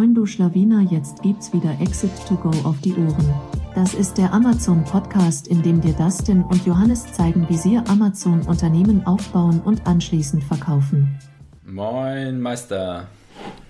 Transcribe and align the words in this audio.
Moin 0.00 0.14
du 0.14 0.24
Schlawiner, 0.24 0.80
jetzt 0.90 1.20
gibt's 1.20 1.52
wieder 1.52 1.78
Exit 1.78 2.10
to 2.26 2.34
Go 2.34 2.48
auf 2.66 2.80
die 2.80 2.94
Ohren. 2.94 3.34
Das 3.74 3.92
ist 3.92 4.16
der 4.16 4.32
Amazon 4.32 4.82
Podcast, 4.82 5.46
in 5.46 5.62
dem 5.62 5.82
dir 5.82 5.92
Dustin 5.92 6.42
und 6.42 6.64
Johannes 6.64 7.12
zeigen, 7.12 7.46
wie 7.50 7.58
sie 7.58 7.76
Amazon 7.76 8.40
Unternehmen 8.46 9.06
aufbauen 9.06 9.60
und 9.60 9.86
anschließend 9.86 10.42
verkaufen. 10.42 11.18
Moin 11.66 12.40
Meister. 12.40 13.08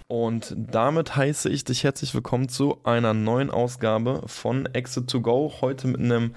Und 0.06 0.54
damit 0.56 1.16
heiße 1.16 1.48
ich 1.48 1.64
dich 1.64 1.82
herzlich 1.82 2.14
willkommen 2.14 2.48
zu 2.48 2.78
einer 2.84 3.12
neuen 3.12 3.50
Ausgabe 3.50 4.22
von 4.26 4.66
Exit 4.66 5.10
to 5.10 5.20
Go. 5.20 5.52
Heute 5.60 5.88
mit 5.88 6.00
einem 6.00 6.36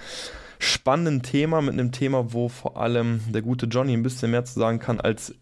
spannenden 0.58 1.22
Thema, 1.22 1.62
mit 1.62 1.74
einem 1.74 1.92
Thema, 1.92 2.34
wo 2.34 2.50
vor 2.50 2.78
allem 2.78 3.20
der 3.32 3.44
gute 3.44 3.68
Johnny 3.68 3.94
ein 3.94 4.02
bisschen 4.02 4.32
mehr 4.32 4.44
zu 4.44 4.60
sagen 4.60 4.80
kann 4.80 5.00
als 5.00 5.36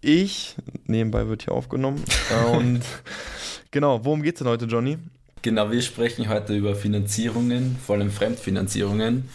ich. 0.00 0.56
Nebenbei 0.86 1.28
wird 1.28 1.42
hier 1.42 1.52
aufgenommen. 1.52 2.02
Und 2.52 2.80
genau, 3.70 4.04
worum 4.04 4.22
geht 4.22 4.34
es 4.34 4.38
denn 4.38 4.48
heute, 4.48 4.66
Johnny? 4.66 4.98
Genau, 5.42 5.70
wir 5.70 5.82
sprechen 5.82 6.28
heute 6.28 6.56
über 6.56 6.74
Finanzierungen, 6.74 7.76
vor 7.84 7.96
allem 7.96 8.10
Fremdfinanzierungen. 8.10 9.28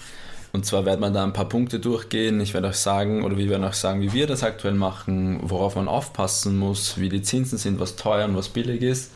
Und 0.52 0.66
zwar 0.66 0.86
werden 0.86 1.00
wir 1.00 1.10
da 1.10 1.24
ein 1.24 1.34
paar 1.34 1.50
Punkte 1.50 1.80
durchgehen. 1.80 2.40
Ich 2.40 2.54
werde 2.54 2.68
euch 2.68 2.76
sagen, 2.76 3.24
oder 3.24 3.38
wir 3.38 3.50
werden 3.50 3.64
euch 3.64 3.74
sagen, 3.74 4.02
wie 4.02 4.14
wir 4.14 4.28
das 4.28 4.44
aktuell 4.44 4.76
machen, 4.76 5.40
worauf 5.42 5.76
man 5.76 5.88
aufpassen 5.88 6.60
muss, 6.60 7.00
wie 7.00 7.10
die 7.10 7.24
Zinsen 7.24 7.58
sind, 7.58 7.80
was 7.80 7.96
teuer 7.96 8.26
und 8.26 8.36
was 8.36 8.50
billig 8.50 8.84
ist. 8.84 9.12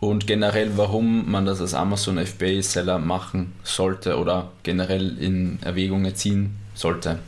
Und 0.00 0.26
generell, 0.26 0.70
warum 0.76 1.30
man 1.30 1.44
das 1.44 1.60
als 1.60 1.74
Amazon 1.74 2.18
FBA-Seller 2.18 2.98
machen 2.98 3.52
sollte 3.62 4.16
oder 4.16 4.52
generell 4.62 5.18
in 5.18 5.58
Erwägungen 5.62 6.14
ziehen 6.14 6.56
sollte. 6.74 7.18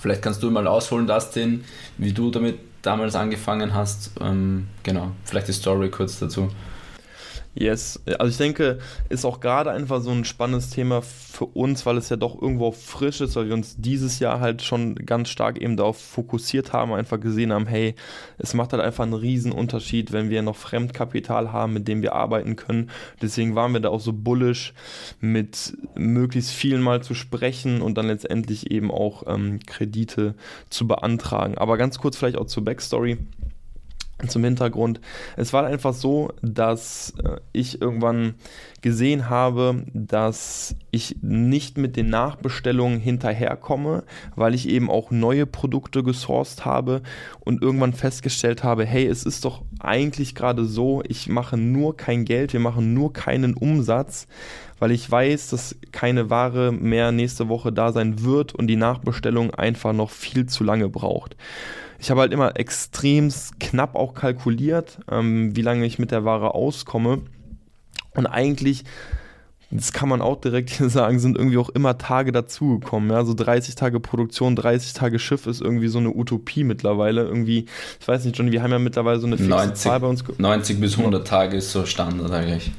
Vielleicht 0.00 0.22
kannst 0.22 0.42
du 0.42 0.50
mal 0.50 0.66
ausholen, 0.66 1.06
Dustin, 1.06 1.64
wie 1.96 2.12
du 2.12 2.30
damit 2.30 2.58
damals 2.82 3.14
angefangen 3.14 3.74
hast. 3.74 4.12
Ähm, 4.20 4.68
genau, 4.82 5.12
vielleicht 5.24 5.48
die 5.48 5.52
Story 5.52 5.90
kurz 5.90 6.18
dazu. 6.18 6.50
Yes, 7.58 8.00
also 8.06 8.30
ich 8.30 8.36
denke, 8.36 8.78
ist 9.08 9.24
auch 9.24 9.40
gerade 9.40 9.72
einfach 9.72 10.00
so 10.00 10.12
ein 10.12 10.24
spannendes 10.24 10.70
Thema 10.70 11.02
für 11.02 11.44
uns, 11.46 11.84
weil 11.86 11.96
es 11.96 12.08
ja 12.08 12.14
doch 12.14 12.40
irgendwo 12.40 12.70
frisch 12.70 13.20
ist, 13.20 13.34
weil 13.34 13.48
wir 13.48 13.54
uns 13.54 13.74
dieses 13.76 14.20
Jahr 14.20 14.38
halt 14.38 14.62
schon 14.62 14.94
ganz 14.94 15.28
stark 15.28 15.60
eben 15.60 15.76
darauf 15.76 16.00
fokussiert 16.00 16.72
haben, 16.72 16.92
einfach 16.92 17.18
gesehen 17.18 17.52
haben, 17.52 17.66
hey, 17.66 17.96
es 18.38 18.54
macht 18.54 18.72
halt 18.72 18.80
einfach 18.80 19.02
einen 19.02 19.14
riesen 19.14 19.50
Unterschied, 19.50 20.12
wenn 20.12 20.30
wir 20.30 20.42
noch 20.42 20.54
Fremdkapital 20.54 21.52
haben, 21.52 21.72
mit 21.72 21.88
dem 21.88 22.00
wir 22.00 22.12
arbeiten 22.12 22.54
können. 22.54 22.90
Deswegen 23.20 23.56
waren 23.56 23.72
wir 23.72 23.80
da 23.80 23.88
auch 23.88 24.00
so 24.00 24.12
bullish, 24.12 24.72
mit 25.20 25.76
möglichst 25.96 26.52
vielen 26.52 26.80
mal 26.80 27.02
zu 27.02 27.14
sprechen 27.14 27.82
und 27.82 27.98
dann 27.98 28.06
letztendlich 28.06 28.70
eben 28.70 28.92
auch 28.92 29.24
ähm, 29.26 29.58
Kredite 29.66 30.36
zu 30.70 30.86
beantragen. 30.86 31.58
Aber 31.58 31.76
ganz 31.76 31.98
kurz 31.98 32.16
vielleicht 32.16 32.38
auch 32.38 32.46
zur 32.46 32.64
Backstory 32.64 33.18
zum 34.26 34.42
Hintergrund. 34.42 35.00
Es 35.36 35.52
war 35.52 35.66
einfach 35.66 35.94
so, 35.94 36.32
dass 36.42 37.14
äh, 37.22 37.38
ich 37.52 37.80
irgendwann 37.80 38.34
gesehen 38.80 39.28
habe, 39.28 39.84
dass 39.92 40.76
ich 40.90 41.16
nicht 41.20 41.78
mit 41.78 41.96
den 41.96 42.10
Nachbestellungen 42.10 43.00
hinterherkomme, 43.00 44.04
weil 44.34 44.54
ich 44.54 44.68
eben 44.68 44.90
auch 44.90 45.10
neue 45.10 45.46
Produkte 45.46 46.02
gesourced 46.02 46.64
habe 46.64 47.02
und 47.40 47.62
irgendwann 47.62 47.92
festgestellt 47.92 48.62
habe, 48.62 48.84
hey, 48.84 49.06
es 49.06 49.24
ist 49.24 49.44
doch 49.44 49.62
eigentlich 49.80 50.34
gerade 50.34 50.64
so, 50.64 51.02
ich 51.06 51.28
mache 51.28 51.56
nur 51.56 51.96
kein 51.96 52.24
Geld, 52.24 52.52
wir 52.52 52.60
machen 52.60 52.94
nur 52.94 53.12
keinen 53.12 53.54
Umsatz, 53.54 54.26
weil 54.78 54.92
ich 54.92 55.10
weiß, 55.10 55.50
dass 55.50 55.76
keine 55.92 56.30
Ware 56.30 56.72
mehr 56.72 57.10
nächste 57.12 57.48
Woche 57.48 57.72
da 57.72 57.92
sein 57.92 58.22
wird 58.22 58.54
und 58.54 58.68
die 58.68 58.76
Nachbestellung 58.76 59.52
einfach 59.54 59.92
noch 59.92 60.10
viel 60.10 60.46
zu 60.46 60.62
lange 60.62 60.88
braucht. 60.88 61.36
Ich 61.98 62.10
habe 62.10 62.20
halt 62.20 62.32
immer 62.32 62.58
extrem 62.58 63.32
knapp 63.58 63.96
auch 63.96 64.14
kalkuliert, 64.14 64.98
ähm, 65.10 65.56
wie 65.56 65.62
lange 65.62 65.84
ich 65.84 65.98
mit 65.98 66.10
der 66.10 66.24
Ware 66.24 66.54
auskomme. 66.54 67.22
Und 68.14 68.26
eigentlich, 68.26 68.84
das 69.70 69.92
kann 69.92 70.08
man 70.08 70.22
auch 70.22 70.40
direkt 70.40 70.70
hier 70.76 70.88
sagen, 70.88 71.18
sind 71.18 71.36
irgendwie 71.36 71.58
auch 71.58 71.70
immer 71.70 71.98
Tage 71.98 72.32
dazugekommen. 72.32 73.10
Ja? 73.10 73.24
So 73.24 73.34
30 73.34 73.74
Tage 73.74 74.00
Produktion, 74.00 74.56
30 74.56 74.92
Tage 74.92 75.18
Schiff 75.18 75.46
ist 75.46 75.60
irgendwie 75.60 75.88
so 75.88 75.98
eine 75.98 76.14
Utopie 76.14 76.64
mittlerweile. 76.64 77.22
Irgendwie, 77.24 77.66
ich 78.00 78.08
weiß 78.08 78.24
nicht, 78.24 78.38
Johnny, 78.38 78.52
wir 78.52 78.62
haben 78.62 78.70
ja 78.70 78.78
mittlerweile 78.78 79.18
so 79.18 79.26
eine 79.26 79.36
fixe 79.36 79.50
90, 79.50 79.74
Zahl 79.74 80.00
bei 80.00 80.06
uns. 80.06 80.24
90 80.38 80.80
bis 80.80 80.98
100 80.98 81.26
Tage 81.26 81.56
ist 81.56 81.72
so 81.72 81.84
Standard 81.84 82.30
eigentlich. 82.30 82.70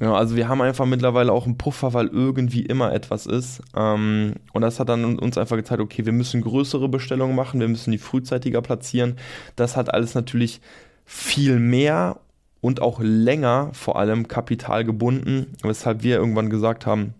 Ja, 0.00 0.14
also 0.14 0.36
wir 0.36 0.48
haben 0.48 0.60
einfach 0.62 0.86
mittlerweile 0.86 1.32
auch 1.32 1.46
einen 1.46 1.58
Puffer, 1.58 1.94
weil 1.94 2.08
irgendwie 2.08 2.62
immer 2.62 2.92
etwas 2.92 3.26
ist. 3.26 3.62
Ähm, 3.76 4.34
und 4.52 4.62
das 4.62 4.80
hat 4.80 4.88
dann 4.88 5.18
uns 5.18 5.38
einfach 5.38 5.56
gezeigt, 5.56 5.80
okay, 5.80 6.06
wir 6.06 6.12
müssen 6.12 6.40
größere 6.40 6.88
Bestellungen 6.88 7.36
machen, 7.36 7.60
wir 7.60 7.68
müssen 7.68 7.92
die 7.92 7.98
frühzeitiger 7.98 8.62
platzieren. 8.62 9.16
Das 9.56 9.76
hat 9.76 9.92
alles 9.92 10.14
natürlich 10.14 10.60
viel 11.04 11.58
mehr 11.58 12.20
und 12.60 12.80
auch 12.80 13.00
länger 13.02 13.70
vor 13.72 13.98
allem 13.98 14.28
Kapital 14.28 14.84
gebunden, 14.84 15.54
weshalb 15.62 16.02
wir 16.02 16.16
irgendwann 16.16 16.48
gesagt 16.48 16.86
haben, 16.86 17.14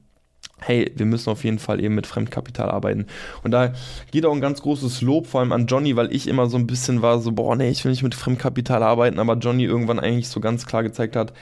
hey, 0.60 0.92
wir 0.96 1.06
müssen 1.06 1.30
auf 1.30 1.44
jeden 1.44 1.58
Fall 1.58 1.82
eben 1.82 1.94
mit 1.94 2.06
Fremdkapital 2.06 2.70
arbeiten. 2.70 3.06
Und 3.42 3.50
da 3.50 3.72
geht 4.10 4.24
auch 4.24 4.32
ein 4.32 4.40
ganz 4.40 4.62
großes 4.62 5.02
Lob 5.02 5.26
vor 5.26 5.40
allem 5.40 5.52
an 5.52 5.66
Johnny, 5.66 5.96
weil 5.96 6.14
ich 6.14 6.28
immer 6.28 6.46
so 6.48 6.56
ein 6.56 6.66
bisschen 6.66 7.02
war 7.02 7.18
so, 7.18 7.32
boah, 7.32 7.56
nee, 7.56 7.68
ich 7.68 7.84
will 7.84 7.90
nicht 7.90 8.02
mit 8.02 8.14
Fremdkapital 8.14 8.82
arbeiten, 8.82 9.18
aber 9.18 9.34
Johnny 9.34 9.64
irgendwann 9.64 9.98
eigentlich 9.98 10.28
so 10.28 10.40
ganz 10.40 10.66
klar 10.66 10.82
gezeigt 10.82 11.16
hat, 11.16 11.32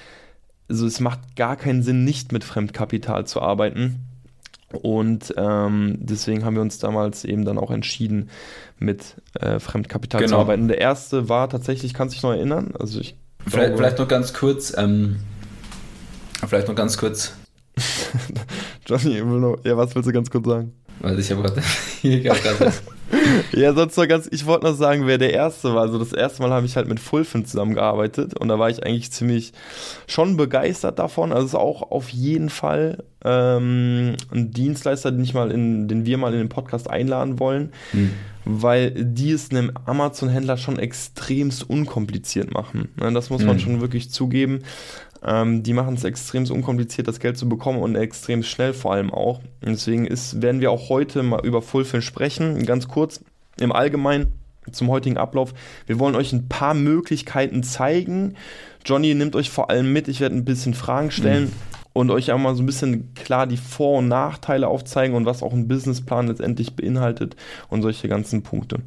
also 0.71 0.87
es 0.87 1.01
macht 1.01 1.37
gar 1.37 1.57
keinen 1.57 1.83
Sinn, 1.83 2.05
nicht 2.05 2.33
mit 2.33 2.45
Fremdkapital 2.45 3.27
zu 3.27 3.43
arbeiten. 3.43 4.07
Und 4.73 5.35
ähm, 5.37 5.99
deswegen 5.99 6.45
haben 6.45 6.55
wir 6.55 6.63
uns 6.63 6.79
damals 6.79 7.25
eben 7.25 7.45
dann 7.45 7.59
auch 7.59 7.73
entschieden, 7.73 8.31
mit 8.79 9.17
äh, 9.35 9.59
Fremdkapital 9.59 10.21
genau. 10.21 10.37
zu 10.37 10.41
arbeiten. 10.41 10.69
Der 10.69 10.79
erste 10.79 11.29
war 11.29 11.49
tatsächlich, 11.51 11.93
kannst 11.93 12.15
du 12.15 12.17
dich 12.17 12.23
noch 12.23 12.31
erinnern? 12.31 12.73
Also 12.79 13.01
ich 13.01 13.17
vielleicht, 13.41 13.67
glaube, 13.67 13.77
vielleicht 13.79 13.99
noch 13.99 14.07
ganz 14.07 14.33
kurz, 14.33 14.73
ähm, 14.77 15.17
vielleicht 16.47 16.69
noch 16.69 16.77
ganz 16.77 16.97
kurz. 16.99 17.35
Johnny, 18.87 19.17
ja, 19.65 19.77
was 19.77 19.95
willst 19.95 20.09
du 20.09 20.13
ganz 20.13 20.31
kurz 20.31 20.47
sagen? 20.47 20.73
Weil 21.01 21.19
ich 21.19 21.31
habe 21.31 21.43
gerade 21.43 21.63
hier 22.01 22.21
gerade 22.21 22.73
ja, 23.53 23.73
sonst 23.75 23.97
noch 23.97 24.07
ganz, 24.07 24.29
ich 24.31 24.47
wollte 24.47 24.67
noch 24.67 24.75
sagen, 24.75 25.07
wer 25.07 25.19
der 25.19 25.33
erste 25.33 25.75
war. 25.75 25.83
Also 25.83 25.99
das 25.99 26.13
erste 26.13 26.43
Mal 26.43 26.51
habe 26.51 26.67
ich 26.67 26.77
halt 26.77 26.89
mit 26.89 27.01
Fulfin 27.01 27.45
zusammengearbeitet 27.45 28.39
und 28.39 28.49
da 28.49 28.59
war 28.59 28.71
ich 28.71 28.85
eigentlich 28.85 29.11
ziemlich 29.11 29.53
schon 30.07 30.37
begeistert 30.37 30.99
davon. 30.99 31.33
Also 31.33 31.47
es 31.47 31.53
ist 31.53 31.59
auch 31.59 31.91
auf 31.91 32.09
jeden 32.11 32.51
Fall 32.51 33.03
ähm, 33.25 34.17
ein 34.33 34.51
Dienstleister, 34.53 35.11
den, 35.11 35.25
ich 35.25 35.35
mal 35.35 35.51
in, 35.51 35.89
den 35.89 36.07
wir 36.07 36.19
mal 36.19 36.33
in 36.33 36.39
den 36.39 36.49
Podcast 36.49 36.89
einladen 36.89 37.39
wollen, 37.39 37.73
hm. 37.91 38.11
weil 38.45 38.93
die 38.93 39.33
es 39.33 39.51
einem 39.51 39.73
Amazon-Händler 39.87 40.57
schon 40.57 40.79
extremst 40.79 41.69
unkompliziert 41.69 42.53
machen. 42.53 42.91
Ne, 42.97 43.13
das 43.13 43.31
muss 43.31 43.43
man 43.43 43.57
hm. 43.57 43.61
schon 43.61 43.81
wirklich 43.81 44.11
zugeben. 44.11 44.61
Ähm, 45.25 45.63
die 45.63 45.73
machen 45.73 45.95
es 45.95 46.05
extrem 46.05 46.45
unkompliziert, 46.51 47.09
das 47.09 47.21
Geld 47.21 47.37
zu 47.37 47.49
bekommen 47.49 47.81
und 47.81 47.95
extrem 47.95 48.43
schnell 48.43 48.73
vor 48.73 48.93
allem 48.93 49.13
auch. 49.13 49.39
Und 49.39 49.73
deswegen 49.73 50.07
ist, 50.07 50.41
werden 50.43 50.61
wir 50.61 50.71
auch 50.71 50.89
heute 50.89 51.23
mal 51.23 51.45
über 51.45 51.63
Fulfill 51.63 52.03
sprechen. 52.03 52.65
Ganz 52.65 52.89
kurz 52.89 53.21
im 53.59 53.73
Allgemeinen 53.73 54.33
zum 54.73 54.89
heutigen 54.89 55.17
Ablauf. 55.17 55.53
Wir 55.87 55.99
wollen 55.99 56.15
euch 56.15 56.33
ein 56.33 56.49
paar 56.49 56.75
Möglichkeiten 56.75 57.63
zeigen. 57.63 58.37
Johnny 58.85 59.15
nimmt 59.15 59.37
euch 59.37 59.51
vor 59.51 59.71
allem 59.71 59.93
mit. 59.93 60.09
Ich 60.09 60.21
werde 60.21 60.37
ein 60.37 60.45
bisschen 60.45 60.75
Fragen 60.75 61.11
stellen. 61.11 61.45
Mhm. 61.45 61.53
Und 61.93 62.11
euch 62.13 62.33
einmal 62.33 62.55
so 62.55 62.63
ein 62.63 62.67
bisschen 62.67 63.15
klar 63.15 63.49
die 63.49 63.57
Vor- 63.57 63.99
und 63.99 64.07
Nachteile 64.07 64.69
aufzeigen 64.69 65.17
und 65.17 65.27
was 65.27 65.43
auch 65.43 65.53
ein 65.53 65.67
Businessplan 65.67 66.29
letztendlich 66.29 66.77
beinhaltet 66.77 67.35
und 67.69 67.83
solche 67.83 68.07
ganzen 68.07 68.43
Punkte. 68.43 68.79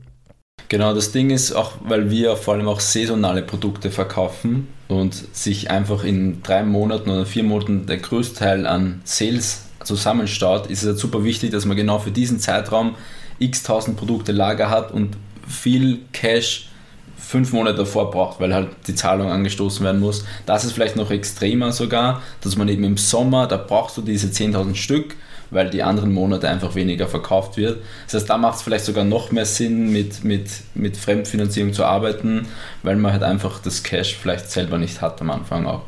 Genau, 0.70 0.94
das 0.94 1.12
Ding 1.12 1.30
ist 1.30 1.54
auch, 1.54 1.74
weil 1.84 2.10
wir 2.10 2.36
vor 2.36 2.56
allem 2.56 2.68
auch 2.68 2.80
saisonale 2.80 3.44
Produkte 3.44 3.92
verkaufen 3.92 4.68
und 4.88 5.14
sich 5.36 5.70
einfach 5.70 6.04
in 6.04 6.42
drei 6.42 6.64
Monaten 6.64 7.10
oder 7.10 7.26
vier 7.26 7.44
Monaten 7.44 7.86
der 7.86 7.98
Größteil 7.98 8.66
an 8.66 9.02
Sales 9.04 9.66
zusammenstaut, 9.84 10.68
ist 10.68 10.82
es 10.82 10.88
halt 10.88 10.98
super 10.98 11.24
wichtig, 11.24 11.52
dass 11.52 11.66
man 11.66 11.78
genau 11.78 12.00
für 12.00 12.12
diesen 12.12 12.40
Zeitraum 12.40 12.96
x 13.40 13.64
tausend 13.64 13.98
Produkte 13.98 14.32
Lager 14.32 14.70
hat 14.70 14.92
und 14.92 15.18
viel 15.48 16.00
Cash 16.14 16.70
fünf 17.18 17.54
Monate 17.54 17.78
davor 17.78 18.12
braucht, 18.12 18.40
weil 18.40 18.54
halt 18.54 18.70
die 18.88 18.96
Zahlung 18.96 19.30
angestoßen 19.30 19.84
werden 19.84 20.02
muss. 20.02 20.26
Das 20.46 20.66
ist 20.66 20.74
vielleicht 20.74 20.96
noch 20.96 21.10
extremer 21.10 21.72
sogar, 21.72 22.22
dass 22.42 22.58
man 22.58 22.68
eben 22.68 22.84
im 22.84 22.98
Sommer, 22.98 23.48
da 23.48 23.58
brauchst 23.58 23.98
du 23.98 24.02
diese 24.02 24.28
10.000 24.28 24.76
Stück, 24.76 25.16
weil 25.54 25.70
die 25.70 25.84
anderen 25.84 26.12
Monate 26.12 26.50
einfach 26.50 26.76
weniger 26.76 27.08
verkauft 27.08 27.58
wird. 27.58 27.82
Das 28.06 28.16
heißt, 28.16 28.30
da 28.30 28.38
macht 28.38 28.58
es 28.58 28.62
vielleicht 28.64 28.86
sogar 28.86 29.04
noch 29.04 29.32
mehr 29.32 29.46
Sinn, 29.46 29.92
mit, 29.92 30.24
mit, 30.24 30.50
mit 30.76 30.98
Fremdfinanzierung 30.98 31.74
zu 31.74 31.86
arbeiten, 31.86 32.48
weil 32.82 32.96
man 32.96 33.12
halt 33.12 33.24
einfach 33.24 33.60
das 33.60 33.84
Cash 33.84 34.16
vielleicht 34.16 34.52
selber 34.52 34.78
nicht 34.78 35.02
hat 35.02 35.22
am 35.22 35.32
Anfang 35.32 35.66
auch. 35.66 35.84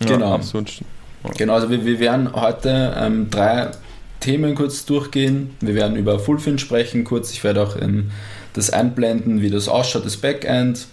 Ja, 0.00 0.06
genau. 0.06 0.34
Absolut. 0.34 0.80
Genau, 1.36 1.54
also 1.54 1.70
wir, 1.70 1.84
wir 1.84 1.98
werden 1.98 2.32
heute 2.32 2.94
ähm, 2.96 3.28
drei 3.30 3.70
Themen 4.20 4.54
kurz 4.54 4.84
durchgehen. 4.84 5.56
Wir 5.60 5.74
werden 5.74 5.96
über 5.96 6.18
Fullfin 6.18 6.58
sprechen 6.58 7.04
kurz. 7.04 7.32
Ich 7.32 7.44
werde 7.44 7.62
auch 7.62 7.76
ähm, 7.80 8.10
das 8.52 8.70
einblenden, 8.70 9.40
wie 9.40 9.50
das 9.50 9.68
ausschaut, 9.68 10.04
das 10.04 10.16
Backend 10.16 10.86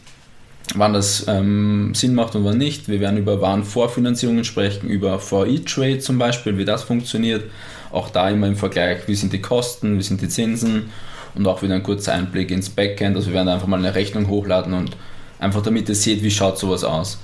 wann 0.74 0.94
das 0.94 1.26
ähm, 1.28 1.94
Sinn 1.94 2.16
macht 2.16 2.36
und 2.36 2.44
wann 2.44 2.58
nicht. 2.58 2.88
Wir 2.88 3.00
werden 3.00 3.18
über 3.18 3.40
Warenvorfinanzierungen 3.42 4.44
sprechen, 4.44 4.90
über 4.90 5.20
VE-Trade 5.20 6.00
zum 6.00 6.18
Beispiel, 6.18 6.58
wie 6.58 6.66
das 6.66 6.84
funktioniert. 6.84 7.44
Auch 7.92 8.10
da 8.10 8.30
immer 8.30 8.48
im 8.48 8.56
Vergleich, 8.56 9.08
wie 9.08 9.16
sind 9.16 9.32
die 9.32 9.42
Kosten, 9.42 9.98
wie 9.98 10.04
sind 10.04 10.22
die 10.22 10.30
Zinsen 10.30 10.90
und 11.36 11.48
auch 11.48 11.62
wieder 11.62 11.76
ein 11.76 11.84
kurzer 11.84 12.14
Einblick 12.14 12.52
ins 12.52 12.70
Backend. 12.70 13.16
Also 13.16 13.28
wir 13.28 13.36
werden 13.36 13.50
einfach 13.50 13.68
mal 13.68 13.80
eine 13.80 13.94
Rechnung 13.94 14.28
hochladen 14.28 14.74
und 14.74 14.98
Einfach 15.40 15.62
damit 15.62 15.90
ihr 15.90 15.96
seht, 15.96 16.24
wie 16.24 16.32
schaut 16.32 16.58
sowas 16.58 16.84
aus. 16.84 17.20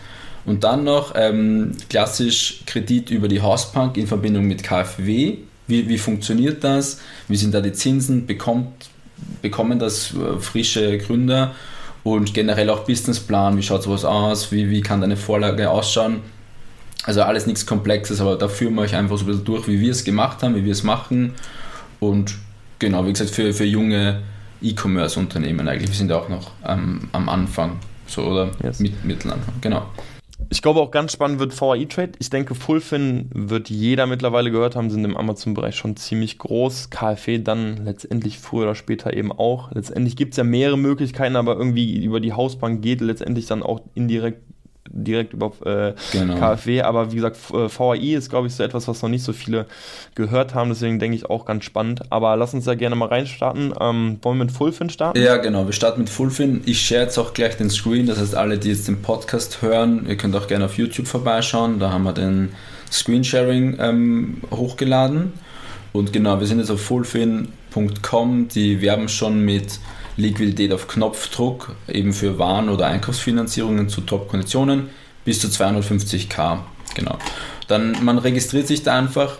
Und 0.46 0.64
dann 0.64 0.84
noch 0.84 1.14
ähm, 1.16 1.72
klassisch 1.90 2.62
Kredit 2.66 3.10
über 3.10 3.28
die 3.28 3.42
Hausbank 3.42 3.98
in 3.98 4.08
Verbindung 4.08 4.46
mit 4.46 4.64
KfW. 4.64 5.38
Wie, 5.68 5.88
wie 5.88 5.98
funktioniert 5.98 6.64
das? 6.64 7.00
Wie 7.28 7.36
sind 7.36 7.54
da 7.54 7.62
die 7.62 7.74
Zinsen? 7.74 8.26
Bekommt, 8.26 8.90
bekommen 9.42 9.80
das 9.80 10.14
äh, 10.14 10.40
frische 10.40 10.98
Gründer? 10.98 11.56
Und 12.04 12.34
generell 12.34 12.70
auch 12.70 12.86
Businessplan, 12.86 13.58
wie 13.58 13.64
schaut 13.64 13.84
sowas 13.84 14.06
aus? 14.06 14.52
Wie, 14.52 14.70
wie 14.70 14.82
kann 14.82 15.02
deine 15.02 15.18
Vorlage 15.18 15.70
ausschauen? 15.70 16.22
Also 17.04 17.24
alles 17.24 17.48
nichts 17.48 17.66
Komplexes, 17.66 18.22
aber 18.22 18.36
da 18.36 18.48
führen 18.48 18.76
wir 18.76 18.82
euch 18.82 18.96
einfach 18.96 19.18
so 19.18 19.24
ein 19.24 19.28
bisschen 19.28 19.46
durch, 19.46 19.68
wie 19.68 19.80
wir 19.80 19.92
es 19.92 20.04
gemacht 20.04 20.44
haben, 20.44 20.56
wie 20.56 20.66
wir 20.66 20.72
es 20.72 20.84
machen. 20.84 21.34
Und 22.00 22.36
genau, 22.80 23.06
wie 23.06 23.14
gesagt, 23.14 23.32
für, 23.32 23.54
für 23.54 23.66
junge 23.66 24.22
E-Commerce-Unternehmen 24.62 25.68
eigentlich. 25.68 25.90
Wir 25.90 25.96
sind 25.96 26.12
auch 26.12 26.30
noch 26.30 26.52
ähm, 26.68 27.10
am 27.12 27.30
Anfang, 27.30 27.80
so 28.08 28.24
oder 28.24 28.52
yes. 28.64 28.80
mit, 28.80 29.04
Mittelanfang, 29.04 29.56
genau. 29.62 29.86
Ich 30.54 30.62
glaube 30.62 30.82
auch 30.82 30.92
ganz 30.92 31.14
spannend 31.14 31.40
wird 31.40 31.60
VAI 31.60 31.86
Trade. 31.86 32.12
Ich 32.20 32.30
denke, 32.30 32.56
Fullfin 32.56 33.30
wird 33.34 33.70
jeder 33.70 34.06
mittlerweile 34.06 34.52
gehört 34.52 34.76
haben, 34.76 34.90
sind 34.90 35.06
im 35.06 35.16
Amazon-Bereich 35.16 35.78
schon 35.78 35.96
ziemlich 35.96 36.40
groß. 36.40 36.90
KfW 36.90 37.38
dann 37.38 37.86
letztendlich 37.86 38.38
früher 38.38 38.64
oder 38.64 38.76
später 38.76 39.14
eben 39.14 39.32
auch. 39.32 39.72
Letztendlich 39.72 40.18
gibt 40.18 40.34
es 40.34 40.38
ja 40.38 40.44
mehrere 40.44 40.78
Möglichkeiten, 40.78 41.38
aber 41.38 41.56
irgendwie 41.56 42.04
über 42.04 42.20
die 42.20 42.34
Hausbank 42.34 42.82
geht 42.82 43.00
letztendlich 43.00 43.46
dann 43.46 43.64
auch 43.64 43.80
indirekt 43.96 44.42
direkt 44.90 45.34
über 45.34 45.52
äh, 45.66 45.94
genau. 46.12 46.36
KfW. 46.38 46.82
Aber 46.82 47.12
wie 47.12 47.16
gesagt, 47.16 47.38
äh, 47.52 47.70
VAI 47.70 48.16
ist, 48.16 48.30
glaube 48.30 48.48
ich, 48.48 48.56
so 48.56 48.64
etwas, 48.64 48.88
was 48.88 49.02
noch 49.02 49.10
nicht 49.10 49.24
so 49.24 49.34
viele 49.34 49.66
gehört 50.16 50.56
haben. 50.56 50.70
Deswegen 50.70 51.00
denke 51.00 51.16
ich 51.16 51.30
auch 51.30 51.46
ganz 51.46 51.64
spannend. 51.66 52.02
Aber 52.12 52.36
lass 52.36 52.54
uns 52.54 52.66
da 52.66 52.76
gerne 52.76 52.96
mal 52.96 53.08
reinstarten. 53.08 53.74
Ähm, 53.80 54.20
wollen 54.22 54.38
wir 54.38 54.46
mit 54.46 54.52
Fullfin 54.52 54.90
starten? 54.90 55.22
Ja, 55.22 55.38
genau. 55.38 55.66
Wir 55.66 55.74
starten 55.74 56.02
mit 56.02 56.10
Fullfin. 56.10 56.62
Ich 56.66 56.82
share 56.82 57.04
jetzt 57.04 57.18
auch 57.18 57.34
gleich 57.34 57.58
den 57.58 57.70
Screen. 57.70 58.08
Das 58.08 58.20
heißt, 58.20 58.36
alle, 58.36 58.58
die 58.58 58.70
jetzt 58.70 58.88
den 58.88 59.02
Podcast 59.02 59.62
hören, 59.62 60.06
ihr 60.08 60.18
könnt 60.18 60.36
auch 60.36 60.48
gerne 60.48 60.66
auf 60.66 60.78
YouTube 60.78 61.08
vorbeischauen. 61.08 61.80
Da 61.80 61.92
haben 61.92 62.04
wir 62.04 62.14
den 62.14 62.50
Screensharing 62.92 63.78
ähm, 63.80 64.42
hochgeladen. 64.52 65.34
Und 65.94 66.14
genau, 66.14 66.40
wir 66.40 66.48
sind 66.48 66.60
jetzt 66.60 66.72
auf 66.72 66.82
fullfin.com. 66.82 68.48
Die 68.50 68.82
werben 68.82 69.10
schon 69.10 69.44
mit 69.44 69.80
Liquidität 70.22 70.72
auf 70.74 70.88
Knopfdruck, 70.88 71.76
eben 71.88 72.14
für 72.14 72.40
Waren- 72.40 72.70
oder 72.70 72.88
Einkaufsfinanzierungen 72.88 73.90
zu 73.90 74.02
Top-Konditionen 74.02 74.90
bis 75.26 75.40
zu 75.40 75.48
250k. 75.48 76.60
Genau. 76.96 77.18
Dann 77.68 78.04
man 78.04 78.18
registriert 78.18 78.68
sich 78.68 78.84
da 78.84 78.98
einfach. 78.98 79.40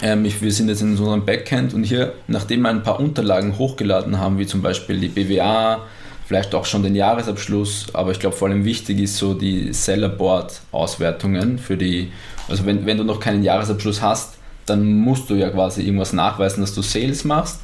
Ähm, 0.00 0.24
ich, 0.24 0.40
wir 0.40 0.52
sind 0.52 0.68
jetzt 0.68 0.80
in 0.80 0.90
unserem 0.90 1.24
Backend 1.24 1.74
und 1.74 1.84
hier, 1.84 2.14
nachdem 2.26 2.62
wir 2.62 2.70
ein 2.70 2.82
paar 2.82 2.98
Unterlagen 2.98 3.58
hochgeladen 3.58 4.18
haben, 4.18 4.38
wie 4.38 4.46
zum 4.46 4.62
Beispiel 4.62 4.98
die 4.98 5.08
BWA, 5.08 5.82
vielleicht 6.26 6.54
auch 6.54 6.64
schon 6.64 6.82
den 6.82 6.94
Jahresabschluss, 6.94 7.88
aber 7.92 8.10
ich 8.12 8.18
glaube 8.18 8.36
vor 8.36 8.48
allem 8.48 8.64
wichtig 8.64 9.00
ist 9.00 9.16
so 9.16 9.34
die 9.34 9.72
Sellerboard-Auswertungen 9.72 11.58
für 11.58 11.76
die, 11.76 12.10
also 12.48 12.64
wenn, 12.64 12.86
wenn 12.86 12.96
du 12.96 13.04
noch 13.04 13.20
keinen 13.20 13.42
Jahresabschluss 13.42 14.00
hast, 14.00 14.34
dann 14.64 14.94
musst 14.94 15.28
du 15.28 15.34
ja 15.34 15.50
quasi 15.50 15.82
irgendwas 15.82 16.12
nachweisen, 16.12 16.60
dass 16.60 16.74
du 16.74 16.82
Sales 16.82 17.24
machst. 17.24 17.60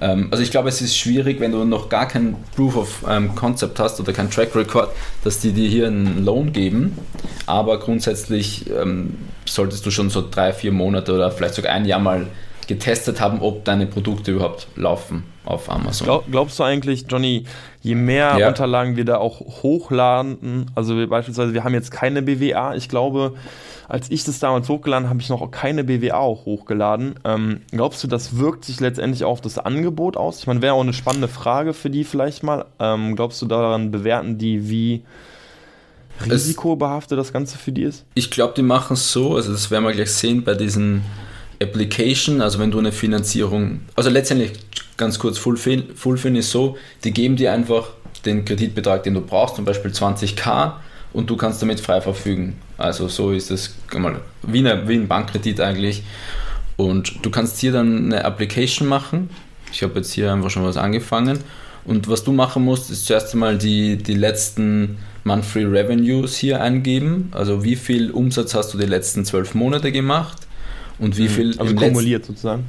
Ähm, 0.00 0.28
also 0.30 0.42
ich 0.42 0.50
glaube, 0.50 0.68
es 0.68 0.80
ist 0.80 0.96
schwierig, 0.96 1.40
wenn 1.40 1.52
du 1.52 1.64
noch 1.64 1.88
gar 1.88 2.08
kein 2.08 2.36
Proof 2.54 2.76
of 2.76 3.04
ähm, 3.08 3.34
Concept 3.34 3.78
hast 3.78 4.00
oder 4.00 4.12
kein 4.12 4.30
Track 4.30 4.54
Record, 4.54 4.90
dass 5.24 5.40
die 5.40 5.52
dir 5.52 5.68
hier 5.68 5.86
einen 5.86 6.24
Loan 6.24 6.52
geben. 6.52 6.98
Aber 7.46 7.78
grundsätzlich 7.78 8.70
ähm, 8.70 9.16
solltest 9.46 9.86
du 9.86 9.90
schon 9.90 10.10
so 10.10 10.24
drei, 10.28 10.52
vier 10.52 10.72
Monate 10.72 11.14
oder 11.14 11.30
vielleicht 11.30 11.54
sogar 11.54 11.72
ein 11.72 11.84
Jahr 11.84 12.00
mal 12.00 12.26
getestet 12.66 13.20
haben, 13.20 13.40
ob 13.40 13.64
deine 13.64 13.86
Produkte 13.86 14.32
überhaupt 14.32 14.66
laufen 14.76 15.24
auf 15.44 15.70
Amazon. 15.70 16.06
Glaub, 16.06 16.30
glaubst 16.30 16.58
du 16.58 16.64
eigentlich, 16.64 17.04
Johnny, 17.08 17.44
je 17.80 17.94
mehr 17.94 18.36
ja. 18.38 18.48
Unterlagen 18.48 18.96
wir 18.96 19.04
da 19.04 19.18
auch 19.18 19.40
hochladen, 19.62 20.70
also 20.74 20.96
wir 20.96 21.08
beispielsweise, 21.08 21.54
wir 21.54 21.62
haben 21.62 21.74
jetzt 21.74 21.92
keine 21.92 22.22
BWA, 22.22 22.74
ich 22.74 22.88
glaube, 22.88 23.34
als 23.88 24.10
ich 24.10 24.24
das 24.24 24.38
damals 24.40 24.68
hochgeladen 24.68 25.08
habe, 25.08 25.20
ich 25.20 25.28
noch 25.28 25.48
keine 25.50 25.84
BWA 25.84 26.16
auch 26.16 26.44
hochgeladen. 26.44 27.20
Ähm, 27.24 27.60
glaubst 27.70 28.02
du, 28.02 28.08
das 28.08 28.36
wirkt 28.38 28.64
sich 28.64 28.80
letztendlich 28.80 29.24
auf 29.24 29.40
das 29.40 29.58
Angebot 29.58 30.16
aus? 30.16 30.40
Ich 30.40 30.46
meine, 30.46 30.60
wäre 30.62 30.74
auch 30.74 30.80
eine 30.80 30.92
spannende 30.92 31.28
Frage 31.28 31.72
für 31.72 31.88
die 31.88 32.04
vielleicht 32.04 32.42
mal. 32.42 32.66
Ähm, 32.80 33.14
glaubst 33.14 33.40
du, 33.42 33.46
daran 33.46 33.92
bewerten 33.92 34.38
die, 34.38 34.68
wie 34.68 35.02
risikobehaftet 36.28 37.18
das 37.18 37.32
Ganze 37.32 37.58
für 37.58 37.72
die 37.72 37.82
ist? 37.82 38.04
Ich 38.14 38.30
glaube, 38.30 38.54
die 38.56 38.62
machen 38.62 38.94
es 38.94 39.12
so, 39.12 39.36
also 39.36 39.52
das 39.52 39.70
werden 39.70 39.84
wir 39.84 39.92
gleich 39.92 40.10
sehen 40.10 40.42
bei 40.42 40.54
diesen 40.54 41.02
Application, 41.62 42.40
also 42.40 42.58
wenn 42.58 42.70
du 42.70 42.78
eine 42.78 42.92
Finanzierung, 42.92 43.82
also 43.94 44.10
letztendlich 44.10 44.52
ganz 44.96 45.18
kurz, 45.18 45.38
Fullfin, 45.38 45.94
Fullfin 45.94 46.34
ist 46.36 46.50
so, 46.50 46.76
die 47.04 47.12
geben 47.12 47.36
dir 47.36 47.52
einfach 47.52 47.90
den 48.24 48.44
Kreditbetrag, 48.44 49.02
den 49.04 49.14
du 49.14 49.20
brauchst, 49.20 49.56
zum 49.56 49.64
Beispiel 49.64 49.90
20k 49.90 50.72
und 51.16 51.30
du 51.30 51.36
kannst 51.36 51.62
damit 51.62 51.80
frei 51.80 52.02
verfügen. 52.02 52.56
Also 52.76 53.08
so 53.08 53.32
ist 53.32 53.50
es 53.50 53.74
wie, 54.42 54.58
eine, 54.58 54.86
wie 54.86 54.96
ein 54.96 55.08
Bankkredit 55.08 55.62
eigentlich. 55.62 56.02
Und 56.76 57.24
du 57.24 57.30
kannst 57.30 57.58
hier 57.58 57.72
dann 57.72 58.12
eine 58.12 58.22
Application 58.22 58.86
machen. 58.86 59.30
Ich 59.72 59.82
habe 59.82 59.94
jetzt 59.94 60.12
hier 60.12 60.30
einfach 60.30 60.50
schon 60.50 60.62
was 60.62 60.76
angefangen. 60.76 61.38
Und 61.86 62.06
was 62.08 62.22
du 62.22 62.32
machen 62.32 62.64
musst, 62.64 62.90
ist 62.90 63.06
zuerst 63.06 63.32
einmal 63.32 63.56
die, 63.56 63.96
die 63.96 64.12
letzten 64.12 64.98
Monthly 65.24 65.64
Revenues 65.64 66.36
hier 66.36 66.60
eingeben. 66.60 67.30
Also 67.32 67.64
wie 67.64 67.76
viel 67.76 68.10
Umsatz 68.10 68.54
hast 68.54 68.74
du 68.74 68.78
die 68.78 68.84
letzten 68.84 69.24
zwölf 69.24 69.54
Monate 69.54 69.92
gemacht 69.92 70.46
und 70.98 71.16
wie 71.16 71.28
mhm. 71.28 71.28
viel. 71.28 71.58
Also 71.58 71.74
kumuliert 71.74 72.26
sozusagen. 72.26 72.66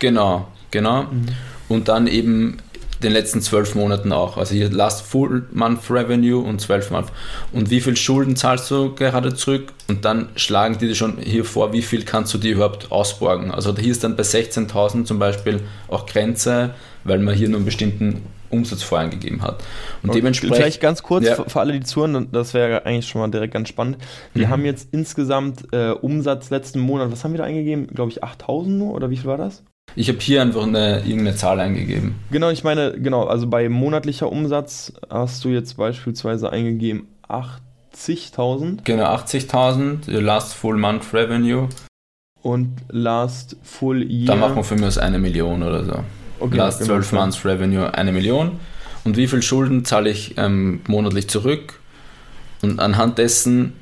Genau, 0.00 0.48
genau. 0.70 1.04
Mhm. 1.04 1.28
Und 1.70 1.88
dann 1.88 2.08
eben 2.08 2.58
den 3.02 3.12
letzten 3.12 3.40
zwölf 3.40 3.74
Monaten 3.74 4.12
auch. 4.12 4.36
Also 4.36 4.54
hier 4.54 4.70
Last 4.70 5.06
Full 5.06 5.46
Month 5.52 5.90
Revenue 5.90 6.42
und 6.42 6.60
12 6.60 6.90
Month. 6.90 7.08
Und 7.52 7.70
wie 7.70 7.80
viel 7.80 7.96
Schulden 7.96 8.36
zahlst 8.36 8.70
du 8.70 8.94
gerade 8.94 9.34
zurück? 9.34 9.72
Und 9.88 10.04
dann 10.04 10.28
schlagen 10.36 10.78
die 10.78 10.88
dir 10.88 10.94
schon 10.94 11.18
hier 11.18 11.44
vor, 11.44 11.72
wie 11.72 11.82
viel 11.82 12.04
kannst 12.04 12.32
du 12.34 12.38
dir 12.38 12.52
überhaupt 12.52 12.90
ausborgen. 12.90 13.50
Also 13.50 13.76
hier 13.76 13.92
ist 13.92 14.04
dann 14.04 14.16
bei 14.16 14.22
16.000 14.22 15.04
zum 15.04 15.18
Beispiel 15.18 15.60
auch 15.88 16.06
Grenze, 16.06 16.74
weil 17.04 17.18
man 17.18 17.34
hier 17.34 17.48
nur 17.48 17.58
einen 17.58 17.66
bestimmten 17.66 18.22
Umsatz 18.50 18.82
voreingegeben 18.82 19.42
hat. 19.42 19.62
Und 20.02 20.10
okay. 20.10 20.20
dementsprechend. 20.20 20.56
Vielleicht 20.56 20.80
ganz 20.80 21.02
kurz 21.02 21.26
ja. 21.26 21.44
für 21.44 21.60
alle, 21.60 21.72
die 21.72 21.80
zuhören, 21.80 22.28
das 22.32 22.54
wäre 22.54 22.86
eigentlich 22.86 23.08
schon 23.08 23.20
mal 23.20 23.28
direkt 23.28 23.52
ganz 23.52 23.68
spannend. 23.68 23.98
Wir 24.32 24.46
mhm. 24.46 24.50
haben 24.50 24.64
jetzt 24.64 24.88
insgesamt 24.92 25.66
äh, 25.72 25.90
Umsatz 25.90 26.50
letzten 26.50 26.80
Monat, 26.80 27.10
was 27.10 27.24
haben 27.24 27.32
wir 27.32 27.38
da 27.38 27.44
eingegeben? 27.44 27.88
Glaube 27.88 28.12
ich 28.12 28.22
8.000 28.22 28.68
nur 28.68 28.94
oder 28.94 29.10
wie 29.10 29.16
viel 29.16 29.26
war 29.26 29.38
das? 29.38 29.62
Ich 29.96 30.08
habe 30.08 30.18
hier 30.18 30.42
einfach 30.42 30.64
eine, 30.64 30.98
irgendeine 31.00 31.36
Zahl 31.36 31.60
eingegeben. 31.60 32.16
Genau, 32.30 32.50
ich 32.50 32.64
meine, 32.64 32.98
genau, 32.98 33.24
also 33.24 33.46
bei 33.46 33.68
monatlicher 33.68 34.30
Umsatz 34.30 34.92
hast 35.08 35.44
du 35.44 35.50
jetzt 35.50 35.76
beispielsweise 35.76 36.50
eingegeben 36.50 37.06
80.000. 37.28 38.80
Genau, 38.84 39.04
80.000, 39.04 40.10
Last 40.20 40.54
Full 40.54 40.76
Month 40.78 41.14
Revenue. 41.14 41.68
Und 42.42 42.76
Last 42.90 43.56
Full 43.62 44.02
Year. 44.10 44.26
Da 44.26 44.36
machen 44.36 44.56
wir 44.56 44.64
für 44.64 44.74
mich 44.74 44.84
aus 44.84 44.98
eine 44.98 45.18
Million 45.18 45.62
oder 45.62 45.84
so. 45.84 46.04
Okay, 46.40 46.56
last 46.56 46.80
genau, 46.80 46.94
12 46.94 47.12
Months 47.12 47.44
Revenue 47.44 47.94
eine 47.94 48.10
Million. 48.10 48.58
Und 49.04 49.16
wie 49.16 49.28
viel 49.28 49.42
Schulden 49.42 49.84
zahle 49.84 50.10
ich 50.10 50.36
ähm, 50.36 50.80
monatlich 50.88 51.28
zurück? 51.28 51.78
Und 52.62 52.80
anhand 52.80 53.18
dessen 53.18 53.74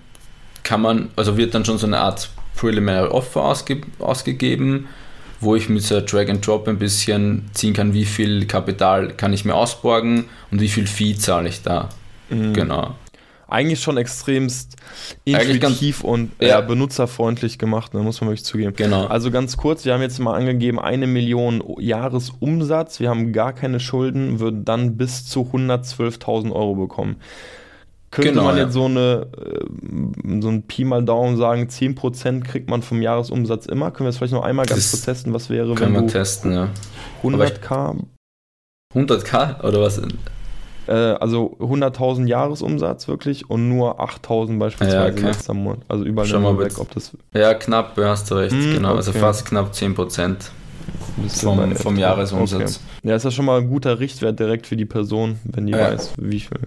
kann 0.62 0.82
man, 0.82 1.08
also 1.16 1.36
wird 1.36 1.54
dann 1.54 1.64
schon 1.64 1.78
so 1.78 1.86
eine 1.86 2.00
Art 2.00 2.28
Preliminary 2.56 3.08
Offer 3.08 3.42
ausge, 3.42 3.80
ausgegeben 3.98 4.88
wo 5.42 5.56
ich 5.56 5.68
mit 5.68 5.82
so 5.82 6.00
Drag 6.00 6.28
and 6.28 6.46
Drop 6.46 6.68
ein 6.68 6.78
bisschen 6.78 7.50
ziehen 7.52 7.74
kann, 7.74 7.92
wie 7.92 8.04
viel 8.04 8.46
Kapital 8.46 9.08
kann 9.08 9.32
ich 9.32 9.44
mir 9.44 9.54
ausborgen 9.54 10.26
und 10.50 10.60
wie 10.60 10.68
viel 10.68 10.86
Fee 10.86 11.16
zahle 11.16 11.48
ich 11.48 11.62
da. 11.62 11.88
Mhm. 12.30 12.52
Genau. 12.52 12.94
Eigentlich 13.48 13.80
schon 13.80 13.98
extremst 13.98 14.76
intuitiv 15.24 16.04
und 16.04 16.32
ja. 16.40 16.62
benutzerfreundlich 16.62 17.58
gemacht, 17.58 17.92
ne, 17.92 18.00
muss 18.00 18.20
man 18.22 18.30
wirklich 18.30 18.44
zugeben. 18.44 18.72
Genau. 18.74 19.04
Also 19.06 19.30
ganz 19.30 19.58
kurz, 19.58 19.84
wir 19.84 19.92
haben 19.92 20.00
jetzt 20.00 20.18
mal 20.20 20.34
angegeben, 20.34 20.78
eine 20.78 21.06
Million 21.06 21.62
Jahresumsatz, 21.78 22.98
wir 22.98 23.10
haben 23.10 23.32
gar 23.34 23.52
keine 23.52 23.78
Schulden, 23.78 24.40
würden 24.40 24.64
dann 24.64 24.96
bis 24.96 25.26
zu 25.26 25.50
112.000 25.52 26.50
Euro 26.52 26.76
bekommen. 26.76 27.16
Könnte 28.12 28.30
genau, 28.30 28.44
man 28.44 28.58
jetzt 28.58 28.66
ja. 28.66 28.72
so 28.72 28.84
eine 28.84 29.26
äh, 29.36 30.40
so 30.40 30.48
ein 30.48 30.62
Pi 30.66 30.84
mal 30.84 31.02
Daumen 31.02 31.38
sagen, 31.38 31.62
10% 31.64 32.44
kriegt 32.44 32.68
man 32.68 32.82
vom 32.82 33.00
Jahresumsatz 33.00 33.66
immer? 33.66 33.90
Können 33.90 34.06
wir 34.06 34.10
es 34.10 34.18
vielleicht 34.18 34.34
noch 34.34 34.44
einmal 34.44 34.66
ganz 34.66 34.90
kurz 34.90 35.02
testen, 35.02 35.32
was 35.32 35.48
wäre, 35.48 35.80
wenn 35.80 35.94
wir 35.94 36.06
testen, 36.06 36.52
ja. 36.52 36.68
100k 37.24 37.96
100k 38.94 39.64
oder 39.64 39.80
was? 39.80 40.00
Äh, 40.86 40.92
also 40.92 41.56
100.000 41.58 42.26
Jahresumsatz 42.26 43.08
wirklich 43.08 43.48
und 43.48 43.70
nur 43.70 43.98
8.000 44.00 44.58
beispielsweise 44.58 44.96
ja, 44.96 45.06
okay. 45.06 45.22
letzter 45.22 45.54
Monat. 45.54 45.80
Also 45.88 46.04
überall 46.04 46.28
Schau 46.28 46.40
mal 46.40 46.58
weg, 46.58 46.78
ob 46.78 46.90
das. 46.90 47.12
Ja, 47.32 47.54
knapp, 47.54 47.94
du 47.94 48.04
hast 48.04 48.30
recht, 48.32 48.52
hm, 48.52 48.74
genau. 48.74 48.94
Also 48.94 49.10
okay. 49.10 49.20
Also 49.20 49.26
fast 49.26 49.46
knapp 49.46 49.72
10% 49.72 50.36
vom, 51.28 51.76
vom 51.76 51.96
Jahresumsatz. 51.96 52.76
Okay. 52.76 53.08
Ja, 53.08 53.16
ist 53.16 53.24
das 53.24 53.32
schon 53.32 53.46
mal 53.46 53.60
ein 53.60 53.70
guter 53.70 54.00
Richtwert 54.00 54.38
direkt 54.38 54.66
für 54.66 54.76
die 54.76 54.84
Person, 54.84 55.38
wenn 55.44 55.66
die 55.66 55.72
ja. 55.72 55.78
weiß, 55.78 56.12
wie 56.18 56.40
viel. 56.40 56.58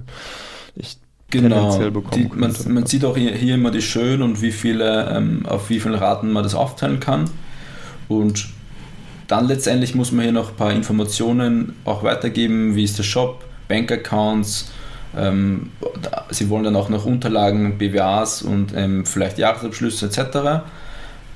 Ich 0.76 0.98
genau. 1.30 1.78
Die, 2.16 2.30
man, 2.34 2.54
man, 2.68 2.86
sieht 2.86 3.06
auch 3.06 3.18
hier, 3.18 3.32
hier, 3.32 3.56
immer 3.56 3.72
die 3.72 3.82
Schön 3.82 4.22
und 4.22 4.42
wie 4.42 4.52
viele, 4.52 5.10
ähm, 5.10 5.46
auf 5.46 5.70
wie 5.70 5.80
viele 5.80 6.00
Raten 6.00 6.32
man 6.32 6.44
das 6.44 6.56
aufteilen 6.56 7.00
kann. 7.00 7.30
Und 8.08 8.48
dann 9.28 9.48
letztendlich 9.48 9.96
muss 9.96 10.12
man 10.12 10.24
hier 10.24 10.32
noch 10.32 10.50
ein 10.50 10.56
paar 10.56 10.72
Informationen 10.72 11.76
auch 11.84 12.04
weitergeben, 12.04 12.76
wie 12.76 12.84
ist 12.84 12.98
der 12.98 13.04
Shop, 13.04 13.44
Bankaccounts, 13.68 14.72
Ähm, 15.18 15.72
sie 16.30 16.50
wollen 16.50 16.66
dann 16.66 16.76
auch 16.76 16.90
noch 16.90 17.06
Unterlagen, 17.06 17.78
BWAs 17.78 18.42
und 18.42 18.74
ähm, 18.76 19.06
vielleicht 19.06 19.38
Jahresabschlüsse 19.38 20.08
etc. 20.08 20.66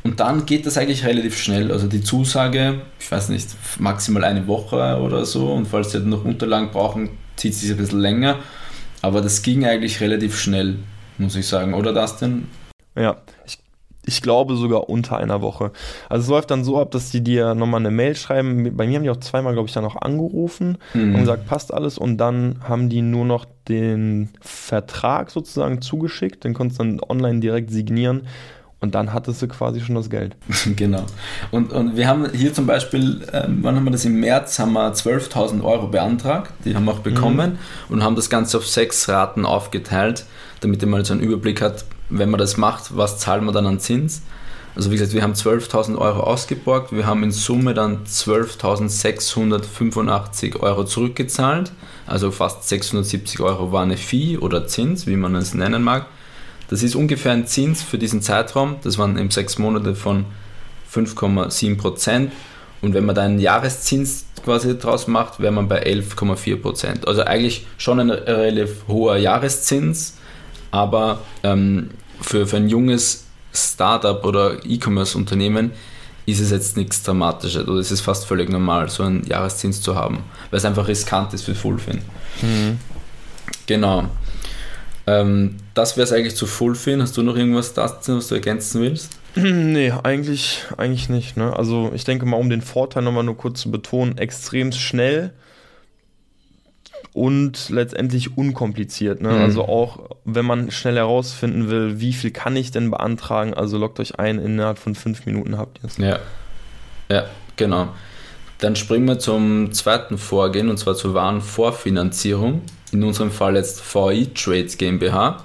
Und 0.04 0.20
dann 0.20 0.46
geht 0.46 0.66
das 0.66 0.78
eigentlich 0.78 1.06
relativ 1.06 1.38
schnell. 1.38 1.72
Also 1.72 1.88
die 1.88 2.02
Zusage, 2.02 2.82
ich 3.00 3.12
weiß 3.12 3.30
nicht, 3.30 3.48
maximal 3.80 4.24
eine 4.26 4.48
Woche 4.48 5.00
oder 5.02 5.26
so. 5.26 5.54
Und 5.54 5.68
falls 5.68 5.92
sie 5.92 6.00
noch 6.00 6.26
Unterlagen 6.26 6.72
brauchen, 6.72 7.10
zieht 7.36 7.54
es 7.54 7.62
sich 7.62 7.72
ein 7.72 7.78
bisschen 7.78 8.02
länger. 8.02 8.38
Aber 9.02 9.22
das 9.22 9.42
ging 9.42 9.66
eigentlich 9.66 10.02
relativ 10.02 10.38
schnell, 10.38 10.76
muss 11.18 11.36
ich 11.36 11.48
sagen, 11.48 11.74
oder 11.74 11.94
Dustin? 11.94 12.48
Ja, 12.96 13.18
ich, 13.46 13.60
ich 14.06 14.22
glaube 14.22 14.56
sogar 14.56 14.90
unter 14.90 15.18
einer 15.18 15.42
Woche. 15.42 15.72
Also 16.10 16.24
es 16.24 16.30
läuft 16.30 16.52
dann 16.52 16.64
so 16.64 16.80
ab, 16.80 16.92
dass 16.92 17.12
die 17.12 17.24
dir 17.24 17.56
nochmal 17.56 17.80
eine 17.80 17.92
Mail 17.92 18.16
schreiben. 18.16 18.76
Bei 18.76 18.88
mir 18.88 18.96
haben 18.98 19.04
die 19.04 19.10
auch 19.10 19.18
zweimal, 19.18 19.54
glaube 19.54 19.68
ich, 19.68 19.74
dann 19.74 19.84
noch 19.84 20.02
angerufen 20.02 20.78
mhm. 20.94 21.16
und 21.16 21.22
gesagt, 21.22 21.48
passt 21.48 21.74
alles. 21.74 21.98
Und 21.98 22.18
dann 22.18 22.60
haben 22.68 22.90
die 22.90 23.02
nur 23.02 23.26
noch 23.26 23.46
den 23.68 24.30
Vertrag 24.42 25.32
sozusagen 25.32 25.82
zugeschickt. 25.82 26.44
Den 26.44 26.54
konntest 26.54 26.80
du 26.80 26.86
dann 26.86 27.02
online 27.08 27.40
direkt 27.40 27.72
signieren. 27.72 28.28
Und 28.82 28.96
dann 28.96 29.14
hattest 29.14 29.42
du 29.42 29.48
quasi 29.48 29.82
schon 29.82 29.96
das 29.96 30.10
Geld. 30.10 30.38
genau. 30.76 31.06
Und, 31.52 31.74
und 31.74 31.98
wir 31.98 32.08
haben 32.08 32.32
hier 32.32 32.54
zum 32.54 32.66
Beispiel, 32.66 33.22
äh, 33.32 33.44
wann 33.48 33.76
haben 33.76 33.84
wir 33.84 33.92
das? 33.92 34.06
Im 34.06 34.20
März 34.20 34.58
haben 34.58 34.74
wir 34.74 34.94
12.000 34.94 35.64
Euro 35.64 35.88
beantragt. 35.88 36.54
Die 36.64 36.76
haben 36.76 36.86
wir 36.86 36.94
auch 36.94 37.00
bekommen 37.00 37.54
mhm. 37.54 37.94
und 37.94 38.04
haben 38.04 38.16
das 38.16 38.30
Ganze 38.30 38.58
auf 38.58 38.66
sechs 38.66 39.10
Raten 39.10 39.46
aufgeteilt, 39.46 40.26
damit 40.62 40.82
ihr 40.82 40.88
mal 40.88 41.04
so 41.04 41.14
einen 41.14 41.22
Überblick 41.22 41.62
hat, 41.62 41.84
wenn 42.10 42.30
man 42.30 42.40
das 42.40 42.56
macht, 42.56 42.96
was 42.96 43.20
zahlen 43.20 43.44
wir 43.46 43.52
dann 43.52 43.66
an 43.66 43.80
Zins. 43.80 44.22
Also 44.76 44.92
wie 44.92 44.96
gesagt, 44.96 45.14
wir 45.14 45.24
haben 45.24 45.34
12.000 45.34 45.98
Euro 45.98 46.22
ausgeborgt, 46.22 46.94
wir 46.94 47.06
haben 47.06 47.24
in 47.24 47.32
Summe 47.32 47.74
dann 47.74 48.06
12.685 48.06 50.62
Euro 50.62 50.86
zurückgezahlt, 50.86 51.74
also 52.08 52.32
fast 52.32 52.70
670 52.70 53.42
Euro 53.42 53.74
war 53.74 53.84
eine 53.84 53.98
Fee 53.98 54.38
oder 54.38 54.68
Zins, 54.68 55.06
wie 55.06 55.18
man 55.18 55.36
es 55.36 55.54
nennen 55.54 55.84
mag. 55.84 56.06
Das 56.70 56.84
ist 56.84 56.96
ungefähr 56.96 57.32
ein 57.32 57.48
Zins 57.48 57.82
für 57.82 57.98
diesen 57.98 58.22
Zeitraum. 58.22 58.76
Das 58.84 58.98
waren 58.98 59.18
eben 59.18 59.32
sechs 59.32 59.58
Monate 59.58 59.96
von 59.96 60.26
5,7 60.94 61.78
Prozent. 61.78 62.32
Und 62.82 62.94
wenn 62.94 63.06
man 63.06 63.16
da 63.16 63.24
einen 63.24 63.40
Jahreszins 63.40 64.26
quasi 64.44 64.78
draus 64.78 65.08
macht, 65.08 65.40
wäre 65.40 65.52
man 65.52 65.68
bei 65.68 65.84
11,4 65.86 66.62
Prozent. 66.62 67.08
Also 67.08 67.24
eigentlich 67.24 67.66
schon 67.78 68.00
ein 68.00 68.10
relativ 68.10 68.88
hoher 68.88 69.18
Jahreszins, 69.18 70.16
aber 70.72 71.22
ähm, 71.44 71.90
für, 72.22 72.48
für 72.48 72.58
ein 72.58 72.70
junges 72.70 73.26
Startup 73.54 74.24
oder 74.24 74.64
E-Commerce-Unternehmen 74.64 75.72
ist 76.26 76.40
es 76.40 76.52
jetzt 76.52 76.78
nichts 76.78 77.02
Dramatisches 77.04 77.68
oder 77.68 77.80
es 77.80 77.92
ist 77.92 78.02
fast 78.02 78.26
völlig 78.26 78.50
normal, 78.50 78.90
so 78.90 79.04
einen 79.04 79.26
Jahreszins 79.26 79.82
zu 79.82 79.96
haben, 79.96 80.24
weil 80.52 80.60
es 80.60 80.66
einfach 80.66 80.88
riskant 80.88 81.34
ist 81.34 81.44
für 81.44 81.56
Fullfin. 81.56 82.02
Mhm. 82.42 82.80
Genau. 83.66 84.06
Ähm, 85.10 85.56
das 85.74 85.98
wäre 85.98 86.06
es 86.06 86.14
eigentlich 86.14 86.36
zu 86.36 86.46
Fullfin. 86.46 87.02
Hast 87.02 87.18
du 87.18 87.24
noch 87.24 87.36
irgendwas 87.36 87.74
dazu, 87.74 88.18
was 88.18 88.28
du 88.28 88.36
ergänzen 88.36 88.82
willst? 88.82 89.18
Nee, 89.36 89.94
eigentlich, 90.04 90.64
eigentlich 90.78 91.08
nicht. 91.08 91.38
Ne? 91.38 91.56
Also 91.56 91.92
ich 91.94 92.04
denke 92.04 92.26
mal, 92.26 92.38
um 92.38 92.50
den 92.50 92.62
Vorteil 92.62 93.04
nochmal 93.04 93.24
nur 93.24 93.38
kurz 93.38 93.62
zu 93.62 93.72
betonen, 93.72 94.18
extrem 94.18 94.72
schnell 94.72 95.32
und 97.14 97.70
letztendlich 97.70 98.38
unkompliziert. 98.38 99.22
Ne? 99.22 99.30
Mhm. 99.30 99.42
Also 99.42 99.66
auch, 99.66 100.10
wenn 100.26 100.46
man 100.46 100.72
schnell 100.72 100.96
herausfinden 100.96 101.70
will, 101.70 102.00
wie 102.00 102.14
viel 102.14 102.32
kann 102.32 102.56
ich 102.56 102.72
denn 102.72 102.92
beantragen, 102.92 103.54
also 103.54 103.78
loggt 103.78 104.00
euch 104.00 104.20
ein, 104.20 104.40
innerhalb 104.40 104.80
von 104.80 104.96
fünf 104.96 105.26
Minuten 105.26 105.58
habt 105.58 105.80
ihr 105.84 105.86
es. 105.86 105.98
Ja. 105.98 106.20
ja, 107.10 107.26
genau. 107.56 107.90
Dann 108.58 108.76
springen 108.76 109.08
wir 109.08 109.20
zum 109.20 109.72
zweiten 109.72 110.18
Vorgehen 110.18 110.70
und 110.70 110.78
zwar 110.78 110.96
zur 110.96 111.14
Warenvorfinanzierung. 111.14 112.64
In 112.92 113.04
unserem 113.04 113.32
Fall 113.32 113.56
jetzt 113.56 113.82
VI 113.94 114.28
Trades 114.34 114.78
GmbH. 114.78 115.44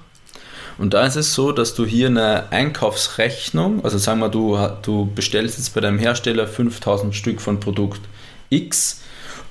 Und 0.79 0.95
da 0.95 1.07
ist 1.07 1.17
es 1.17 1.35
so, 1.35 1.53
dass 1.53 1.75
du 1.75 1.87
hier 1.87 2.09
eine 2.09 2.51
Einkaufsrechnung, 2.51 3.85
also 3.85 3.99
sagen 3.99 4.21
wir, 4.21 4.29
du, 4.29 4.59
du 4.83 5.09
bestellst 5.15 5.59
jetzt 5.59 5.75
bei 5.75 5.81
deinem 5.81 5.99
Hersteller 5.99 6.49
5000 6.49 7.15
Stück 7.15 7.41
von 7.41 7.61
Produkt 7.61 8.01
X 8.51 9.03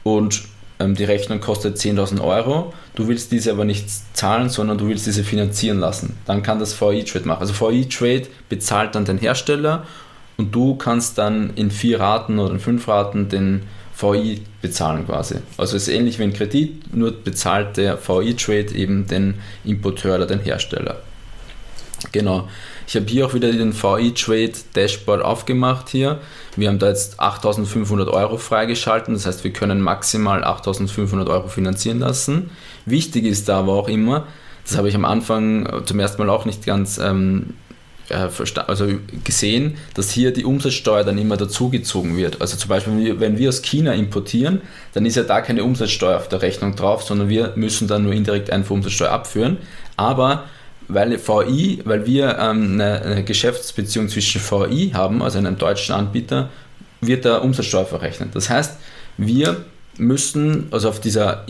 und 0.03 0.43
ähm, 0.79 0.95
die 0.95 1.05
Rechnung 1.05 1.39
kostet 1.39 1.77
10.000 1.77 2.21
Euro. 2.21 2.73
Du 2.95 3.07
willst 3.07 3.31
diese 3.31 3.51
aber 3.51 3.65
nicht 3.65 3.87
zahlen, 4.15 4.49
sondern 4.49 4.77
du 4.77 4.87
willst 4.87 5.05
diese 5.05 5.23
finanzieren 5.23 5.79
lassen. 5.79 6.17
Dann 6.25 6.43
kann 6.43 6.59
das 6.59 6.79
VI 6.79 7.03
Trade 7.03 7.27
machen. 7.27 7.41
Also 7.41 7.53
VI 7.53 7.85
Trade 7.85 8.27
bezahlt 8.49 8.95
dann 8.95 9.05
den 9.05 9.17
Hersteller 9.17 9.85
und 10.37 10.53
du 10.53 10.75
kannst 10.75 11.17
dann 11.17 11.51
in 11.55 11.71
vier 11.71 11.99
Raten 11.99 12.39
oder 12.39 12.53
in 12.53 12.59
fünf 12.59 12.87
Raten 12.87 13.29
den 13.29 13.63
VI 14.03 14.41
bezahlen 14.61 15.05
quasi. 15.05 15.35
Also 15.57 15.77
es 15.77 15.87
ist 15.87 15.93
ähnlich 15.93 16.19
wie 16.19 16.23
ein 16.23 16.33
Kredit, 16.33 16.95
nur 16.95 17.11
bezahlt 17.11 17.77
der 17.77 17.97
VI-Trade 17.97 18.75
eben 18.75 19.07
den 19.07 19.35
Importeur 19.63 20.15
oder 20.15 20.25
den 20.25 20.41
Hersteller. 20.41 20.97
Genau. 22.11 22.49
Ich 22.85 22.95
habe 22.95 23.05
hier 23.05 23.25
auch 23.25 23.33
wieder 23.33 23.51
den 23.51 23.73
VI-Trade 23.73 24.51
Dashboard 24.75 25.23
aufgemacht 25.23 25.89
hier. 25.89 26.19
Wir 26.57 26.67
haben 26.67 26.79
da 26.79 26.89
jetzt 26.89 27.19
8500 27.19 28.09
Euro 28.09 28.37
freigeschalten, 28.37 29.13
das 29.13 29.25
heißt 29.25 29.43
wir 29.43 29.53
können 29.53 29.79
maximal 29.79 30.43
8500 30.43 31.29
Euro 31.29 31.47
finanzieren 31.47 31.99
lassen. 31.99 32.51
Wichtig 32.85 33.25
ist 33.25 33.47
da 33.47 33.59
aber 33.59 33.73
auch 33.73 33.87
immer, 33.87 34.27
das 34.65 34.77
habe 34.77 34.89
ich 34.89 34.95
am 34.95 35.05
Anfang 35.05 35.83
zum 35.85 35.99
ersten 35.99 36.21
Mal 36.21 36.29
auch 36.29 36.45
nicht 36.45 36.65
ganz 36.65 36.97
ähm, 36.97 37.53
äh, 37.62 37.62
also 38.09 38.87
gesehen, 39.23 39.77
dass 39.93 40.11
hier 40.11 40.33
die 40.33 40.45
Umsatzsteuer 40.45 41.03
dann 41.03 41.17
immer 41.17 41.37
dazugezogen 41.37 42.17
wird. 42.17 42.41
Also 42.41 42.57
zum 42.57 42.69
Beispiel, 42.69 43.19
wenn 43.19 43.37
wir 43.37 43.49
aus 43.49 43.61
China 43.61 43.93
importieren, 43.93 44.61
dann 44.93 45.05
ist 45.05 45.15
ja 45.15 45.23
da 45.23 45.41
keine 45.41 45.63
Umsatzsteuer 45.63 46.17
auf 46.17 46.27
der 46.27 46.41
Rechnung 46.41 46.75
drauf, 46.75 47.03
sondern 47.03 47.29
wir 47.29 47.53
müssen 47.55 47.87
dann 47.87 48.03
nur 48.03 48.13
indirekt 48.13 48.49
eine 48.49 48.65
Umsatzsteuer 48.65 49.11
abführen. 49.11 49.57
Aber 49.95 50.45
weil 50.87 51.17
VI, 51.17 51.79
weil 51.85 52.05
wir 52.05 52.37
ähm, 52.39 52.79
eine 52.79 53.23
Geschäftsbeziehung 53.23 54.09
zwischen 54.09 54.41
VI 54.41 54.91
haben, 54.93 55.21
also 55.21 55.37
einem 55.37 55.57
deutschen 55.57 55.95
Anbieter, 55.95 56.49
wird 57.01 57.25
da 57.25 57.37
Umsatzsteuer 57.37 57.85
verrechnet. 57.85 58.35
Das 58.35 58.49
heißt, 58.49 58.77
wir 59.17 59.65
müssen, 59.97 60.67
also 60.71 60.89
auf 60.89 60.99
dieser 60.99 61.45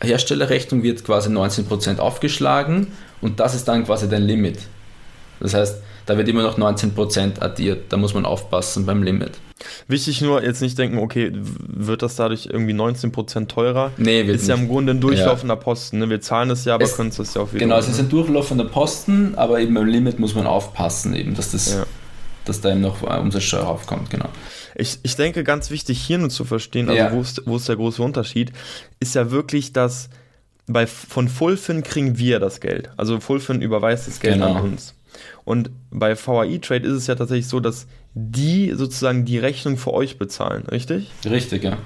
Herstellerrechnung 0.00 0.82
wird 0.82 1.04
quasi 1.04 1.28
19% 1.28 1.98
aufgeschlagen 1.98 2.88
und 3.20 3.40
das 3.40 3.54
ist 3.54 3.66
dann 3.66 3.84
quasi 3.84 4.08
dein 4.08 4.22
Limit. 4.22 4.58
Das 5.40 5.54
heißt, 5.54 5.82
da 6.06 6.16
wird 6.16 6.28
immer 6.28 6.42
noch 6.42 6.58
19% 6.58 7.40
addiert. 7.40 7.92
Da 7.92 7.96
muss 7.96 8.14
man 8.14 8.24
aufpassen 8.24 8.86
beim 8.86 9.02
Limit. 9.02 9.32
Wichtig 9.88 10.20
nur, 10.20 10.42
jetzt 10.42 10.62
nicht 10.62 10.78
denken, 10.78 10.98
okay, 10.98 11.30
wird 11.34 12.02
das 12.02 12.16
dadurch 12.16 12.46
irgendwie 12.46 12.72
19% 12.72 13.48
teurer? 13.48 13.92
Nee, 13.96 14.26
wird 14.26 14.36
Ist 14.36 14.42
nicht. 14.42 14.48
ja 14.48 14.54
im 14.54 14.68
Grunde 14.68 14.94
ein 14.94 15.00
durchlaufender 15.00 15.54
ja. 15.54 15.60
Posten. 15.60 15.98
Ne? 15.98 16.08
Wir 16.08 16.20
zahlen 16.20 16.50
es 16.50 16.64
ja, 16.64 16.74
aber 16.74 16.86
können 16.86 17.10
es 17.10 17.34
ja 17.34 17.42
auch 17.42 17.52
wieder. 17.52 17.60
Genau, 17.60 17.76
es 17.76 17.88
ist 17.88 17.98
ein 17.98 18.08
durchlaufender 18.08 18.64
Posten, 18.64 19.34
aber 19.36 19.60
eben 19.60 19.74
beim 19.74 19.86
Limit 19.86 20.18
muss 20.18 20.34
man 20.34 20.46
aufpassen, 20.46 21.14
eben, 21.14 21.34
dass, 21.34 21.52
das, 21.52 21.74
ja. 21.74 21.86
dass 22.44 22.60
da 22.60 22.70
eben 22.70 22.80
noch 22.80 23.02
Umsatzsteuer 23.02 23.66
aufkommt. 23.66 24.10
Genau. 24.10 24.28
Ich, 24.76 25.00
ich 25.02 25.16
denke, 25.16 25.42
ganz 25.44 25.70
wichtig 25.70 26.00
hier 26.00 26.18
nur 26.18 26.30
zu 26.30 26.44
verstehen, 26.44 26.88
also 26.88 26.98
ja. 26.98 27.12
wo, 27.12 27.20
ist, 27.20 27.42
wo 27.46 27.56
ist 27.56 27.68
der 27.68 27.76
große 27.76 28.00
Unterschied, 28.02 28.52
ist 29.00 29.14
ja 29.14 29.30
wirklich, 29.30 29.72
dass 29.72 30.08
bei, 30.68 30.86
von 30.86 31.28
Fullfin 31.28 31.82
kriegen 31.82 32.18
wir 32.18 32.38
das 32.38 32.60
Geld. 32.60 32.90
Also 32.96 33.18
Fullfin 33.20 33.60
überweist 33.60 34.06
das 34.06 34.20
Geld 34.20 34.34
genau. 34.34 34.54
an 34.54 34.62
uns. 34.62 34.94
Und 35.44 35.70
bei 35.90 36.16
VAI 36.16 36.58
Trade 36.58 36.86
ist 36.86 36.94
es 36.94 37.06
ja 37.06 37.14
tatsächlich 37.14 37.48
so, 37.48 37.60
dass 37.60 37.86
die 38.14 38.72
sozusagen 38.74 39.24
die 39.24 39.38
Rechnung 39.38 39.76
für 39.76 39.92
euch 39.92 40.18
bezahlen, 40.18 40.64
richtig? 40.66 41.10
Richtig, 41.24 41.64
ja. 41.64 41.78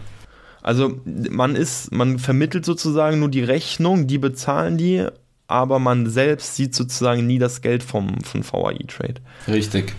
Also 0.63 1.01
man 1.05 1.57
ist, 1.57 1.93
man 1.93 2.19
vermittelt 2.19 2.65
sozusagen 2.65 3.19
nur 3.19 3.29
die 3.29 3.43
Rechnung, 3.43 4.07
die 4.07 4.19
bezahlen 4.19 4.79
die, 4.79 5.07
aber 5.49 5.79
man 5.79 6.09
selbst 6.09 6.57
sieht 6.57 6.75
sozusagen 6.75 7.27
nie 7.27 7.39
das 7.39 7.61
Geld 7.61 7.83
vom, 7.83 8.21
von 8.23 8.45
VAI 8.45 8.79
Trade. 8.87 9.15
Richtig. 9.49 9.95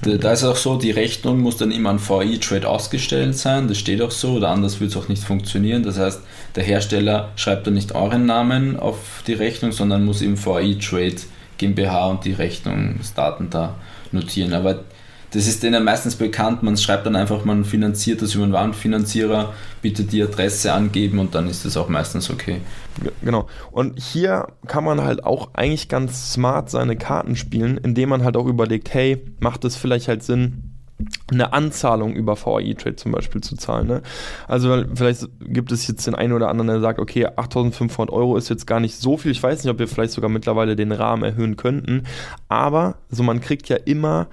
Da 0.00 0.32
ist 0.32 0.44
auch 0.44 0.56
so, 0.56 0.76
die 0.76 0.92
Rechnung 0.92 1.40
muss 1.40 1.56
dann 1.56 1.72
immer 1.72 1.90
an 1.90 1.98
VAI 1.98 2.38
Trade 2.40 2.68
ausgestellt 2.68 3.36
sein, 3.36 3.66
das 3.66 3.78
steht 3.78 4.00
auch 4.00 4.12
so, 4.12 4.34
oder 4.34 4.50
anders 4.50 4.78
würde 4.78 4.92
es 4.92 4.96
auch 4.96 5.08
nicht 5.08 5.24
funktionieren. 5.24 5.82
Das 5.82 5.98
heißt, 5.98 6.22
der 6.54 6.62
Hersteller 6.62 7.32
schreibt 7.34 7.66
dann 7.66 7.74
nicht 7.74 7.96
euren 7.96 8.24
Namen 8.24 8.78
auf 8.78 9.24
die 9.26 9.32
Rechnung, 9.32 9.72
sondern 9.72 10.04
muss 10.04 10.22
im 10.22 10.42
VAI 10.42 10.76
Trade 10.80 11.16
GmbH 11.58 12.06
und 12.06 12.24
die 12.24 12.32
Rechnungsdaten 12.32 13.50
da 13.50 13.74
notieren. 14.12 14.54
Aber 14.54 14.80
das 15.30 15.46
ist 15.46 15.62
denen 15.62 15.84
meistens 15.84 16.16
bekannt, 16.16 16.62
man 16.62 16.76
schreibt 16.76 17.04
dann 17.04 17.14
einfach, 17.14 17.44
man 17.44 17.64
finanziert 17.64 18.22
das 18.22 18.34
über 18.34 18.44
einen 18.44 18.54
Warenfinanzierer, 18.54 19.52
bitte 19.82 20.04
die 20.04 20.22
Adresse 20.22 20.72
angeben 20.72 21.18
und 21.18 21.34
dann 21.34 21.48
ist 21.48 21.66
das 21.66 21.76
auch 21.76 21.88
meistens 21.88 22.30
okay. 22.30 22.62
Genau. 23.22 23.46
Und 23.70 24.00
hier 24.00 24.48
kann 24.66 24.84
man 24.84 25.02
halt 25.02 25.24
auch 25.24 25.50
eigentlich 25.52 25.88
ganz 25.88 26.32
smart 26.32 26.70
seine 26.70 26.96
Karten 26.96 27.36
spielen, 27.36 27.76
indem 27.76 28.08
man 28.08 28.24
halt 28.24 28.38
auch 28.38 28.46
überlegt, 28.46 28.94
hey, 28.94 29.22
macht 29.38 29.64
es 29.66 29.76
vielleicht 29.76 30.08
halt 30.08 30.22
Sinn, 30.22 30.67
eine 31.30 31.52
Anzahlung 31.52 32.14
über 32.14 32.36
VAI-Trade 32.36 32.96
zum 32.96 33.12
Beispiel 33.12 33.40
zu 33.40 33.56
zahlen. 33.56 33.86
Ne? 33.86 34.02
Also 34.46 34.84
vielleicht 34.94 35.28
gibt 35.40 35.72
es 35.72 35.86
jetzt 35.86 36.06
den 36.06 36.14
einen 36.14 36.32
oder 36.32 36.48
anderen, 36.48 36.68
der 36.68 36.80
sagt, 36.80 36.98
okay, 36.98 37.26
8.500 37.26 38.10
Euro 38.10 38.36
ist 38.36 38.48
jetzt 38.48 38.66
gar 38.66 38.80
nicht 38.80 38.96
so 38.96 39.16
viel. 39.16 39.32
Ich 39.32 39.42
weiß 39.42 39.62
nicht, 39.62 39.70
ob 39.70 39.78
wir 39.78 39.88
vielleicht 39.88 40.12
sogar 40.12 40.30
mittlerweile 40.30 40.76
den 40.76 40.92
Rahmen 40.92 41.24
erhöhen 41.24 41.56
könnten. 41.56 42.04
Aber 42.48 42.96
so 43.10 43.22
man 43.22 43.40
kriegt 43.40 43.68
ja 43.68 43.76
immer, 43.76 44.28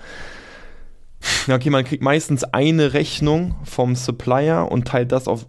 okay, 1.50 1.70
man 1.70 1.84
kriegt 1.84 2.04
meistens 2.04 2.44
eine 2.44 2.94
Rechnung 2.94 3.56
vom 3.64 3.96
Supplier 3.96 4.72
und 4.72 4.88
teilt 4.88 5.12
das 5.12 5.28
auf 5.28 5.46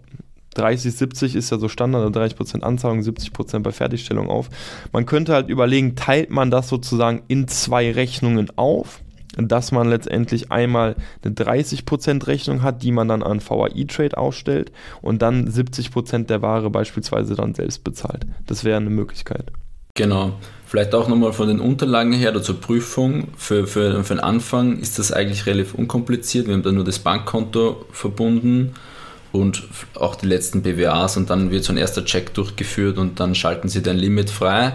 30, 0.57 0.95
70 0.95 1.35
ist 1.35 1.51
ja 1.51 1.59
so 1.59 1.69
Standard, 1.69 2.15
30% 2.15 2.39
also 2.39 2.65
Anzahlung, 2.65 3.01
70% 3.01 3.59
bei 3.59 3.71
Fertigstellung 3.71 4.29
auf. 4.29 4.49
Man 4.91 5.05
könnte 5.05 5.33
halt 5.33 5.49
überlegen, 5.49 5.95
teilt 5.95 6.31
man 6.31 6.51
das 6.51 6.67
sozusagen 6.67 7.21
in 7.27 7.47
zwei 7.47 7.91
Rechnungen 7.91 8.51
auf, 8.55 9.01
dass 9.37 9.71
man 9.71 9.89
letztendlich 9.89 10.51
einmal 10.51 10.95
eine 11.23 11.33
30% 11.35 12.27
Rechnung 12.27 12.63
hat, 12.63 12.81
die 12.83 12.91
man 12.91 13.07
dann 13.07 13.23
an 13.23 13.41
VAI-Trade 13.41 14.17
ausstellt 14.17 14.71
und 15.01 15.21
dann 15.21 15.47
70% 15.47 16.25
der 16.25 16.41
Ware 16.41 16.69
beispielsweise 16.69 17.35
dann 17.35 17.53
selbst 17.53 17.83
bezahlt. 17.83 18.25
Das 18.47 18.63
wäre 18.63 18.77
eine 18.77 18.89
Möglichkeit. 18.89 19.51
Genau. 19.93 20.33
Vielleicht 20.65 20.93
auch 20.93 21.07
nochmal 21.07 21.33
von 21.33 21.47
den 21.47 21.59
Unterlagen 21.59 22.13
her 22.13 22.31
oder 22.31 22.43
zur 22.43 22.59
Prüfung. 22.59 23.29
Für, 23.37 23.65
für, 23.67 24.03
für 24.03 24.15
den 24.15 24.19
Anfang 24.19 24.79
ist 24.79 24.99
das 24.99 25.11
eigentlich 25.11 25.45
relativ 25.45 25.73
unkompliziert. 25.73 26.47
Wir 26.47 26.53
haben 26.53 26.63
da 26.63 26.71
nur 26.71 26.83
das 26.83 26.99
Bankkonto 26.99 27.85
verbunden 27.91 28.73
und 29.31 29.63
auch 29.95 30.15
die 30.15 30.27
letzten 30.27 30.63
BWAs 30.63 31.17
und 31.17 31.29
dann 31.29 31.51
wird 31.51 31.63
so 31.63 31.73
ein 31.73 31.77
erster 31.77 32.05
Check 32.05 32.33
durchgeführt 32.33 32.97
und 32.97 33.19
dann 33.19 33.33
schalten 33.35 33.69
sie 33.69 33.81
dein 33.81 33.97
Limit 33.97 34.29
frei. 34.29 34.73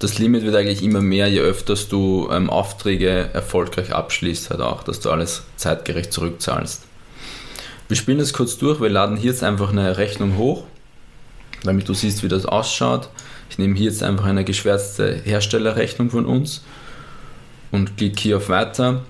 Das 0.00 0.18
Limit 0.18 0.42
wird 0.42 0.56
eigentlich 0.56 0.82
immer 0.82 1.00
mehr, 1.00 1.28
je 1.28 1.40
öfters 1.40 1.88
du 1.88 2.28
ähm, 2.32 2.50
Aufträge 2.50 3.30
erfolgreich 3.32 3.92
abschließt, 3.92 4.50
halt 4.50 4.60
auch, 4.60 4.82
dass 4.82 5.00
du 5.00 5.10
alles 5.10 5.44
zeitgerecht 5.56 6.12
zurückzahlst. 6.12 6.82
Wir 7.86 7.96
spielen 7.96 8.18
das 8.18 8.32
kurz 8.32 8.58
durch, 8.58 8.80
wir 8.80 8.88
laden 8.88 9.16
hier 9.16 9.30
jetzt 9.30 9.44
einfach 9.44 9.70
eine 9.70 9.96
Rechnung 9.96 10.36
hoch, 10.36 10.64
damit 11.62 11.88
du 11.88 11.94
siehst, 11.94 12.22
wie 12.24 12.28
das 12.28 12.46
ausschaut. 12.46 13.08
Ich 13.50 13.58
nehme 13.58 13.76
hier 13.76 13.86
jetzt 13.86 14.02
einfach 14.02 14.24
eine 14.24 14.44
geschwärzte 14.44 15.20
Herstellerrechnung 15.22 16.10
von 16.10 16.26
uns 16.26 16.64
und 17.70 17.96
klicke 17.96 18.20
hier 18.20 18.36
auf 18.38 18.48
Weiter 18.48 19.02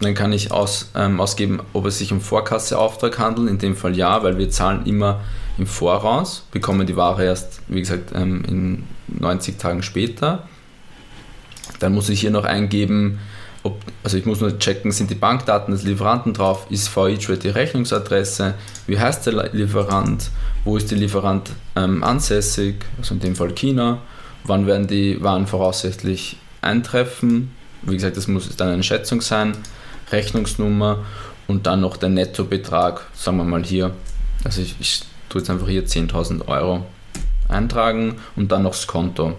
dann 0.00 0.14
kann 0.14 0.32
ich 0.32 0.52
aus, 0.52 0.90
ähm, 0.94 1.20
ausgeben, 1.20 1.60
ob 1.72 1.86
es 1.86 1.98
sich 1.98 2.12
um 2.12 2.20
Vorkasseauftrag 2.20 3.18
handelt. 3.18 3.48
In 3.48 3.58
dem 3.58 3.76
Fall 3.76 3.96
ja, 3.96 4.22
weil 4.22 4.38
wir 4.38 4.50
zahlen 4.50 4.86
immer 4.86 5.20
im 5.56 5.66
Voraus, 5.66 6.46
bekommen 6.52 6.86
die 6.86 6.96
Ware 6.96 7.24
erst, 7.24 7.60
wie 7.66 7.80
gesagt, 7.80 8.12
ähm, 8.14 8.44
in 8.46 8.84
90 9.08 9.58
Tagen 9.58 9.82
später. 9.82 10.48
Dann 11.80 11.94
muss 11.94 12.08
ich 12.08 12.20
hier 12.20 12.30
noch 12.30 12.44
eingeben, 12.44 13.18
ob, 13.62 13.80
also 14.04 14.16
ich 14.16 14.24
muss 14.24 14.40
nur 14.40 14.58
checken, 14.58 14.92
sind 14.92 15.10
die 15.10 15.14
Bankdaten 15.14 15.72
des 15.72 15.82
Lieferanten 15.82 16.32
drauf, 16.32 16.66
ist 16.70 16.88
VE-Trade 16.88 17.38
die 17.38 17.48
Rechnungsadresse, 17.48 18.54
wie 18.86 18.98
heißt 18.98 19.26
der 19.26 19.50
Lieferant, 19.52 20.30
wo 20.64 20.76
ist 20.76 20.90
der 20.90 20.98
Lieferant 20.98 21.50
ähm, 21.76 22.02
ansässig, 22.02 22.76
also 22.98 23.14
in 23.14 23.20
dem 23.20 23.36
Fall 23.36 23.52
China, 23.52 23.98
wann 24.44 24.66
werden 24.66 24.86
die 24.86 25.22
Waren 25.22 25.46
voraussichtlich 25.46 26.38
eintreffen. 26.62 27.52
Wie 27.82 27.94
gesagt, 27.94 28.16
das 28.16 28.28
muss 28.28 28.54
dann 28.56 28.68
eine 28.68 28.82
Schätzung 28.82 29.20
sein 29.20 29.56
Rechnungsnummer 30.10 31.04
und 31.46 31.66
dann 31.66 31.80
noch 31.80 31.96
der 31.96 32.08
Nettobetrag, 32.08 33.06
sagen 33.14 33.36
wir 33.38 33.44
mal 33.44 33.64
hier, 33.64 33.92
also 34.44 34.62
ich, 34.62 34.76
ich 34.80 35.02
tue 35.28 35.40
jetzt 35.40 35.50
einfach 35.50 35.68
hier 35.68 35.84
10.000 35.84 36.46
Euro 36.48 36.86
eintragen 37.48 38.16
und 38.36 38.52
dann 38.52 38.62
noch 38.62 38.72
das 38.72 38.86
Konto. 38.86 39.34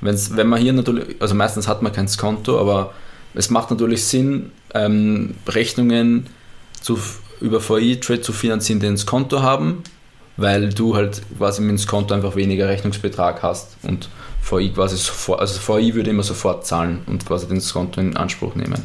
Wenn's, 0.00 0.36
wenn 0.36 0.48
man 0.48 0.60
hier 0.60 0.72
natürlich, 0.72 1.20
also 1.20 1.34
meistens 1.34 1.68
hat 1.68 1.82
man 1.82 1.92
kein 1.92 2.08
Konto, 2.08 2.58
aber 2.58 2.92
es 3.34 3.50
macht 3.50 3.70
natürlich 3.70 4.04
Sinn, 4.04 4.50
ähm, 4.74 5.34
Rechnungen 5.46 6.26
zu, 6.80 6.98
über 7.40 7.60
VI-Trade 7.60 8.22
zu 8.22 8.32
finanzieren, 8.32 8.80
die 8.80 8.86
ins 8.86 9.06
Konto 9.06 9.42
haben, 9.42 9.82
weil 10.36 10.70
du 10.70 10.96
halt 10.96 11.22
quasi 11.36 11.60
mit 11.60 11.72
ins 11.72 11.86
Konto 11.86 12.14
einfach 12.14 12.34
weniger 12.34 12.68
Rechnungsbetrag 12.68 13.42
hast 13.42 13.76
und 13.82 14.08
VI 14.42 14.70
quasi 14.70 14.96
sofort, 14.96 15.40
also 15.40 15.60
VI 15.60 15.94
würde 15.94 16.10
immer 16.10 16.22
sofort 16.22 16.66
zahlen 16.66 17.00
und 17.06 17.26
quasi 17.26 17.46
das 17.48 17.72
Konto 17.72 18.00
in 18.00 18.16
Anspruch 18.16 18.54
nehmen. 18.54 18.82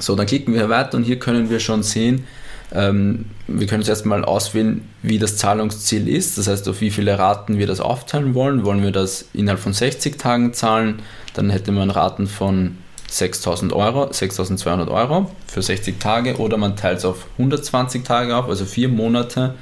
So, 0.00 0.14
dann 0.14 0.26
klicken 0.26 0.54
wir 0.54 0.68
weiter 0.68 0.96
und 0.96 1.04
hier 1.04 1.18
können 1.18 1.50
wir 1.50 1.60
schon 1.60 1.82
sehen, 1.82 2.24
ähm, 2.72 3.26
wir 3.46 3.66
können 3.66 3.80
jetzt 3.80 3.88
erstmal 3.88 4.24
auswählen, 4.24 4.82
wie 5.02 5.18
das 5.18 5.36
Zahlungsziel 5.36 6.08
ist, 6.08 6.36
das 6.36 6.48
heißt, 6.48 6.68
auf 6.68 6.80
wie 6.80 6.90
viele 6.90 7.18
Raten 7.18 7.58
wir 7.58 7.66
das 7.66 7.80
aufteilen 7.80 8.34
wollen. 8.34 8.64
Wollen 8.64 8.82
wir 8.82 8.92
das 8.92 9.26
innerhalb 9.32 9.60
von 9.60 9.72
60 9.72 10.18
Tagen 10.18 10.52
zahlen, 10.52 11.00
dann 11.34 11.50
hätte 11.50 11.72
man 11.72 11.90
Raten 11.90 12.26
von 12.26 12.76
6000 13.10 13.72
Euro, 13.72 14.12
6200 14.12 14.90
Euro 14.90 15.30
für 15.46 15.62
60 15.62 15.98
Tage 15.98 16.36
oder 16.36 16.58
man 16.58 16.76
teilt 16.76 16.98
es 16.98 17.04
auf 17.06 17.26
120 17.38 18.04
Tage 18.04 18.36
auf, 18.36 18.48
also 18.48 18.66
vier 18.66 18.88
Monate 18.88 19.54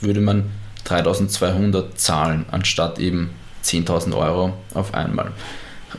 würde 0.00 0.20
man 0.20 0.44
3200 0.84 1.98
zahlen, 1.98 2.46
anstatt 2.50 2.98
eben 2.98 3.30
10.000 3.62 4.16
Euro 4.16 4.54
auf 4.72 4.94
einmal. 4.94 5.32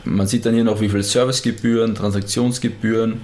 Man 0.04 0.26
sieht 0.26 0.46
dann 0.46 0.54
hier 0.54 0.64
noch, 0.64 0.80
wie 0.80 0.88
viele 0.88 1.02
Servicegebühren, 1.02 1.94
Transaktionsgebühren 1.94 3.22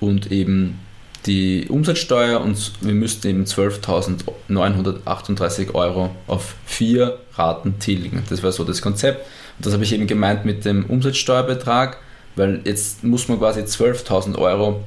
und 0.00 0.32
eben 0.32 0.80
die 1.26 1.66
Umsatzsteuer 1.68 2.40
und 2.40 2.72
wir 2.80 2.94
müssten 2.94 3.28
eben 3.28 3.44
12.938 3.44 5.74
Euro 5.74 6.16
auf 6.26 6.54
vier 6.66 7.18
Raten 7.34 7.78
tilgen. 7.78 8.24
Das 8.28 8.42
war 8.42 8.52
so 8.52 8.64
das 8.64 8.82
Konzept. 8.82 9.26
Und 9.58 9.66
das 9.66 9.72
habe 9.72 9.84
ich 9.84 9.92
eben 9.92 10.06
gemeint 10.06 10.44
mit 10.44 10.64
dem 10.64 10.86
Umsatzsteuerbetrag, 10.86 11.98
weil 12.36 12.60
jetzt 12.64 13.04
muss 13.04 13.28
man 13.28 13.38
quasi 13.38 13.60
12.000 13.60 14.36
Euro 14.36 14.82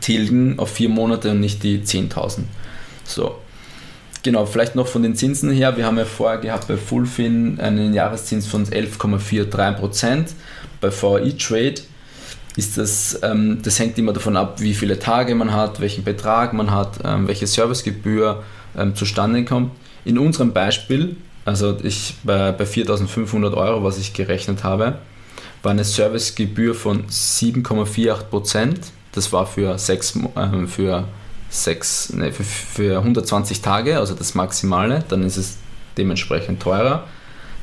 tilgen 0.00 0.58
auf 0.58 0.72
vier 0.72 0.88
Monate 0.88 1.30
und 1.30 1.40
nicht 1.40 1.62
die 1.62 1.80
10.000. 1.80 2.40
So. 3.04 3.36
Genau, 4.22 4.46
vielleicht 4.46 4.74
noch 4.74 4.88
von 4.88 5.02
den 5.02 5.14
Zinsen 5.14 5.50
her. 5.50 5.76
Wir 5.76 5.84
haben 5.84 5.98
ja 5.98 6.06
vorher 6.06 6.38
gehabt 6.38 6.66
bei 6.66 6.78
Fullfin 6.78 7.60
einen 7.60 7.92
Jahreszins 7.92 8.46
von 8.46 8.64
11,43%. 8.64 10.28
Bei 10.80 10.90
VI 10.90 11.36
Trade 11.36 11.74
ist 12.56 12.78
das, 12.78 13.18
ähm, 13.22 13.60
das 13.62 13.78
hängt 13.78 13.98
immer 13.98 14.12
davon 14.12 14.36
ab, 14.36 14.60
wie 14.60 14.74
viele 14.74 14.98
Tage 14.98 15.34
man 15.34 15.52
hat, 15.52 15.80
welchen 15.80 16.04
Betrag 16.04 16.52
man 16.52 16.70
hat, 16.70 16.98
ähm, 17.04 17.26
welche 17.26 17.46
Servicegebühr 17.46 18.44
ähm, 18.76 18.94
zustande 18.94 19.42
kommt. 19.44 19.72
In 20.04 20.18
unserem 20.18 20.52
Beispiel, 20.52 21.16
also 21.44 21.76
ich 21.82 22.14
bei, 22.22 22.52
bei 22.52 22.64
4.500 22.64 23.54
Euro, 23.54 23.82
was 23.82 23.98
ich 23.98 24.12
gerechnet 24.12 24.62
habe, 24.62 24.98
war 25.62 25.72
eine 25.72 25.84
Servicegebühr 25.84 26.74
von 26.74 27.06
7,48 27.06 28.24
Prozent. 28.24 28.80
Das 29.12 29.32
war 29.32 29.46
für, 29.46 29.78
sechs, 29.78 30.14
äh, 30.16 30.66
für, 30.66 31.08
sechs, 31.48 32.12
nee, 32.12 32.30
für, 32.30 32.44
für 32.44 32.98
120 32.98 33.62
Tage, 33.62 33.98
also 33.98 34.14
das 34.14 34.36
Maximale. 34.36 35.02
Dann 35.08 35.24
ist 35.24 35.38
es 35.38 35.56
dementsprechend 35.96 36.62
teurer. 36.62 37.08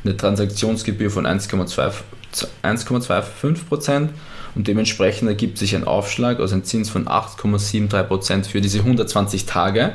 Eine 0.04 0.16
Transaktionsgebühr 0.16 1.10
von 1.10 1.26
1,25 1.26 3.64
Prozent 3.68 4.10
und 4.54 4.68
dementsprechend 4.68 5.28
ergibt 5.28 5.58
sich 5.58 5.74
ein 5.74 5.84
Aufschlag, 5.84 6.40
also 6.40 6.54
ein 6.54 6.64
Zins 6.64 6.90
von 6.90 7.06
8,73% 7.06 8.44
für 8.44 8.60
diese 8.60 8.78
120 8.78 9.46
Tage. 9.46 9.92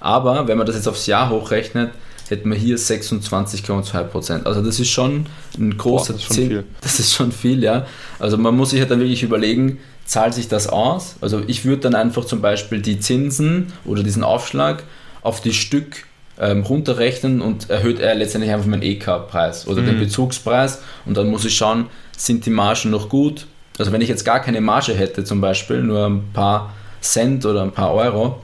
Aber 0.00 0.48
wenn 0.48 0.58
man 0.58 0.66
das 0.66 0.76
jetzt 0.76 0.88
aufs 0.88 1.06
Jahr 1.06 1.30
hochrechnet, 1.30 1.90
hätten 2.28 2.50
wir 2.50 2.56
hier 2.56 2.78
26,2%. 2.78 4.44
Also 4.44 4.62
das 4.62 4.78
ist 4.78 4.88
schon 4.88 5.26
ein 5.58 5.76
großer 5.76 6.12
Boah, 6.12 6.18
das 6.18 6.28
Zins. 6.28 6.64
Das 6.80 7.00
ist 7.00 7.12
schon 7.12 7.32
viel, 7.32 7.62
ja. 7.62 7.86
Also 8.18 8.38
man 8.38 8.56
muss 8.56 8.70
sich 8.70 8.80
halt 8.80 8.90
dann 8.90 9.00
wirklich 9.00 9.22
überlegen, 9.22 9.78
zahlt 10.04 10.34
sich 10.34 10.48
das 10.48 10.68
aus? 10.68 11.16
Also 11.20 11.42
ich 11.46 11.64
würde 11.64 11.82
dann 11.82 11.94
einfach 11.94 12.24
zum 12.24 12.40
Beispiel 12.40 12.80
die 12.80 13.00
Zinsen 13.00 13.72
oder 13.84 14.02
diesen 14.02 14.24
Aufschlag 14.24 14.84
auf 15.22 15.40
die 15.40 15.52
Stück 15.52 16.04
ähm, 16.38 16.62
runterrechnen 16.62 17.40
und 17.40 17.70
erhöht 17.70 18.00
er 18.00 18.14
letztendlich 18.14 18.52
einfach 18.52 18.66
meinen 18.66 18.82
EK-Preis 18.82 19.68
oder 19.68 19.82
mhm. 19.82 19.86
den 19.86 19.98
Bezugspreis 20.00 20.82
und 21.04 21.16
dann 21.16 21.28
muss 21.28 21.44
ich 21.44 21.56
schauen, 21.56 21.86
sind 22.16 22.46
die 22.46 22.50
Margen 22.50 22.90
noch 22.90 23.08
gut, 23.08 23.46
also 23.80 23.92
wenn 23.92 24.02
ich 24.02 24.10
jetzt 24.10 24.26
gar 24.26 24.40
keine 24.40 24.60
Marge 24.60 24.92
hätte 24.92 25.24
zum 25.24 25.40
Beispiel, 25.40 25.82
nur 25.82 26.04
ein 26.04 26.32
paar 26.34 26.74
Cent 27.00 27.46
oder 27.46 27.62
ein 27.62 27.72
paar 27.72 27.94
Euro 27.94 28.38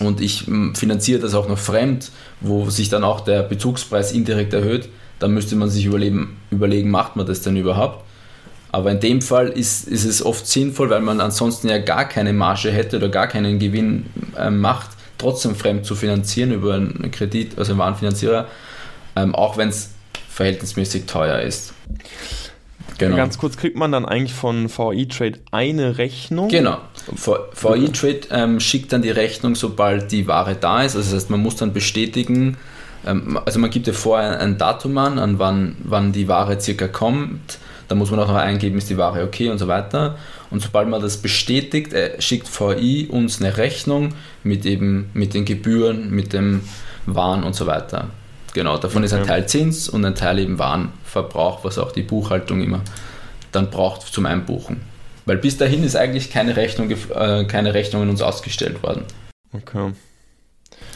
und 0.00 0.20
ich 0.20 0.48
hm, 0.48 0.74
finanziere 0.74 1.20
das 1.20 1.34
auch 1.34 1.48
noch 1.48 1.58
fremd, 1.58 2.10
wo 2.40 2.68
sich 2.68 2.88
dann 2.88 3.04
auch 3.04 3.20
der 3.20 3.44
Bezugspreis 3.44 4.10
indirekt 4.10 4.52
erhöht, 4.52 4.88
dann 5.20 5.32
müsste 5.32 5.54
man 5.54 5.70
sich 5.70 5.84
überlegen, 5.84 6.36
überlegen 6.50 6.90
macht 6.90 7.14
man 7.14 7.24
das 7.24 7.40
denn 7.40 7.56
überhaupt? 7.56 8.04
Aber 8.72 8.90
in 8.90 8.98
dem 8.98 9.22
Fall 9.22 9.48
ist, 9.48 9.86
ist 9.86 10.04
es 10.04 10.26
oft 10.26 10.44
sinnvoll, 10.44 10.90
weil 10.90 11.02
man 11.02 11.20
ansonsten 11.20 11.68
ja 11.68 11.78
gar 11.78 12.06
keine 12.06 12.32
Marge 12.32 12.72
hätte 12.72 12.96
oder 12.96 13.08
gar 13.08 13.28
keinen 13.28 13.60
Gewinn 13.60 14.06
äh, 14.36 14.50
macht, 14.50 14.90
trotzdem 15.18 15.54
fremd 15.54 15.86
zu 15.86 15.94
finanzieren 15.94 16.50
über 16.50 16.74
einen 16.74 17.12
Kredit, 17.12 17.56
also 17.56 17.72
einen 17.72 17.78
Warenfinanzierer, 17.78 18.48
ähm, 19.14 19.36
auch 19.36 19.56
wenn 19.56 19.68
es 19.68 19.90
verhältnismäßig 20.28 21.06
teuer 21.06 21.38
ist. 21.42 21.74
Genau. 22.98 23.16
Ganz 23.16 23.38
kurz, 23.38 23.56
kriegt 23.56 23.76
man 23.76 23.92
dann 23.92 24.04
eigentlich 24.04 24.34
von 24.34 24.68
VI 24.68 25.06
Trade 25.06 25.38
eine 25.52 25.98
Rechnung? 25.98 26.48
Genau. 26.48 26.78
VI 27.14 27.88
Trade 27.92 28.20
ähm, 28.30 28.60
schickt 28.60 28.92
dann 28.92 29.02
die 29.02 29.10
Rechnung, 29.10 29.54
sobald 29.54 30.10
die 30.10 30.26
Ware 30.26 30.56
da 30.56 30.82
ist. 30.82 30.96
Also 30.96 31.10
das 31.10 31.22
heißt, 31.22 31.30
man 31.30 31.40
muss 31.40 31.56
dann 31.56 31.72
bestätigen, 31.72 32.56
ähm, 33.06 33.38
also 33.44 33.58
man 33.60 33.70
gibt 33.70 33.86
ja 33.86 33.92
vorher 33.92 34.40
ein 34.40 34.58
Datum 34.58 34.98
an, 34.98 35.18
an 35.18 35.38
wann, 35.38 35.76
wann 35.84 36.12
die 36.12 36.28
Ware 36.28 36.60
circa 36.60 36.88
kommt. 36.88 37.58
Da 37.86 37.94
muss 37.94 38.10
man 38.10 38.20
auch 38.20 38.28
noch 38.28 38.34
eingeben, 38.34 38.76
ist 38.76 38.90
die 38.90 38.98
Ware 38.98 39.22
okay 39.22 39.48
und 39.48 39.58
so 39.58 39.68
weiter. 39.68 40.18
Und 40.50 40.60
sobald 40.60 40.88
man 40.88 41.00
das 41.00 41.18
bestätigt, 41.18 41.92
äh, 41.92 42.20
schickt 42.20 42.48
VI 42.48 43.08
uns 43.10 43.40
eine 43.40 43.56
Rechnung 43.56 44.14
mit 44.42 44.66
eben 44.66 45.10
mit 45.14 45.34
den 45.34 45.44
Gebühren, 45.44 46.10
mit 46.10 46.32
dem 46.32 46.62
Waren 47.06 47.44
und 47.44 47.54
so 47.54 47.66
weiter. 47.66 48.08
Genau, 48.54 48.78
davon 48.78 48.98
okay. 48.98 49.06
ist 49.06 49.12
ein 49.12 49.26
Teil 49.26 49.48
Zins 49.48 49.88
und 49.88 50.04
ein 50.04 50.14
Teil 50.14 50.38
eben 50.38 50.58
Warenverbrauch, 50.58 51.64
was 51.64 51.78
auch 51.78 51.92
die 51.92 52.02
Buchhaltung 52.02 52.62
immer 52.62 52.82
dann 53.52 53.70
braucht 53.70 54.02
zum 54.02 54.26
Einbuchen. 54.26 54.80
Weil 55.26 55.36
bis 55.36 55.56
dahin 55.56 55.84
ist 55.84 55.96
eigentlich 55.96 56.30
keine, 56.30 56.56
Rechnung, 56.56 56.90
äh, 56.90 57.44
keine 57.44 57.74
Rechnungen 57.74 58.08
uns 58.08 58.22
ausgestellt 58.22 58.82
worden. 58.82 59.04
Okay. 59.52 59.92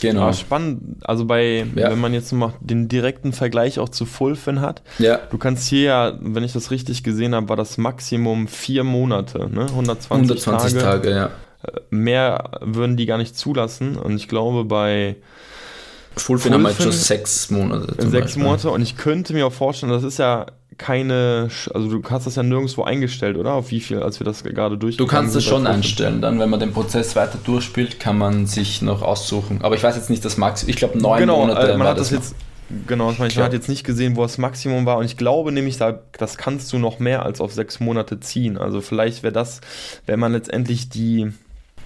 Genau. 0.00 0.22
Aber 0.22 0.32
spannend, 0.32 0.96
also 1.06 1.24
bei, 1.26 1.66
ja. 1.74 1.90
wenn 1.90 2.00
man 2.00 2.12
jetzt 2.12 2.32
mal 2.32 2.54
den 2.60 2.88
direkten 2.88 3.32
Vergleich 3.32 3.78
auch 3.78 3.88
zu 3.88 4.04
Fullfin 4.04 4.60
hat, 4.60 4.82
ja. 4.98 5.20
du 5.30 5.38
kannst 5.38 5.68
hier 5.68 5.82
ja, 5.82 6.18
wenn 6.20 6.44
ich 6.44 6.52
das 6.52 6.70
richtig 6.70 7.04
gesehen 7.04 7.34
habe, 7.34 7.48
war 7.48 7.56
das 7.56 7.78
Maximum 7.78 8.48
vier 8.48 8.84
Monate, 8.84 9.48
ne? 9.50 9.66
120, 9.66 10.10
120 10.10 10.72
Tage. 10.72 10.82
Tage 10.82 11.10
ja. 11.10 11.26
Äh, 11.62 11.80
mehr 11.90 12.50
würden 12.60 12.96
die 12.96 13.06
gar 13.06 13.18
nicht 13.18 13.36
zulassen 13.36 13.96
und 13.96 14.16
ich 14.16 14.28
glaube 14.28 14.64
bei 14.64 15.16
Fullfin 16.16 16.52
haben 16.52 16.66
jetzt 16.66 16.82
schon 16.82 16.92
sechs 16.92 17.50
Monate. 17.50 17.94
Sechs 17.98 18.12
Beispiel. 18.12 18.42
Monate 18.42 18.70
und 18.70 18.82
ich 18.82 18.96
könnte 18.96 19.32
mir 19.32 19.46
auch 19.46 19.52
vorstellen, 19.52 19.92
das 19.92 20.02
ist 20.02 20.18
ja 20.18 20.46
keine, 20.78 21.48
also 21.74 21.88
du 21.88 22.02
hast 22.10 22.26
das 22.26 22.36
ja 22.36 22.42
nirgendwo 22.42 22.82
eingestellt, 22.82 23.36
oder? 23.36 23.54
Auf 23.54 23.70
wie 23.70 23.80
viel, 23.80 24.02
als 24.02 24.20
wir 24.20 24.24
das 24.24 24.42
gerade 24.42 24.78
durch. 24.78 24.96
Du 24.96 25.06
kannst 25.06 25.36
es 25.36 25.44
schon 25.44 25.66
einstellen. 25.66 26.20
Dann, 26.20 26.38
wenn 26.38 26.50
man 26.50 26.60
den 26.60 26.72
Prozess 26.72 27.14
weiter 27.16 27.38
durchspielt, 27.42 28.00
kann 28.00 28.18
man 28.18 28.46
sich 28.46 28.82
noch 28.82 29.02
aussuchen. 29.02 29.60
Aber 29.62 29.74
ich 29.74 29.82
weiß 29.82 29.96
jetzt 29.96 30.10
nicht 30.10 30.24
das 30.24 30.36
Maximum. 30.36 30.70
Ich 30.70 30.76
glaube 30.76 30.98
neun 30.98 31.20
genau, 31.20 31.40
Monate. 31.40 31.72
Äh, 31.72 31.76
man 31.76 31.86
hat 31.86 31.98
das, 31.98 32.10
das 32.10 32.18
jetzt. 32.18 32.34
Genau, 32.86 33.10
ich 33.10 33.18
meine, 33.18 33.34
man 33.34 33.44
hat 33.44 33.52
jetzt 33.52 33.68
nicht 33.68 33.84
gesehen, 33.84 34.16
wo 34.16 34.22
das 34.22 34.38
Maximum 34.38 34.86
war. 34.86 34.96
Und 34.96 35.04
ich 35.04 35.16
glaube 35.16 35.52
nämlich, 35.52 35.76
da, 35.76 36.00
das 36.16 36.38
kannst 36.38 36.72
du 36.72 36.78
noch 36.78 36.98
mehr 36.98 37.24
als 37.24 37.40
auf 37.40 37.52
sechs 37.52 37.80
Monate 37.80 38.18
ziehen. 38.20 38.56
Also 38.56 38.80
vielleicht 38.80 39.22
wäre 39.22 39.32
das, 39.32 39.60
wenn 40.06 40.18
man 40.18 40.32
letztendlich 40.32 40.88
die. 40.88 41.32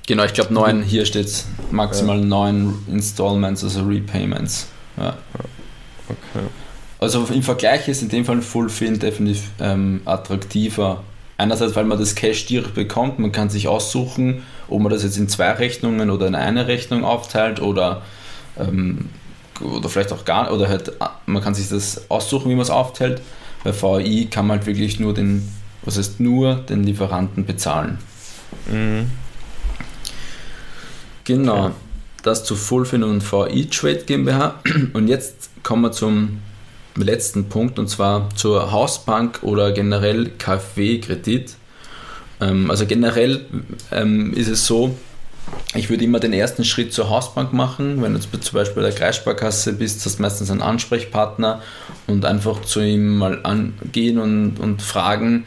Genau, 0.07 0.25
ich 0.25 0.35
glaube 0.35 0.55
neun, 0.55 0.83
hier 0.83 1.05
steht 1.05 1.45
maximal 1.71 2.19
ja. 2.19 2.25
neun 2.25 2.79
Installments, 2.89 3.65
also 3.65 3.83
Repayments. 3.83 4.69
Ja. 4.97 5.17
Okay. 6.09 6.47
Also 6.99 7.27
im 7.33 7.43
Vergleich 7.43 7.89
ist 7.89 8.03
in 8.03 8.09
dem 8.09 8.25
Fall 8.25 8.41
Fullfin 8.41 8.99
definitiv 8.99 9.51
ähm, 9.61 10.01
attraktiver. 10.05 11.03
Einerseits, 11.39 11.77
weil 11.77 11.85
man 11.85 11.99
das 11.99 12.15
Cash 12.15 12.47
direkt 12.47 12.75
bekommt, 12.75 13.19
man 13.19 13.33
kann 13.33 13.51
sich 13.51 13.69
aussuchen, 13.69 14.43
ob 14.69 14.81
man 14.81 14.91
das 14.91 15.03
jetzt 15.03 15.19
in 15.19 15.29
zwei 15.29 15.51
Rechnungen 15.51 16.09
oder 16.09 16.27
in 16.27 16.35
eine 16.35 16.67
Rechnung 16.67 17.05
aufteilt 17.05 17.61
oder, 17.61 18.03
ähm, 18.59 19.11
oder 19.61 19.89
vielleicht 19.89 20.13
auch 20.13 20.25
gar 20.25 20.51
oder 20.53 20.69
halt 20.69 20.93
man 21.27 21.43
kann 21.43 21.55
sich 21.55 21.69
das 21.69 22.11
aussuchen, 22.11 22.51
wie 22.51 22.55
man 22.55 22.63
es 22.63 22.71
aufteilt. 22.71 23.21
Bei 23.65 23.73
VI 23.75 24.27
kann 24.31 24.47
man 24.47 24.59
halt 24.59 24.67
wirklich 24.67 24.99
nur 25.01 25.13
den, 25.13 25.47
was 25.83 25.99
heißt 25.99 26.21
nur 26.21 26.55
den 26.55 26.85
Lieferanten 26.85 27.45
bezahlen. 27.45 27.99
Mhm. 28.71 29.11
Genau. 31.27 31.67
Okay. 31.67 31.75
Das 32.23 32.45
zu 32.45 32.57
Fullfin 32.57 33.03
und 33.03 33.21
VI 33.21 33.67
Trade 33.67 34.05
GmbH. 34.07 34.61
Und 34.95 35.09
jetzt 35.09 35.51
kommen 35.63 35.83
wir 35.83 35.93
zum 35.93 36.39
letzten 36.97 37.49
Punkt 37.49 37.79
und 37.79 37.89
zwar 37.89 38.31
zur 38.37 38.73
Hausbank 38.73 39.41
oder 39.43 39.73
generell 39.73 40.31
KfW-Kredit. 40.31 41.55
Ähm, 42.41 42.71
also 42.71 42.87
generell 42.87 43.45
ähm, 43.93 44.33
ist 44.33 44.49
es 44.49 44.67
so, 44.67 44.97
ich 45.75 45.91
würde 45.91 46.05
immer 46.05 46.21
den 46.21 46.33
ersten 46.33 46.65
Schritt 46.65 46.93
zur 46.93 47.11
Hausbank 47.11 47.53
machen. 47.53 48.03
Wenn 48.03 48.15
du 48.15 48.21
zum 48.21 48.55
Beispiel 48.55 48.83
bei 48.83 48.89
der 48.89 48.99
Kreissparkasse 48.99 49.75
bist, 49.75 50.05
hast 50.05 50.19
du 50.19 50.23
meistens 50.23 50.51
einen 50.51 50.63
Ansprechpartner 50.63 51.63
und 52.07 52.25
einfach 52.25 52.63
zu 52.63 52.81
ihm 52.81 53.19
mal 53.19 53.41
angehen 53.43 54.19
und, 54.19 54.59
und 54.59 54.83
fragen, 54.83 55.45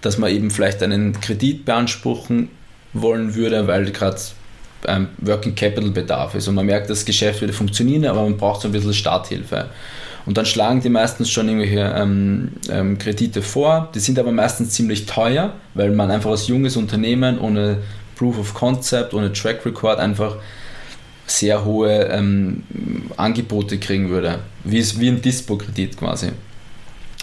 dass 0.00 0.18
man 0.18 0.30
eben 0.30 0.50
vielleicht 0.50 0.82
einen 0.82 1.20
Kredit 1.20 1.64
beanspruchen 1.64 2.48
wollen 2.92 3.34
würde, 3.34 3.66
weil 3.66 3.90
gerade 3.92 4.20
ähm, 4.86 5.08
Working 5.18 5.54
Capital 5.54 5.90
Bedarf 5.90 6.34
ist 6.34 6.48
und 6.48 6.54
man 6.54 6.66
merkt, 6.66 6.90
das 6.90 7.04
Geschäft 7.04 7.40
würde 7.40 7.52
funktionieren, 7.52 8.04
aber 8.04 8.22
man 8.22 8.36
braucht 8.36 8.62
so 8.62 8.68
ein 8.68 8.72
bisschen 8.72 8.94
Starthilfe. 8.94 9.70
Und 10.24 10.38
dann 10.38 10.46
schlagen 10.46 10.80
die 10.80 10.88
meistens 10.88 11.30
schon 11.30 11.48
irgendwelche 11.48 11.80
ähm, 11.96 12.52
ähm, 12.70 12.98
Kredite 12.98 13.42
vor. 13.42 13.90
Die 13.94 13.98
sind 13.98 14.18
aber 14.18 14.30
meistens 14.30 14.70
ziemlich 14.70 15.06
teuer, 15.06 15.54
weil 15.74 15.90
man 15.90 16.10
einfach 16.10 16.30
als 16.30 16.46
junges 16.46 16.76
Unternehmen 16.76 17.38
ohne 17.38 17.78
Proof 18.14 18.38
of 18.38 18.54
Concept, 18.54 19.14
ohne 19.14 19.32
Track 19.32 19.66
Record 19.66 19.98
einfach 19.98 20.36
sehr 21.26 21.64
hohe 21.64 22.04
ähm, 22.04 22.62
Angebote 23.16 23.78
kriegen 23.78 24.10
würde. 24.10 24.38
Wie, 24.64 24.84
wie 25.00 25.08
ein 25.08 25.20
Dispo-Kredit 25.20 25.96
quasi. 25.96 26.28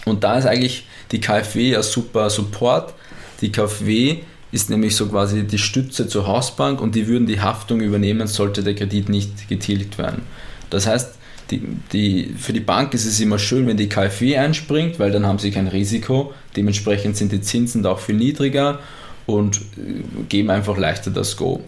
Und 0.06 0.24
da 0.24 0.38
ist 0.38 0.46
eigentlich 0.46 0.86
die 1.12 1.22
KfW 1.22 1.78
ein 1.78 1.84
super 1.84 2.30
Support. 2.30 2.94
Die 3.42 3.52
KfW 3.52 4.18
ist 4.52 4.70
nämlich 4.70 4.96
so 4.96 5.08
quasi 5.08 5.44
die 5.44 5.58
Stütze 5.58 6.08
zur 6.08 6.28
Hausbank 6.28 6.82
und 6.82 6.96
die 6.96 7.08
würden 7.08 7.28
die 7.28 7.40
Haftung 7.40 7.82
übernehmen, 7.82 8.28
sollte 8.28 8.64
der 8.64 8.76
Kredit 8.76 9.10
nicht 9.10 9.48
getilgt 9.48 9.98
werden. 9.98 10.24
Das 10.70 10.88
heißt, 10.88 11.16
die, 11.52 11.62
die, 11.94 12.36
für 12.38 12.54
die 12.54 12.60
Bank 12.60 12.94
ist 12.94 13.06
es 13.06 13.20
immer 13.20 13.40
schön, 13.40 13.66
wenn 13.68 13.78
die 13.78 13.90
KfW 13.90 14.38
einspringt, 14.38 15.00
weil 15.00 15.12
dann 15.12 15.26
haben 15.26 15.40
sie 15.40 15.52
kein 15.52 15.68
Risiko. 15.68 16.34
Dementsprechend 16.56 17.18
sind 17.18 17.32
die 17.32 17.42
Zinsen 17.42 17.84
da 17.84 17.92
auch 17.92 18.00
viel 18.00 18.16
niedriger 18.16 18.80
und 19.26 19.58
äh, 19.58 20.24
geben 20.28 20.50
einfach 20.50 20.78
leichter 20.78 21.12
das 21.12 21.38
Go. 21.38 21.64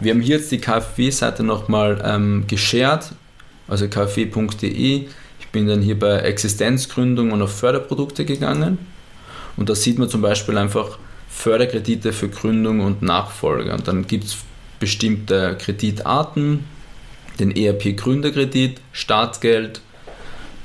Wir 0.00 0.12
haben 0.12 0.20
hier 0.20 0.36
jetzt 0.36 0.52
die 0.52 0.58
KfW-Seite 0.58 1.42
nochmal 1.42 2.02
ähm, 2.04 2.44
geshared, 2.46 3.12
also 3.66 3.88
kfw.de. 3.88 5.06
Ich 5.40 5.48
bin 5.48 5.66
dann 5.66 5.82
hier 5.82 5.98
bei 5.98 6.18
Existenzgründung 6.18 7.32
und 7.32 7.42
auf 7.42 7.56
Förderprodukte 7.56 8.24
gegangen. 8.24 8.78
Und 9.56 9.68
da 9.68 9.74
sieht 9.74 9.98
man 9.98 10.08
zum 10.08 10.22
Beispiel 10.22 10.56
einfach 10.56 10.98
Förderkredite 11.28 12.12
für 12.12 12.28
Gründung 12.28 12.80
und 12.80 13.02
Nachfolge. 13.02 13.72
Und 13.72 13.86
dann 13.86 14.06
gibt 14.06 14.24
es 14.24 14.38
bestimmte 14.80 15.56
Kreditarten, 15.58 16.64
den 17.38 17.54
ERP 17.54 17.96
Gründerkredit, 17.96 18.80
Startgeld 18.92 19.80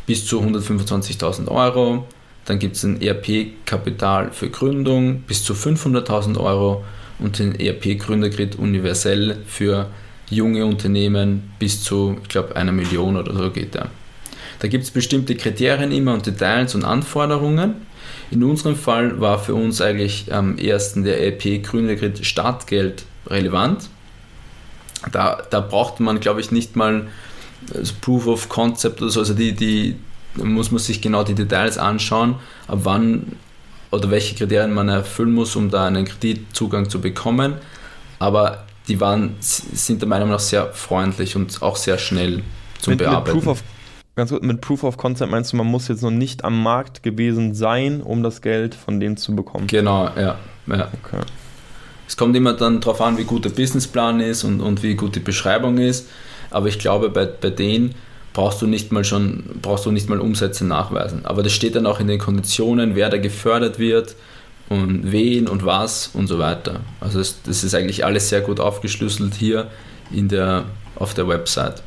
bis 0.05 0.25
zu 0.25 0.41
125.000 0.41 1.47
Euro. 1.49 2.07
Dann 2.45 2.59
gibt 2.59 2.75
es 2.75 2.83
ein 2.83 3.01
ERP 3.01 3.65
Kapital 3.65 4.31
für 4.31 4.49
Gründung 4.49 5.21
bis 5.21 5.43
zu 5.43 5.53
500.000 5.53 6.39
Euro 6.39 6.83
und 7.19 7.39
den 7.39 7.59
ERP 7.59 7.99
Gründerkredit 7.99 8.57
universell 8.57 9.37
für 9.47 9.89
junge 10.29 10.65
Unternehmen 10.65 11.53
bis 11.59 11.83
zu, 11.83 12.17
ich 12.21 12.29
glaube, 12.29 12.55
einer 12.55 12.71
Million 12.71 13.17
oder 13.17 13.33
so 13.33 13.51
geht 13.51 13.75
der. 13.75 13.89
Da 14.59 14.67
gibt 14.67 14.83
es 14.83 14.91
bestimmte 14.91 15.35
Kriterien 15.35 15.91
immer 15.91 16.13
und 16.13 16.25
Details 16.25 16.75
und 16.75 16.83
Anforderungen. 16.85 17.85
In 18.33 18.43
unserem 18.43 18.75
Fall 18.75 19.21
war 19.21 19.37
für 19.37 19.53
uns 19.53 19.79
eigentlich 19.79 20.33
am 20.33 20.57
ersten 20.57 21.03
der 21.03 21.23
ERP 21.23 21.63
Gründerkredit 21.63 22.25
Startgeld 22.25 23.05
relevant. 23.27 23.89
Da, 25.11 25.43
da 25.47 25.59
braucht 25.59 25.99
man, 25.99 26.19
glaube 26.19 26.41
ich, 26.41 26.49
nicht 26.49 26.75
mal 26.75 27.07
das 27.71 27.91
Proof 27.91 28.25
of 28.25 28.49
Concept 28.49 29.03
oder 29.03 29.11
so. 29.11 29.19
Also 29.19 29.35
die, 29.35 29.53
die 29.53 29.97
muss 30.35 30.71
man 30.71 30.79
sich 30.79 30.99
genau 30.99 31.23
die 31.23 31.35
Details 31.35 31.77
anschauen, 31.77 32.37
ab 32.67 32.79
wann 32.83 33.33
oder 33.91 34.09
welche 34.09 34.33
Kriterien 34.33 34.73
man 34.73 34.89
erfüllen 34.89 35.33
muss, 35.33 35.55
um 35.55 35.69
da 35.69 35.85
einen 35.85 36.05
Kreditzugang 36.05 36.89
zu 36.89 36.99
bekommen. 36.99 37.53
Aber 38.17 38.65
die 38.87 38.99
waren, 38.99 39.35
sind 39.39 40.01
der 40.01 40.09
Meinung 40.09 40.29
nach 40.29 40.39
sehr 40.39 40.73
freundlich 40.73 41.35
und 41.35 41.61
auch 41.61 41.75
sehr 41.75 41.99
schnell 41.99 42.41
zum 42.79 42.93
mit, 42.93 42.99
Bearbeiten. 42.99 43.37
Mit 43.37 43.45
Proof 43.45 43.59
of, 43.59 43.63
ganz 44.15 44.31
gut, 44.31 44.43
mit 44.43 44.61
Proof 44.61 44.83
of 44.83 44.97
Concept 44.97 45.31
meinst 45.31 45.53
du, 45.53 45.57
man 45.57 45.67
muss 45.67 45.87
jetzt 45.87 46.03
noch 46.03 46.11
nicht 46.11 46.43
am 46.43 46.61
Markt 46.61 47.03
gewesen 47.03 47.53
sein, 47.53 48.01
um 48.01 48.23
das 48.23 48.41
Geld 48.41 48.75
von 48.75 48.99
denen 48.99 49.17
zu 49.17 49.35
bekommen? 49.35 49.67
Genau, 49.67 50.09
ja. 50.15 50.37
ja. 50.67 50.91
Okay. 51.03 51.21
Es 52.07 52.17
kommt 52.17 52.35
immer 52.35 52.53
dann 52.53 52.81
darauf 52.81 53.01
an, 53.01 53.17
wie 53.17 53.23
gut 53.23 53.45
der 53.45 53.49
Businessplan 53.49 54.19
ist 54.19 54.43
und, 54.43 54.61
und 54.61 54.83
wie 54.83 54.95
gut 54.95 55.15
die 55.15 55.19
Beschreibung 55.19 55.77
ist. 55.77 56.09
Aber 56.51 56.67
ich 56.67 56.77
glaube, 56.77 57.09
bei, 57.09 57.25
bei 57.25 57.49
denen 57.49 57.95
brauchst 58.33 58.61
du 58.61 58.67
nicht 58.67 58.91
mal 58.91 59.03
schon, 59.03 59.43
brauchst 59.61 59.85
du 59.85 59.91
nicht 59.91 60.09
mal 60.09 60.19
Umsätze 60.19 60.65
nachweisen. 60.65 61.25
Aber 61.25 61.43
das 61.43 61.53
steht 61.53 61.75
dann 61.75 61.85
auch 61.85 61.99
in 61.99 62.07
den 62.07 62.19
Konditionen, 62.19 62.95
wer 62.95 63.09
da 63.09 63.17
gefördert 63.17 63.79
wird 63.79 64.15
und 64.69 65.11
wen 65.11 65.47
und 65.47 65.65
was 65.65 66.07
und 66.13 66.27
so 66.27 66.39
weiter. 66.39 66.81
Also 66.99 67.19
das, 67.19 67.41
das 67.43 67.63
ist 67.63 67.73
eigentlich 67.73 68.05
alles 68.05 68.29
sehr 68.29 68.41
gut 68.41 68.59
aufgeschlüsselt 68.59 69.33
hier 69.35 69.67
in 70.11 70.27
der, 70.27 70.65
auf 70.95 71.13
der 71.13 71.27
Website. 71.27 71.81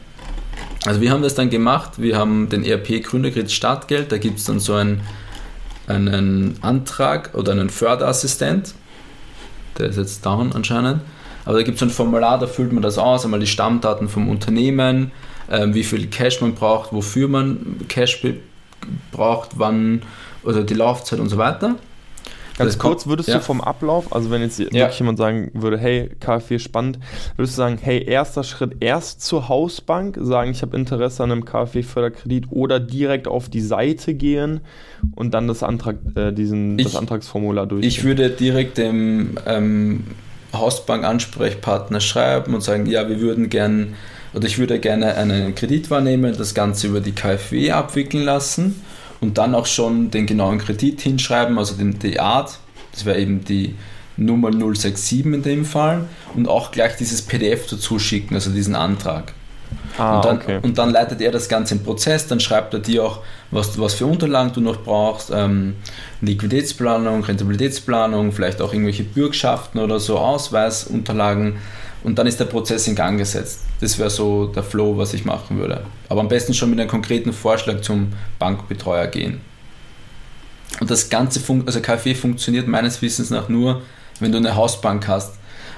Also 0.87 1.01
wir 1.01 1.11
haben 1.11 1.23
das 1.23 1.35
dann 1.35 1.51
gemacht, 1.51 1.95
wir 1.97 2.17
haben 2.17 2.49
den 2.49 2.65
ERP 2.65 3.03
Gründerkredit 3.03 3.51
Startgeld, 3.51 4.13
da 4.13 4.19
gibt 4.19 4.39
es 4.39 4.45
dann 4.45 4.61
so 4.61 4.75
einen, 4.75 5.01
einen 5.89 6.57
Antrag 6.61 7.35
oder 7.35 7.51
einen 7.51 7.71
Förderassistent, 7.71 8.73
der 9.79 9.89
ist 9.89 9.97
jetzt 9.97 10.25
down 10.25 10.53
anscheinend. 10.53 11.01
Aber 11.45 11.59
da 11.59 11.65
gibt 11.65 11.77
es 11.77 11.83
ein 11.83 11.91
Formular, 11.91 12.39
da 12.39 12.47
füllt 12.47 12.73
man 12.73 12.85
das 12.85 12.99
aus, 12.99 13.25
einmal 13.25 13.41
die 13.41 13.49
Stammdaten 13.49 14.09
vom 14.09 14.29
Unternehmen, 14.29 15.11
äh, 15.49 15.67
wie 15.73 15.83
viel 15.83 16.07
Cash 16.07 16.41
man 16.41 16.55
braucht, 16.55 16.93
wofür 16.93 17.27
man 17.27 17.81
Cash 17.89 18.25
braucht, 19.11 19.59
wann 19.59 20.03
oder 20.45 20.63
die 20.63 20.75
Laufzeit 20.75 21.19
und 21.19 21.29
so 21.29 21.37
weiter. 21.37 21.75
Ganz 22.59 22.79
kurz, 22.79 23.07
würdest 23.07 23.29
ja. 23.29 23.37
du 23.37 23.41
vom 23.43 23.61
Ablauf, 23.61 24.15
also 24.15 24.31
wenn 24.31 24.41
jetzt 24.41 24.59
ja. 24.59 24.73
wirklich 24.73 24.99
jemand 24.99 25.19
sagen 25.19 25.51
würde, 25.55 25.79
hey, 25.79 26.11
KfW 26.21 26.59
spannend, 26.59 26.99
würdest 27.37 27.55
du 27.55 27.59
sagen, 27.59 27.79
hey, 27.81 28.03
erster 28.03 28.45
Schritt 28.45 28.77
erst 28.81 29.21
zur 29.21 29.49
Hausbank, 29.49 30.19
sagen, 30.21 30.51
ich 30.51 30.63
habe 30.63 30.77
Interesse 30.77 31.23
an 31.23 31.33
einem 31.33 31.45
KfW-Förderkredit 31.45 32.47
oder 32.51 32.81
direkt 32.81 33.29
auf 33.29 33.49
die 33.49 33.61
Seite 33.61 34.15
gehen 34.15 34.61
und 35.15 35.35
dann 35.35 35.49
das, 35.49 35.63
Antrag, 35.63 35.97
äh, 36.15 36.33
diesen, 36.33 36.79
ich, 36.79 36.87
das 36.87 36.97
Antragsformular 36.97 37.67
durchgehen? 37.67 37.89
Ich 37.89 38.05
würde 38.05 38.31
direkt 38.31 38.79
dem 38.79 39.39
ähm, 39.47 40.05
Hausbank-Ansprechpartner 40.53 42.01
schreiben 42.01 42.55
und 42.55 42.63
sagen, 42.63 42.87
ja, 42.87 43.09
wir 43.09 43.21
würden 43.21 43.51
gerne 43.51 43.89
oder 44.35 44.47
ich 44.47 44.59
würde 44.59 44.79
gerne 44.79 45.15
einen 45.15 45.55
Kredit 45.55 45.91
wahrnehmen, 45.91 46.35
das 46.37 46.55
Ganze 46.55 46.89
über 46.89 47.01
die 47.01 47.13
KfW 47.13 47.71
abwickeln 47.71 48.23
lassen 48.23 48.83
und 49.21 49.39
dann 49.39 49.55
auch 49.55 49.67
schon 49.67 50.11
den 50.11 50.27
genauen 50.27 50.59
Kredit 50.59 51.01
hinschreiben, 51.01 51.59
also 51.59 51.75
den, 51.75 51.99
die 51.99 52.21
Art, 52.21 52.59
das 52.93 53.05
wäre 53.05 53.19
eben 53.19 53.45
die 53.45 53.75
Nummer 54.17 54.51
067 54.51 55.27
in 55.27 55.43
dem 55.43 55.65
Fall 55.65 56.05
und 56.35 56.49
auch 56.49 56.71
gleich 56.71 56.97
dieses 56.97 57.23
PDF 57.23 57.67
dazu 57.69 57.99
schicken, 57.99 58.35
also 58.35 58.51
diesen 58.51 58.75
Antrag. 58.75 59.35
Ah, 59.99 60.17
und, 60.17 60.25
dann, 60.25 60.37
okay. 60.37 60.59
und 60.63 60.79
dann 60.79 60.91
leitet 60.91 61.21
er 61.21 61.33
das 61.33 61.49
Ganze 61.49 61.75
im 61.75 61.83
Prozess, 61.83 62.27
dann 62.27 62.39
schreibt 62.39 62.75
er 62.75 62.81
dir 62.81 63.05
auch, 63.05 63.21
was, 63.51 63.79
was 63.79 63.95
für 63.95 64.07
Unterlagen 64.07 64.53
du 64.53 64.61
noch 64.61 64.83
brauchst, 64.83 65.31
ähm, 65.35 65.75
Liquiditätsplanung, 66.21 67.25
Rentabilitätsplanung, 67.25 68.33
vielleicht 68.33 68.61
auch 68.61 68.73
irgendwelche 68.73 69.05
Bürgschaften 69.05 69.79
oder 69.79 69.99
so, 69.99 70.19
Ausweisunterlagen 70.19 71.57
und 72.07 72.17
dann 72.17 72.29
ist 72.29 72.39
der 72.39 72.45
Prozess 72.45 72.87
in 72.87 72.95
Gang 72.95 73.19
gesetzt. 73.19 73.63
Das 73.81 73.99
wäre 73.99 74.11
so 74.11 74.47
der 74.47 74.63
Flow, 74.63 74.97
was 74.97 75.13
ich 75.13 75.25
machen 75.25 75.59
würde. 75.59 75.83
Aber 76.09 76.21
am 76.21 76.29
besten 76.29 76.55
schon 76.55 76.71
mit 76.71 76.79
einem 76.79 76.89
konkreten 76.89 77.33
Vorschlag 77.33 77.81
zum 77.81 78.13
Bankbetreuer 78.39 79.09
gehen. 79.09 79.41
Und 80.79 80.89
das 80.89 81.11
Ganze, 81.11 81.41
fun 81.41 81.65
also 81.67 81.81
KfW 81.81 82.15
funktioniert 82.15 82.69
meines 82.69 83.03
Wissens 83.03 83.31
nach 83.31 83.49
nur, 83.49 83.83
wenn 84.21 84.31
du 84.31 84.39
eine 84.39 84.55
Hausbank 84.55 85.09
hast. 85.09 85.33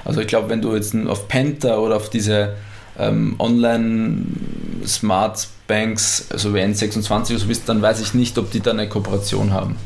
Also 0.04 0.20
ich 0.20 0.26
glaube, 0.26 0.50
wenn 0.50 0.60
du 0.60 0.74
jetzt 0.74 0.94
auf 1.06 1.28
Penta 1.28 1.78
oder 1.78 1.96
auf 1.96 2.10
diese 2.10 2.56
ähm, 2.98 3.36
Online-Smart 3.38 5.48
Banks, 5.66 6.26
also 6.30 6.54
wie 6.54 6.58
N26 6.58 7.30
oder 7.30 7.38
so 7.38 7.46
bist, 7.46 7.66
dann 7.70 7.80
weiß 7.80 8.02
ich 8.02 8.12
nicht, 8.12 8.36
ob 8.36 8.50
die 8.50 8.60
da 8.60 8.72
eine 8.72 8.86
Kooperation 8.86 9.54
haben. 9.54 9.76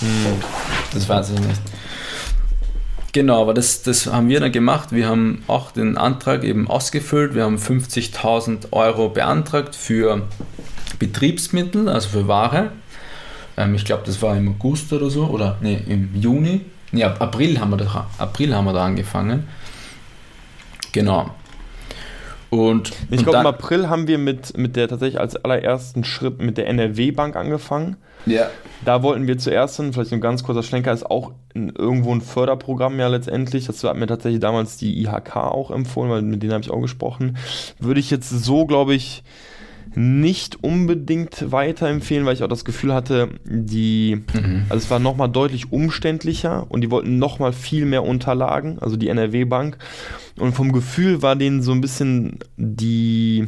Hm. 0.00 0.42
Das 0.92 1.08
weiß 1.08 1.30
ich 1.30 1.40
nicht. 1.40 1.62
Genau, 3.16 3.40
aber 3.40 3.54
das, 3.54 3.80
das 3.80 4.08
haben 4.08 4.28
wir 4.28 4.40
dann 4.40 4.52
gemacht. 4.52 4.92
Wir 4.92 5.08
haben 5.08 5.42
auch 5.46 5.70
den 5.70 5.96
Antrag 5.96 6.44
eben 6.44 6.68
ausgefüllt. 6.68 7.34
Wir 7.34 7.44
haben 7.44 7.56
50.000 7.56 8.72
Euro 8.72 9.08
beantragt 9.08 9.74
für 9.74 10.28
Betriebsmittel, 10.98 11.88
also 11.88 12.10
für 12.10 12.28
Ware. 12.28 12.72
Ähm, 13.56 13.74
ich 13.74 13.86
glaube, 13.86 14.02
das 14.04 14.20
war 14.20 14.36
im 14.36 14.50
August 14.50 14.92
oder 14.92 15.08
so, 15.08 15.28
oder 15.28 15.56
nee, 15.62 15.82
im 15.88 16.10
Juni. 16.14 16.60
Nee, 16.92 17.04
April 17.04 17.58
haben 17.58 17.70
wir 17.70 17.78
da, 17.78 18.06
April 18.18 18.54
haben 18.54 18.66
wir 18.66 18.74
da 18.74 18.84
angefangen. 18.84 19.48
Genau. 20.92 21.30
Und, 22.50 22.92
ich 23.10 23.22
glaube, 23.22 23.38
im 23.38 23.46
April 23.46 23.88
haben 23.88 24.08
wir 24.08 24.18
mit, 24.18 24.58
mit 24.58 24.76
der 24.76 24.88
tatsächlich 24.88 25.18
als 25.18 25.36
allerersten 25.36 26.04
Schritt 26.04 26.38
mit 26.42 26.58
der 26.58 26.66
NRW-Bank 26.66 27.34
angefangen. 27.34 27.96
Ja. 28.26 28.50
Da 28.84 29.02
wollten 29.02 29.26
wir 29.26 29.38
zuerst 29.38 29.76
hin, 29.76 29.92
vielleicht 29.92 30.12
ein 30.12 30.20
ganz 30.20 30.42
kurzer 30.42 30.62
Schlenker, 30.62 30.92
ist 30.92 31.06
auch 31.06 31.32
in, 31.54 31.70
irgendwo 31.70 32.14
ein 32.14 32.20
Förderprogramm 32.20 32.98
ja 32.98 33.08
letztendlich. 33.08 33.66
Das 33.66 33.82
hat 33.82 33.96
mir 33.96 34.06
tatsächlich 34.06 34.40
damals 34.40 34.76
die 34.76 35.00
IHK 35.02 35.36
auch 35.36 35.70
empfohlen, 35.70 36.10
weil 36.10 36.22
mit 36.22 36.42
denen 36.42 36.52
habe 36.52 36.62
ich 36.62 36.70
auch 36.70 36.80
gesprochen. 36.80 37.38
Würde 37.78 38.00
ich 38.00 38.10
jetzt 38.10 38.28
so, 38.28 38.66
glaube 38.66 38.94
ich, 38.94 39.22
nicht 39.94 40.62
unbedingt 40.62 41.50
weiterempfehlen, 41.50 42.26
weil 42.26 42.34
ich 42.34 42.42
auch 42.42 42.48
das 42.48 42.66
Gefühl 42.66 42.92
hatte, 42.92 43.30
die, 43.44 44.22
mhm. 44.34 44.66
also 44.68 44.84
es 44.84 44.90
war 44.90 44.98
nochmal 44.98 45.30
deutlich 45.30 45.72
umständlicher 45.72 46.66
und 46.68 46.82
die 46.82 46.90
wollten 46.90 47.18
nochmal 47.18 47.54
viel 47.54 47.86
mehr 47.86 48.04
Unterlagen, 48.04 48.78
also 48.78 48.96
die 48.96 49.08
NRW-Bank. 49.08 49.78
Und 50.38 50.52
vom 50.52 50.72
Gefühl 50.72 51.22
war 51.22 51.34
denen 51.34 51.62
so 51.62 51.72
ein 51.72 51.80
bisschen 51.80 52.40
die, 52.58 53.46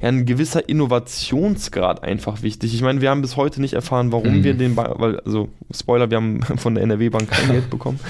ja, 0.00 0.08
ein 0.08 0.26
gewisser 0.26 0.68
Innovationsgrad 0.68 2.02
einfach 2.02 2.42
wichtig. 2.42 2.74
Ich 2.74 2.82
meine, 2.82 3.00
wir 3.00 3.10
haben 3.10 3.22
bis 3.22 3.36
heute 3.36 3.60
nicht 3.60 3.74
erfahren, 3.74 4.12
warum 4.12 4.38
mhm. 4.38 4.44
wir 4.44 4.54
den, 4.54 4.74
ba 4.74 4.94
weil, 4.98 5.20
also 5.20 5.48
Spoiler, 5.74 6.10
wir 6.10 6.16
haben 6.16 6.42
von 6.56 6.74
der 6.74 6.84
NRW-Bank 6.84 7.30
kein 7.30 7.50
Geld 7.50 7.70
bekommen. 7.70 8.00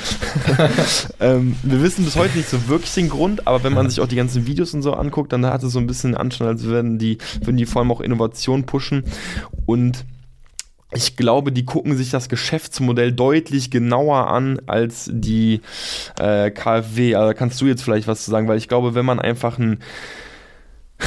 ähm, 1.21 1.57
wir 1.63 1.83
wissen 1.83 2.05
bis 2.05 2.17
heute 2.17 2.37
nicht 2.37 2.49
so 2.49 2.69
wirklich 2.69 2.95
den 2.95 3.09
Grund, 3.09 3.47
aber 3.47 3.63
wenn 3.65 3.73
man 3.73 3.89
sich 3.89 4.01
auch 4.01 4.09
die 4.09 4.17
ganzen 4.17 4.47
Videos 4.47 4.75
und 4.75 4.83
so 4.83 4.95
anguckt, 4.95 5.33
dann 5.33 5.45
hat 5.47 5.63
es 5.63 5.73
so 5.73 5.79
ein 5.79 5.87
bisschen 5.87 6.17
Anschein, 6.17 6.47
als 6.47 6.65
würden 6.65 6.99
die, 6.99 7.19
würden 7.43 7.57
die 7.57 7.67
vor 7.67 7.83
allem 7.83 7.93
auch 7.93 8.01
Innovation 8.01 8.65
pushen 8.65 9.05
und 9.67 10.05
ich 10.93 11.17
glaube, 11.17 11.53
die 11.53 11.65
gucken 11.65 11.97
sich 11.97 12.11
das 12.11 12.29
Geschäftsmodell 12.29 13.13
deutlich 13.13 13.71
genauer 13.71 14.29
an 14.29 14.61
als 14.67 15.09
die 15.13 15.61
äh, 16.19 16.51
KfW. 16.51 17.15
Also 17.15 17.35
kannst 17.35 17.61
du 17.61 17.67
jetzt 17.67 17.83
vielleicht 17.83 18.09
was 18.09 18.25
zu 18.25 18.31
sagen, 18.31 18.49
weil 18.49 18.59
ich 18.59 18.69
glaube, 18.69 18.95
wenn 18.95 19.05
man 19.05 19.21
einfach 19.21 19.59
ein 19.59 19.79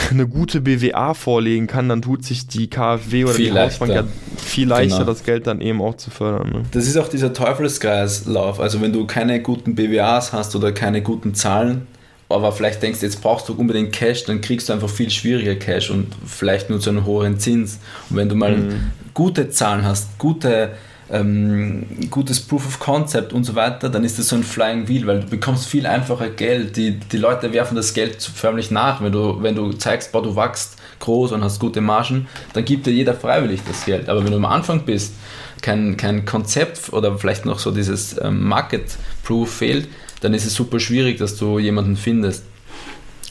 eine 0.10 0.28
gute 0.28 0.62
BWA 0.62 1.14
vorlegen 1.14 1.68
kann, 1.68 1.90
dann 1.90 2.02
tut 2.02 2.26
sich 2.26 2.48
die 2.48 2.70
KfW 2.70 3.26
oder 3.26 3.34
viel 3.34 3.52
die 3.52 3.60
Hausbank 3.60 3.92
ja 3.94 4.04
viel 4.44 4.68
leichter, 4.68 5.00
genau. 5.00 5.10
das 5.10 5.24
Geld 5.24 5.48
dann 5.48 5.62
eben 5.62 5.82
auch 5.82 5.96
zu 5.96 6.12
fördern. 6.12 6.50
Ne? 6.52 6.64
Das 6.72 6.86
ist 6.88 6.98
auch 6.98 7.08
dieser 7.08 7.34
Teufelskreislauf. 7.34 8.60
Also 8.60 8.82
wenn 8.82 8.94
du 8.94 9.06
keine 9.08 9.42
guten 9.42 9.76
BWAs 9.76 10.34
hast 10.34 10.56
oder 10.56 10.72
keine 10.72 11.02
guten 11.02 11.34
Zahlen, 11.34 11.88
aber 12.30 12.52
vielleicht 12.52 12.82
denkst, 12.82 13.02
jetzt 13.02 13.22
brauchst 13.22 13.50
du 13.50 13.54
unbedingt 13.54 13.92
Cash, 13.92 14.26
dann 14.26 14.42
kriegst 14.42 14.70
du 14.70 14.74
einfach 14.74 14.90
viel 14.90 15.10
schwieriger 15.10 15.56
Cash 15.56 15.90
und 15.90 16.08
vielleicht 16.26 16.70
nur 16.70 16.80
zu 16.80 16.90
einem 16.90 17.06
hohen 17.06 17.40
Zins. 17.40 17.80
Und 18.10 18.18
wenn 18.18 18.30
du 18.30 18.36
mal 18.36 18.58
mhm. 18.58 18.92
gute 19.14 19.50
Zahlen 19.50 19.86
hast, 19.86 20.18
gute 20.18 20.72
ähm, 21.14 21.86
gutes 22.10 22.40
Proof 22.40 22.66
of 22.66 22.80
Concept 22.80 23.34
und 23.34 23.44
so 23.44 23.54
weiter, 23.54 23.90
dann 23.90 24.04
ist 24.04 24.18
das 24.18 24.30
so 24.30 24.36
ein 24.36 24.44
Flying 24.44 24.88
Wheel, 24.88 25.06
weil 25.06 25.20
du 25.20 25.28
bekommst 25.28 25.68
viel 25.68 25.86
einfacher 25.86 26.30
Geld. 26.30 26.76
Die, 26.76 27.00
die 27.00 27.18
Leute 27.18 27.54
werfen 27.54 27.76
das 27.76 27.94
Geld 27.94 28.24
förmlich 28.24 28.72
nach. 28.72 29.02
Wenn 29.02 29.12
du, 29.12 29.42
wenn 29.42 29.56
du 29.56 29.74
zeigst, 29.74 30.12
boah, 30.12 30.24
du 30.24 30.36
wachst 30.36 30.78
groß 31.00 31.34
und 31.34 31.44
hast 31.44 31.60
gute 31.60 31.82
Margen, 31.82 32.28
dann 32.54 32.66
gibt 32.66 32.88
dir 32.88 32.92
jeder 32.92 33.14
freiwillig 33.14 33.62
das 33.68 33.86
Geld. 33.86 34.10
Aber 34.10 34.24
wenn 34.24 34.32
du 34.32 34.38
am 34.38 34.46
Anfang 34.46 34.86
bist, 34.86 35.14
kein, 35.62 35.98
kein 35.98 36.26
Konzept 36.26 36.92
oder 36.92 37.18
vielleicht 37.18 37.46
noch 37.46 37.60
so 37.60 37.70
dieses 37.70 38.20
ähm, 38.20 38.48
Market 38.48 38.98
Proof 39.24 39.54
fehlt, 39.54 39.88
dann 40.22 40.34
ist 40.34 40.46
es 40.46 40.56
super 40.56 40.80
schwierig, 40.80 41.20
dass 41.20 41.38
du 41.38 41.60
jemanden 41.60 41.96
findest. 41.96 42.44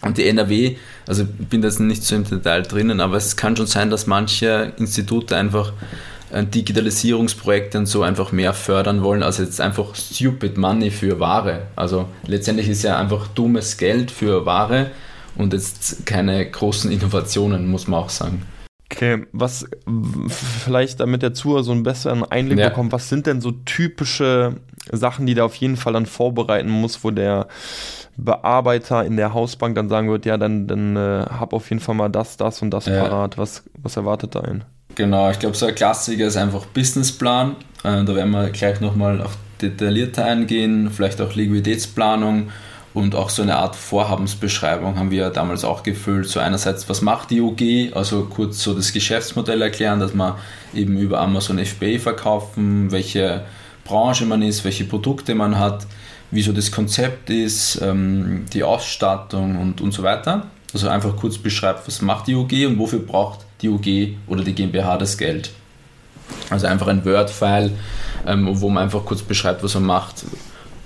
Und 0.03 0.19
die 0.19 0.27
NRW, 0.27 0.77
also 1.07 1.23
ich 1.23 1.49
bin 1.49 1.63
jetzt 1.63 1.81
nicht 1.81 2.05
so 2.05 2.15
im 2.15 2.25
Detail 2.25 2.63
drinnen, 2.63 3.01
aber 3.01 3.17
es 3.17 3.37
kann 3.37 3.57
schon 3.57 3.67
sein, 3.67 3.91
dass 3.91 4.07
manche 4.07 4.73
Institute 4.77 5.37
einfach 5.37 5.73
Digitalisierungsprojekte 6.33 7.79
und 7.79 7.87
so 7.87 8.03
einfach 8.03 8.33
mehr 8.33 8.55
fördern 8.55 9.03
wollen, 9.03 9.23
als 9.23 9.39
jetzt 9.39 9.61
einfach 9.61 9.95
stupid 9.95 10.57
money 10.57 10.91
für 10.91 11.21
Ware. 11.21 11.63
Also 11.77 12.07
letztendlich 12.27 12.69
ist 12.69 12.83
ja 12.83 12.99
einfach 12.99 13.29
dummes 13.29 13.77
Geld 13.77 14.11
für 14.11 14.47
Ware 14.47 14.91
und 15.37 15.53
jetzt 15.53 16.07
keine 16.07 16.51
großen 16.51 16.91
Innovationen, 16.91 17.69
muss 17.69 17.87
man 17.87 18.01
auch 18.01 18.11
sagen. 18.11 18.43
Okay, 18.91 19.25
was 19.33 19.67
vielleicht 20.29 21.01
damit 21.01 21.23
der 21.23 21.33
Zuhörer 21.33 21.63
so 21.63 21.73
einen 21.73 21.83
besseren 21.83 22.25
Einblick 22.25 22.59
ja. 22.59 22.69
bekommt, 22.69 22.93
was 22.93 23.09
sind 23.09 23.27
denn 23.27 23.41
so 23.41 23.51
typische 23.51 24.57
Sachen, 24.91 25.25
die 25.27 25.35
der 25.35 25.47
auf 25.47 25.55
jeden 25.55 25.77
Fall 25.77 25.95
dann 25.95 26.05
vorbereiten 26.05 26.69
muss, 26.69 27.03
wo 27.03 27.11
der 27.11 27.47
Bearbeiter 28.17 29.05
in 29.05 29.17
der 29.17 29.33
Hausbank 29.33 29.75
dann 29.77 29.89
sagen 29.89 30.11
wird, 30.11 30.27
ja, 30.27 30.37
dann, 30.37 30.67
dann 30.67 30.97
äh, 30.97 31.25
hab 31.27 31.55
auf 31.55 31.71
jeden 31.71 31.81
Fall 31.81 31.95
mal 31.95 32.11
das, 32.11 32.37
das 32.37 32.61
und 32.61 32.71
das 32.71 32.87
ja. 32.87 33.03
parat. 33.03 33.39
Was, 33.39 33.65
was 33.83 33.97
erwartet 33.97 34.35
da 34.35 34.41
einen? 34.41 34.65
Genau, 34.95 35.31
ich 35.31 35.39
glaube, 35.39 35.57
so 35.57 35.67
ein 35.67 35.75
Klassiker 35.75 36.27
ist 36.27 36.37
einfach 36.37 36.67
Businessplan. 36.67 37.57
Äh, 37.83 38.05
da 38.05 38.15
werden 38.15 38.31
wir 38.31 38.51
gleich 38.51 38.81
nochmal 38.81 39.21
auf 39.23 39.37
detaillierter 39.61 40.25
eingehen, 40.25 40.91
vielleicht 40.91 41.21
auch 41.21 41.35
Liquiditätsplanung 41.35 42.51
und 42.95 43.15
auch 43.15 43.31
so 43.31 43.43
eine 43.43 43.57
Art 43.57 43.75
Vorhabensbeschreibung 43.75 44.99
haben 44.99 45.11
wir 45.11 45.31
damals 45.31 45.65
auch 45.65 45.83
gefüllt. 45.83 46.29
So 46.29 46.41
einerseits, 46.41 46.89
was 46.91 47.01
macht 47.01 47.31
die 47.31 47.41
UG, 47.41 47.97
also 47.97 48.25
kurz 48.25 48.63
so 48.63 48.75
das 48.75 48.93
Geschäftsmodell 48.93 49.63
erklären, 49.63 49.99
dass 49.99 50.13
man 50.13 50.35
eben 50.75 50.99
über 50.99 51.21
Amazon 51.21 51.59
FBA 51.65 51.99
verkaufen, 51.99 52.91
welche 52.93 53.45
Branche 53.85 54.27
man 54.27 54.43
ist, 54.43 54.65
welche 54.65 54.85
Produkte 54.85 55.35
man 55.35 55.59
hat, 55.59 55.87
wieso 56.31 56.53
das 56.53 56.71
Konzept 56.71 57.31
ist, 57.31 57.81
ähm, 57.81 58.45
die 58.53 58.63
Ausstattung 58.63 59.59
und, 59.59 59.81
und 59.81 59.93
so 59.93 60.03
weiter. 60.03 60.49
Also 60.75 60.89
einfach 60.89 61.17
kurz 61.17 61.39
beschreibt, 61.39 61.87
was 61.87 62.03
macht 62.03 62.27
die 62.27 62.35
UG 62.35 62.67
und 62.67 62.79
wofür 62.79 63.01
braucht 63.01 63.41
die 63.63 63.69
UG 63.69 64.17
oder 64.27 64.43
die 64.43 64.55
GmbH 64.55 64.99
das 64.99 65.17
Geld. 65.17 65.51
Also 66.51 66.67
einfach 66.67 66.89
ein 66.89 67.05
Word-File, 67.05 67.73
ähm, 68.27 68.49
wo 68.51 68.69
man 68.69 68.85
einfach 68.85 69.05
kurz 69.05 69.23
beschreibt, 69.23 69.63
was 69.63 69.75
man 69.75 69.85
macht 69.85 70.25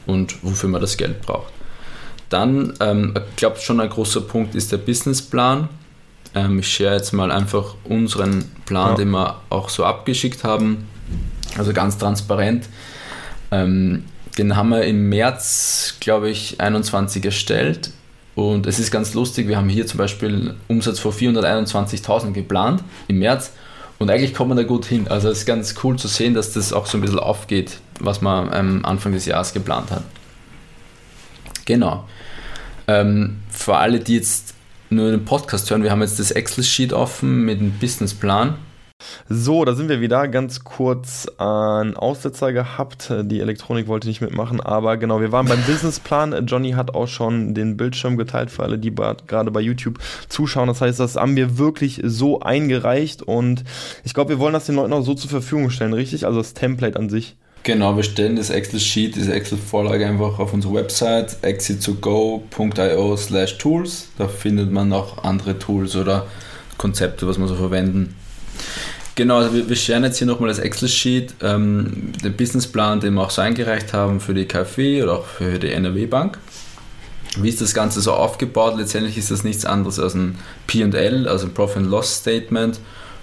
und 0.06 0.42
wofür 0.42 0.68
man 0.68 0.80
das 0.80 0.96
Geld 0.96 1.22
braucht. 1.22 1.52
Dann, 2.28 2.74
ähm, 2.80 3.14
ich 3.30 3.36
glaube, 3.36 3.58
schon 3.58 3.80
ein 3.80 3.88
großer 3.88 4.22
Punkt 4.22 4.54
ist 4.54 4.72
der 4.72 4.78
Businessplan. 4.78 5.68
Ähm, 6.34 6.58
ich 6.58 6.68
share 6.68 6.94
jetzt 6.94 7.12
mal 7.12 7.30
einfach 7.30 7.74
unseren 7.84 8.50
Plan, 8.64 8.90
ja. 8.90 8.94
den 8.96 9.10
wir 9.10 9.40
auch 9.48 9.68
so 9.68 9.84
abgeschickt 9.84 10.44
haben. 10.44 10.88
Also 11.56 11.72
ganz 11.72 11.98
transparent. 11.98 12.68
Ähm, 13.50 14.04
den 14.38 14.56
haben 14.56 14.70
wir 14.70 14.82
im 14.84 15.08
März, 15.08 15.96
glaube 16.00 16.28
ich, 16.28 16.60
21 16.60 17.24
erstellt 17.24 17.90
und 18.36 18.66
es 18.66 18.78
ist 18.78 18.90
ganz 18.90 19.14
lustig, 19.14 19.48
wir 19.48 19.56
haben 19.56 19.70
hier 19.70 19.86
zum 19.86 19.96
Beispiel 19.96 20.54
Umsatz 20.68 20.98
vor 21.00 21.12
421.000 21.12 22.32
geplant 22.32 22.84
im 23.08 23.18
März 23.18 23.52
und 23.98 24.10
eigentlich 24.10 24.34
kommt 24.34 24.50
man 24.50 24.58
da 24.58 24.62
gut 24.62 24.84
hin. 24.84 25.08
Also 25.08 25.30
es 25.30 25.38
ist 25.38 25.46
ganz 25.46 25.74
cool 25.82 25.98
zu 25.98 26.06
sehen, 26.06 26.34
dass 26.34 26.52
das 26.52 26.74
auch 26.74 26.84
so 26.84 26.98
ein 26.98 27.00
bisschen 27.00 27.18
aufgeht, 27.18 27.78
was 27.98 28.20
man 28.20 28.52
am 28.52 28.84
Anfang 28.84 29.12
des 29.12 29.24
Jahres 29.24 29.54
geplant 29.54 29.90
hat. 29.90 30.04
Genau. 31.64 32.06
Ähm, 32.86 33.38
für 33.48 33.76
alle, 33.76 34.00
die 34.00 34.16
jetzt 34.16 34.52
nur 34.90 35.10
den 35.10 35.24
Podcast 35.24 35.70
hören, 35.70 35.82
wir 35.82 35.90
haben 35.90 36.02
jetzt 36.02 36.18
das 36.18 36.30
Excel-Sheet 36.30 36.92
offen 36.92 37.42
mit 37.42 37.58
dem 37.58 37.72
Businessplan 37.72 38.56
so, 39.28 39.64
da 39.64 39.74
sind 39.74 39.88
wir 39.88 40.00
wieder. 40.00 40.28
Ganz 40.28 40.62
kurz 40.62 41.26
einen 41.38 41.96
Aussetzer 41.96 42.52
gehabt. 42.52 43.12
Die 43.24 43.40
Elektronik 43.40 43.88
wollte 43.88 44.06
nicht 44.06 44.20
mitmachen, 44.20 44.60
aber 44.60 44.96
genau, 44.96 45.20
wir 45.20 45.32
waren 45.32 45.46
beim 45.46 45.62
Businessplan. 45.62 46.46
Johnny 46.46 46.72
hat 46.72 46.94
auch 46.94 47.08
schon 47.08 47.52
den 47.54 47.76
Bildschirm 47.76 48.16
geteilt 48.16 48.50
für 48.50 48.62
alle, 48.62 48.78
die 48.78 48.94
gerade 48.94 49.50
bei 49.50 49.60
YouTube 49.60 49.98
zuschauen. 50.28 50.68
Das 50.68 50.80
heißt, 50.80 51.00
das 51.00 51.16
haben 51.16 51.34
wir 51.34 51.58
wirklich 51.58 52.00
so 52.04 52.40
eingereicht 52.40 53.22
und 53.22 53.64
ich 54.04 54.14
glaube, 54.14 54.30
wir 54.30 54.38
wollen 54.38 54.52
das 54.52 54.66
den 54.66 54.76
Leuten 54.76 54.92
auch 54.92 55.02
so 55.02 55.14
zur 55.14 55.30
Verfügung 55.30 55.70
stellen, 55.70 55.92
richtig? 55.92 56.24
Also 56.24 56.38
das 56.38 56.54
Template 56.54 56.96
an 56.96 57.08
sich. 57.08 57.36
Genau, 57.64 57.96
wir 57.96 58.04
stellen 58.04 58.36
das 58.36 58.50
Excel-Sheet, 58.50 59.16
diese 59.16 59.34
Excel-Vorlage 59.34 60.06
einfach 60.06 60.38
auf 60.38 60.52
unsere 60.52 60.74
Website 60.74 61.38
exit2go.io 61.42 63.16
slash 63.16 63.58
tools. 63.58 64.08
Da 64.18 64.28
findet 64.28 64.70
man 64.70 64.92
auch 64.92 65.24
andere 65.24 65.58
Tools 65.58 65.96
oder 65.96 66.28
Konzepte, 66.78 67.26
was 67.26 67.38
wir 67.38 67.48
so 67.48 67.56
verwenden. 67.56 68.14
Genau, 69.14 69.38
also 69.38 69.54
wir, 69.54 69.68
wir 69.68 69.76
scheren 69.76 70.04
jetzt 70.04 70.18
hier 70.18 70.26
nochmal 70.26 70.50
das 70.50 70.58
Excel-Sheet, 70.58 71.36
ähm, 71.42 72.12
den 72.22 72.36
Businessplan, 72.36 73.00
den 73.00 73.14
wir 73.14 73.22
auch 73.22 73.30
so 73.30 73.40
eingereicht 73.40 73.94
haben 73.94 74.20
für 74.20 74.34
die 74.34 74.44
KfW 74.44 75.02
oder 75.02 75.14
auch 75.14 75.26
für 75.26 75.58
die 75.58 75.72
NRW-Bank. 75.72 76.38
Wie 77.38 77.48
ist 77.48 77.60
das 77.60 77.72
Ganze 77.72 78.00
so 78.00 78.12
aufgebaut? 78.12 78.76
Letztendlich 78.76 79.16
ist 79.16 79.30
das 79.30 79.42
nichts 79.42 79.64
anderes 79.64 79.98
als 79.98 80.14
ein 80.14 80.38
PL, 80.66 81.28
also 81.28 81.46
ein 81.46 81.54
Profit 81.54 81.78
and 81.78 81.90
Loss 81.90 82.16
Statement 82.16 82.78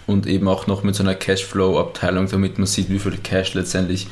und 0.08 0.28
eben 0.28 0.48
auch 0.48 0.68
noch 0.68 0.84
mit 0.84 0.96
so 0.96 1.04
einer 1.04 1.16
Cashflow-Abteilung, 1.16 2.28
damit 2.30 2.58
man 2.58 2.68
sieht, 2.68 2.90
wie 2.90 3.00
viel 3.00 3.18
Cash 3.18 3.54
letztendlich 3.54 4.08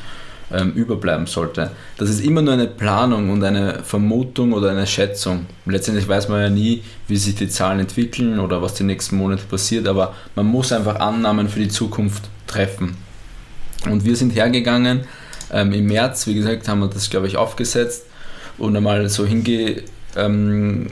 ähm, 0.54 0.74
überbleiben 0.74 1.28
sollte. 1.28 1.72
Das 1.98 2.10
ist 2.10 2.24
immer 2.24 2.42
nur 2.42 2.54
eine 2.54 2.68
Planung 2.68 3.30
und 3.30 3.44
eine 3.44 3.84
Vermutung 3.84 4.54
oder 4.54 4.72
eine 4.72 4.88
Schätzung. 4.88 5.46
Letztendlich 5.66 6.08
weiß 6.08 6.30
man 6.30 6.42
ja 6.42 6.50
nie, 6.50 6.84
wie 7.08 7.18
sich 7.18 7.36
die 7.36 7.50
Zahlen 7.50 7.80
entwickeln 7.80 8.40
oder 8.40 8.62
was 8.62 8.74
die 8.74 8.84
nächsten 8.84 9.18
Monate 9.18 9.44
passiert, 9.44 9.88
aber 9.88 10.16
man 10.36 10.46
muss 10.46 10.72
einfach 10.72 11.00
Annahmen 11.00 11.50
für 11.50 11.60
die 11.60 11.70
Zukunft 11.70 12.30
treffen. 12.48 12.98
Und 13.90 14.06
wir 14.06 14.16
sind 14.16 14.36
hergegangen 14.36 15.02
ähm, 15.52 15.72
im 15.74 15.86
März, 15.88 16.28
wie 16.28 16.36
gesagt, 16.36 16.68
haben 16.68 16.80
wir 16.80 16.88
das, 16.88 17.10
glaube 17.10 17.28
ich, 17.28 17.38
aufgesetzt 17.38 18.06
und 18.58 18.76
einmal 18.76 19.10
so 19.10 19.26
hinge, 19.26 19.84
ähm, 20.16 20.88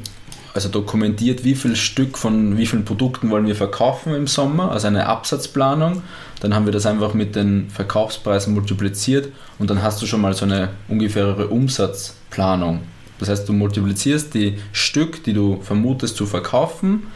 also 0.54 0.70
dokumentiert, 0.70 1.44
wie 1.44 1.56
viel 1.56 1.76
Stück 1.76 2.18
von 2.18 2.58
wie 2.58 2.66
vielen 2.66 2.86
Produkten 2.86 3.30
wollen 3.30 3.48
wir 3.48 3.56
verkaufen 3.56 4.14
im 4.14 4.28
Sommer, 4.28 4.72
also 4.72 4.88
eine 4.88 5.06
Absatzplanung. 5.06 6.04
Dann 6.42 6.56
haben 6.56 6.66
wir 6.66 6.74
das 6.74 6.86
einfach 6.86 7.14
mit 7.14 7.36
den 7.36 7.70
Verkaufspreisen 7.70 8.54
multipliziert 8.54 9.30
und 9.60 9.70
dann 9.70 9.84
hast 9.84 10.02
du 10.02 10.06
schon 10.06 10.22
mal 10.22 10.34
so 10.34 10.46
eine 10.46 10.70
ungefähre 10.88 11.48
Umsatzplanung. 11.48 12.82
Das 13.20 13.30
heißt, 13.30 13.48
du 13.50 13.54
multiplizierst 13.54 14.34
die 14.34 14.58
Stück, 14.72 15.24
die 15.24 15.34
du 15.34 15.60
vermutest 15.62 16.16
zu 16.16 16.26
verkaufen, 16.26 17.08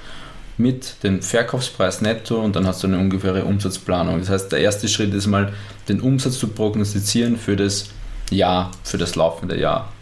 mit 0.57 1.03
dem 1.03 1.21
Verkaufspreis 1.21 2.01
netto 2.01 2.39
und 2.39 2.55
dann 2.55 2.67
hast 2.67 2.83
du 2.83 2.87
eine 2.87 2.99
ungefähre 2.99 3.45
Umsatzplanung. 3.45 4.19
Das 4.19 4.29
heißt, 4.29 4.51
der 4.51 4.59
erste 4.59 4.87
Schritt 4.87 5.13
ist 5.13 5.27
mal, 5.27 5.53
den 5.87 6.01
Umsatz 6.01 6.37
zu 6.37 6.49
prognostizieren 6.49 7.37
für 7.37 7.55
das 7.55 7.89
Jahr, 8.29 8.71
für 8.83 8.97
das 8.97 9.15
laufende 9.15 9.59
Jahr. 9.59 9.92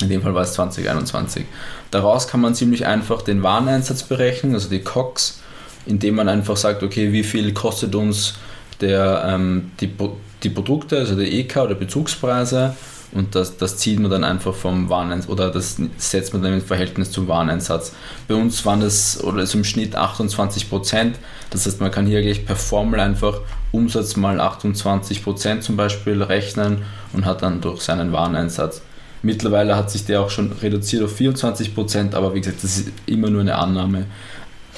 In 0.00 0.08
dem 0.08 0.22
Fall 0.22 0.34
war 0.34 0.42
es 0.42 0.54
2021. 0.54 1.44
Daraus 1.90 2.26
kann 2.26 2.40
man 2.40 2.54
ziemlich 2.54 2.86
einfach 2.86 3.22
den 3.22 3.42
Wareneinsatz 3.42 4.02
berechnen, 4.02 4.54
also 4.54 4.68
die 4.68 4.80
COX, 4.80 5.40
indem 5.86 6.16
man 6.16 6.28
einfach 6.28 6.56
sagt, 6.56 6.82
okay, 6.82 7.12
wie 7.12 7.22
viel 7.22 7.52
kostet 7.52 7.94
uns 7.94 8.34
der, 8.80 9.24
ähm, 9.28 9.70
die, 9.80 9.90
die 10.42 10.50
Produkte, 10.50 10.98
also 10.98 11.14
die 11.14 11.40
EK 11.40 11.58
oder 11.58 11.74
Bezugspreise 11.74 12.74
und 13.12 13.34
das, 13.34 13.58
das 13.58 13.76
zieht 13.76 14.00
man 14.00 14.10
dann 14.10 14.24
einfach 14.24 14.54
vom 14.54 14.88
Wareneinsatz 14.88 15.30
oder 15.30 15.50
das 15.50 15.76
setzt 15.98 16.32
man 16.32 16.42
dann 16.42 16.54
im 16.54 16.62
Verhältnis 16.62 17.10
zum 17.10 17.28
Wareneinsatz. 17.28 17.92
Bei 18.26 18.34
uns 18.34 18.64
waren 18.64 18.80
das 18.80 19.22
oder 19.22 19.42
ist 19.42 19.54
im 19.54 19.64
Schnitt 19.64 19.94
28 19.94 20.70
Prozent. 20.70 21.18
Das 21.50 21.66
heißt, 21.66 21.80
man 21.80 21.90
kann 21.90 22.06
hier 22.06 22.22
gleich 22.22 22.46
per 22.46 22.56
Formel 22.56 23.00
einfach 23.00 23.40
Umsatz 23.70 24.16
mal 24.16 24.40
28 24.40 25.22
Prozent 25.22 25.62
zum 25.62 25.76
Beispiel 25.76 26.22
rechnen 26.22 26.82
und 27.12 27.26
hat 27.26 27.42
dann 27.42 27.60
durch 27.60 27.82
seinen 27.82 28.12
Wareneinsatz. 28.12 28.80
Mittlerweile 29.22 29.76
hat 29.76 29.90
sich 29.90 30.04
der 30.04 30.20
auch 30.20 30.30
schon 30.30 30.52
reduziert 30.52 31.02
auf 31.02 31.14
24 31.14 31.74
Prozent, 31.74 32.14
aber 32.14 32.34
wie 32.34 32.40
gesagt, 32.40 32.62
das 32.62 32.78
ist 32.78 32.92
immer 33.06 33.30
nur 33.30 33.40
eine 33.40 33.56
Annahme. 33.56 34.06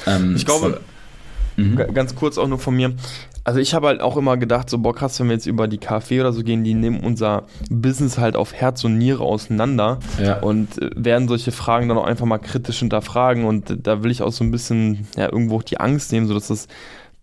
Ähm, 0.07 0.37
ich 0.37 0.45
glaube, 0.45 0.81
mhm. 1.57 1.77
ganz 1.95 2.15
kurz 2.15 2.37
auch 2.39 2.49
nur 2.49 2.59
von 2.59 2.77
mir. 2.77 2.95
Also 3.47 3.61
ich 3.61 3.75
habe 3.75 3.89
halt 3.89 4.01
auch 4.01 4.17
immer 4.17 4.39
gedacht, 4.39 4.71
so 4.71 4.79
boah 4.79 4.95
krass, 4.95 5.21
wenn 5.21 5.29
wir 5.29 5.35
jetzt 5.35 5.47
über 5.47 5.69
die 5.69 5.77
KfW 5.77 6.21
oder 6.21 6.33
so 6.33 6.43
gehen, 6.43 6.65
die 6.65 6.73
nehmen 6.73 7.01
unser 7.01 7.45
Business 7.69 8.17
halt 8.17 8.37
auf 8.37 8.55
Herz 8.55 8.85
und 8.85 8.97
Niere 8.97 9.23
auseinander 9.23 9.99
ja. 10.23 10.39
und 10.39 10.81
äh, 10.81 10.91
werden 10.95 11.29
solche 11.29 11.53
Fragen 11.53 11.89
dann 11.91 11.99
auch 11.99 12.07
einfach 12.07 12.25
mal 12.25 12.39
kritisch 12.39 12.79
hinterfragen 12.79 13.45
und 13.45 13.87
da 13.87 14.03
will 14.03 14.11
ich 14.11 14.23
auch 14.23 14.33
so 14.33 14.45
ein 14.45 14.51
bisschen 14.51 15.07
ja 15.17 15.31
irgendwo 15.31 15.57
auch 15.57 15.63
die 15.63 15.79
Angst 15.79 16.11
nehmen, 16.11 16.27
so 16.27 16.33
dass 16.33 16.49
das 16.49 16.69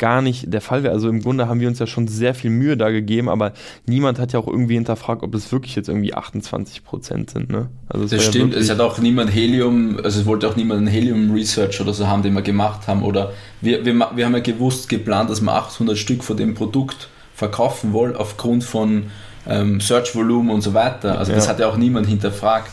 gar 0.02 0.24
nicht 0.24 0.52
der 0.52 0.62
Fall 0.62 0.82
wäre. 0.82 0.94
Also 0.94 1.08
im 1.10 1.22
Grunde 1.22 1.48
haben 1.48 1.60
wir 1.60 1.68
uns 1.68 1.78
ja 1.78 1.86
schon 1.86 2.08
sehr 2.08 2.34
viel 2.34 2.50
Mühe 2.50 2.76
da 2.76 2.90
gegeben, 2.90 3.30
aber 3.30 3.54
niemand 3.86 4.18
hat 4.18 4.34
ja 4.34 4.40
auch 4.40 4.48
irgendwie 4.48 4.74
hinterfragt, 4.74 5.22
ob 5.22 5.36
es 5.36 5.52
wirklich 5.52 5.76
jetzt 5.76 5.90
irgendwie 5.90 6.16
28 6.16 6.84
Prozent 6.84 7.30
sind. 7.30 7.52
Ne? 7.52 7.70
Also 7.88 8.08
das 8.08 8.26
stimmt, 8.26 8.56
ja 8.56 8.60
es 8.60 8.72
hat 8.72 8.80
auch 8.80 8.98
niemand 8.98 9.32
Helium, 9.34 10.00
also 10.04 10.20
es 10.20 10.26
wollte 10.26 10.50
auch 10.50 10.56
niemand 10.56 10.82
ein 10.82 10.88
Helium 10.88 11.32
Research 11.32 11.80
oder 11.80 11.94
so 11.94 12.08
haben, 12.08 12.24
den 12.24 12.34
wir 12.34 12.42
gemacht 12.42 12.88
haben. 12.88 13.04
Oder 13.04 13.34
wir, 13.62 13.86
wir, 13.86 13.94
wir 13.94 14.26
haben 14.26 14.34
ja 14.34 14.40
gewusst, 14.40 14.90
geplant, 14.90 15.30
dass 15.30 15.40
wir 15.40 15.54
800 15.54 15.96
Stück 15.96 16.24
von 16.24 16.36
dem 16.36 16.56
Produkt 16.56 17.10
verkaufen 17.36 17.94
wollen, 17.94 18.16
aufgrund 18.16 18.64
von 18.64 19.12
ähm, 19.48 19.80
Search-Volumen 19.80 20.50
und 20.50 20.62
so 20.62 20.74
weiter. 20.74 21.20
Also 21.20 21.32
ja. 21.32 21.36
das 21.36 21.48
hat 21.48 21.60
ja 21.60 21.68
auch 21.68 21.78
niemand 21.78 22.08
hinterfragt 22.08 22.72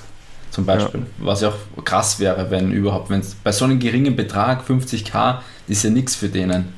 zum 0.50 0.64
Beispiel. 0.64 1.00
Ja. 1.00 1.06
Was 1.26 1.42
ja 1.42 1.50
auch 1.50 1.84
krass 1.84 2.20
wäre, 2.20 2.50
wenn 2.50 2.72
überhaupt, 2.72 3.10
wenn 3.10 3.20
es 3.20 3.34
bei 3.34 3.52
so 3.52 3.66
einem 3.66 3.78
geringen 3.78 4.16
Betrag, 4.16 4.64
50k, 4.66 5.40
ist 5.66 5.84
ja 5.84 5.90
nichts 5.90 6.16
für 6.16 6.30
denen. 6.30 6.77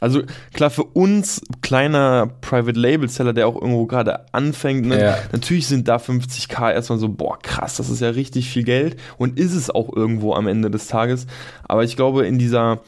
Also 0.00 0.22
klar, 0.52 0.70
für 0.70 0.84
uns 0.84 1.40
kleiner 1.62 2.28
Private 2.40 2.78
Label 2.78 3.08
Seller, 3.08 3.32
der 3.32 3.46
auch 3.46 3.54
irgendwo 3.54 3.86
gerade 3.86 4.32
anfängt, 4.32 4.86
ne, 4.86 5.00
ja. 5.00 5.18
natürlich 5.32 5.66
sind 5.66 5.88
da 5.88 5.96
50k 5.96 6.72
erstmal 6.72 6.98
so, 6.98 7.08
boah, 7.08 7.38
krass, 7.38 7.76
das 7.76 7.88
ist 7.88 8.00
ja 8.00 8.10
richtig 8.10 8.50
viel 8.50 8.64
Geld 8.64 8.96
und 9.18 9.38
ist 9.38 9.54
es 9.54 9.70
auch 9.70 9.94
irgendwo 9.94 10.34
am 10.34 10.46
Ende 10.46 10.70
des 10.70 10.88
Tages. 10.88 11.26
Aber 11.62 11.84
ich 11.84 11.96
glaube, 11.96 12.26
in 12.26 12.38
dieser, 12.38 12.80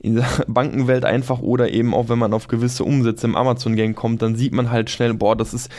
in 0.00 0.16
dieser 0.16 0.28
Bankenwelt 0.46 1.04
einfach 1.04 1.40
oder 1.40 1.70
eben 1.70 1.94
auch, 1.94 2.08
wenn 2.08 2.18
man 2.18 2.34
auf 2.34 2.46
gewisse 2.46 2.84
Umsätze 2.84 3.26
im 3.26 3.36
Amazon-Gang 3.36 3.96
kommt, 3.96 4.22
dann 4.22 4.36
sieht 4.36 4.52
man 4.52 4.70
halt 4.70 4.90
schnell, 4.90 5.14
boah, 5.14 5.34
das 5.34 5.54
ist 5.54 5.70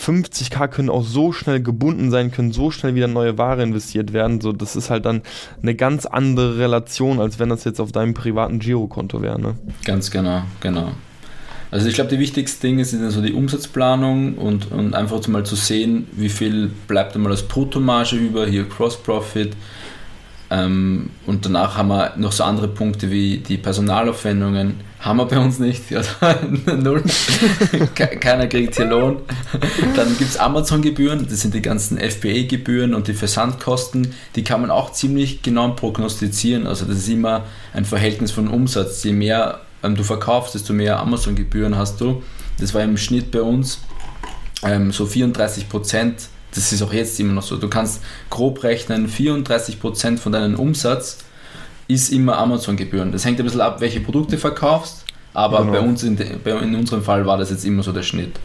50k 0.00 0.68
können 0.68 0.90
auch 0.90 1.04
so 1.04 1.32
schnell 1.32 1.62
gebunden 1.62 2.10
sein, 2.10 2.30
können 2.30 2.52
so 2.52 2.70
schnell 2.70 2.94
wieder 2.94 3.08
neue 3.08 3.38
Ware 3.38 3.62
investiert 3.62 4.12
werden. 4.12 4.40
So, 4.40 4.52
das 4.52 4.76
ist 4.76 4.90
halt 4.90 5.04
dann 5.04 5.22
eine 5.62 5.74
ganz 5.74 6.06
andere 6.06 6.58
Relation, 6.58 7.20
als 7.20 7.38
wenn 7.38 7.48
das 7.48 7.64
jetzt 7.64 7.80
auf 7.80 7.92
deinem 7.92 8.14
privaten 8.14 8.58
Girokonto 8.58 9.22
wäre. 9.22 9.40
Ne? 9.40 9.54
Ganz 9.84 10.10
genau, 10.10 10.42
genau. 10.60 10.92
Also 11.70 11.86
ich 11.86 11.94
glaube, 11.94 12.10
die 12.10 12.18
wichtigsten 12.18 12.66
Dinge 12.66 12.84
sind 12.84 13.04
also 13.04 13.22
die 13.22 13.32
Umsatzplanung 13.32 14.34
und, 14.34 14.72
und 14.72 14.94
einfach 14.94 15.26
mal 15.28 15.44
zu 15.44 15.54
sehen, 15.54 16.08
wie 16.12 16.28
viel 16.28 16.72
bleibt 16.88 17.14
einmal 17.14 17.30
als 17.30 17.42
Bruttomarge 17.42 18.16
über, 18.16 18.46
hier 18.46 18.68
Cross-Profit, 18.68 19.54
ähm, 20.50 21.10
und 21.26 21.46
danach 21.46 21.76
haben 21.76 21.88
wir 21.88 22.12
noch 22.16 22.32
so 22.32 22.42
andere 22.44 22.68
Punkte 22.68 23.10
wie 23.10 23.38
die 23.38 23.56
Personalaufwendungen. 23.56 24.89
Haben 25.00 25.16
wir 25.16 25.24
bei 25.24 25.38
uns 25.38 25.58
nicht. 25.58 25.82
Also 25.94 26.10
null. 26.76 27.02
Keiner 27.94 28.46
kriegt 28.46 28.76
hier 28.76 28.84
Lohn. 28.84 29.22
Dann 29.96 30.08
gibt 30.18 30.30
es 30.30 30.36
Amazon-Gebühren, 30.36 31.26
das 31.28 31.40
sind 31.40 31.54
die 31.54 31.62
ganzen 31.62 31.98
FBA-Gebühren 31.98 32.94
und 32.94 33.08
die 33.08 33.14
Versandkosten. 33.14 34.14
Die 34.36 34.44
kann 34.44 34.60
man 34.60 34.70
auch 34.70 34.92
ziemlich 34.92 35.42
genau 35.42 35.70
prognostizieren. 35.70 36.66
Also 36.66 36.84
das 36.84 36.98
ist 36.98 37.08
immer 37.08 37.44
ein 37.72 37.86
Verhältnis 37.86 38.30
von 38.30 38.48
Umsatz. 38.48 39.02
Je 39.02 39.12
mehr 39.12 39.60
ähm, 39.82 39.96
du 39.96 40.04
verkaufst, 40.04 40.54
desto 40.54 40.74
mehr 40.74 41.00
Amazon-Gebühren 41.00 41.76
hast 41.76 42.00
du. 42.00 42.22
Das 42.58 42.74
war 42.74 42.82
im 42.82 42.98
Schnitt 42.98 43.30
bei 43.30 43.40
uns 43.40 43.80
ähm, 44.62 44.92
so 44.92 45.06
34 45.06 45.68
Prozent 45.68 46.28
das 46.54 46.72
ist 46.72 46.82
auch 46.82 46.92
jetzt 46.92 47.18
immer 47.20 47.32
noch 47.32 47.42
so. 47.42 47.56
Du 47.56 47.68
kannst 47.68 48.02
grob 48.28 48.64
rechnen, 48.64 49.08
34% 49.08 50.18
von 50.18 50.32
deinem 50.32 50.58
Umsatz 50.58 51.18
ist 51.90 52.10
immer 52.10 52.38
Amazon-Gebühren. 52.38 53.12
Das 53.12 53.24
hängt 53.24 53.38
ein 53.38 53.44
bisschen 53.44 53.60
ab, 53.60 53.80
welche 53.80 54.00
Produkte 54.00 54.36
du 54.36 54.40
verkaufst, 54.40 55.04
aber 55.34 55.58
genau. 55.60 55.72
bei 55.72 55.80
uns 55.80 56.02
in, 56.02 56.16
in, 56.16 56.74
unserem 56.74 57.02
Fall 57.02 57.26
war 57.26 57.36
das 57.36 57.50
jetzt 57.50 57.64
immer 57.64 57.82
so 57.82 57.92
der 57.92 58.02
Schnitt. 58.02 58.38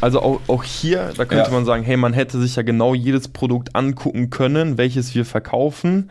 Also 0.00 0.20
auch, 0.20 0.40
auch 0.46 0.64
hier, 0.64 1.12
da 1.16 1.24
könnte 1.24 1.50
ja. 1.50 1.54
man 1.54 1.64
sagen, 1.64 1.82
hey, 1.82 1.96
man 1.96 2.12
hätte 2.12 2.40
sich 2.40 2.56
ja 2.56 2.62
genau 2.62 2.94
jedes 2.94 3.28
Produkt 3.28 3.74
angucken 3.74 4.30
können, 4.30 4.78
welches 4.78 5.14
wir 5.14 5.24
verkaufen 5.24 6.10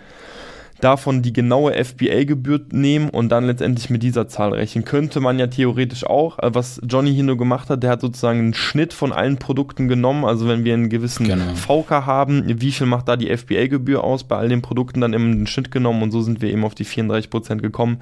davon 0.81 1.21
die 1.21 1.33
genaue 1.33 1.73
FBA-Gebühr 1.73 2.61
nehmen 2.71 3.09
und 3.09 3.29
dann 3.29 3.45
letztendlich 3.45 3.89
mit 3.89 4.03
dieser 4.03 4.27
Zahl 4.27 4.53
rechnen. 4.53 4.83
Könnte 4.83 5.19
man 5.19 5.39
ja 5.39 5.47
theoretisch 5.47 6.05
auch. 6.05 6.39
Äh, 6.39 6.53
was 6.53 6.81
Johnny 6.88 7.13
hier 7.13 7.23
nur 7.23 7.38
gemacht 7.38 7.69
hat, 7.69 7.83
der 7.83 7.91
hat 7.91 8.01
sozusagen 8.01 8.39
einen 8.39 8.53
Schnitt 8.53 8.93
von 8.93 9.13
allen 9.13 9.38
Produkten 9.38 9.88
genommen. 9.88 10.25
Also 10.25 10.47
wenn 10.47 10.65
wir 10.65 10.73
einen 10.73 10.89
gewissen 10.89 11.27
genau. 11.27 11.55
VK 11.55 12.05
haben, 12.05 12.43
wie 12.61 12.71
viel 12.71 12.88
macht 12.88 13.07
da 13.07 13.15
die 13.15 13.35
FBA-Gebühr 13.35 14.03
aus? 14.03 14.25
Bei 14.25 14.38
all 14.38 14.49
den 14.49 14.61
Produkten 14.61 15.01
dann 15.01 15.13
eben 15.13 15.31
den 15.31 15.47
Schnitt 15.47 15.71
genommen 15.71 16.03
und 16.03 16.11
so 16.11 16.21
sind 16.21 16.41
wir 16.41 16.49
eben 16.49 16.65
auf 16.65 16.75
die 16.75 16.85
34% 16.85 17.57
gekommen. 17.57 17.99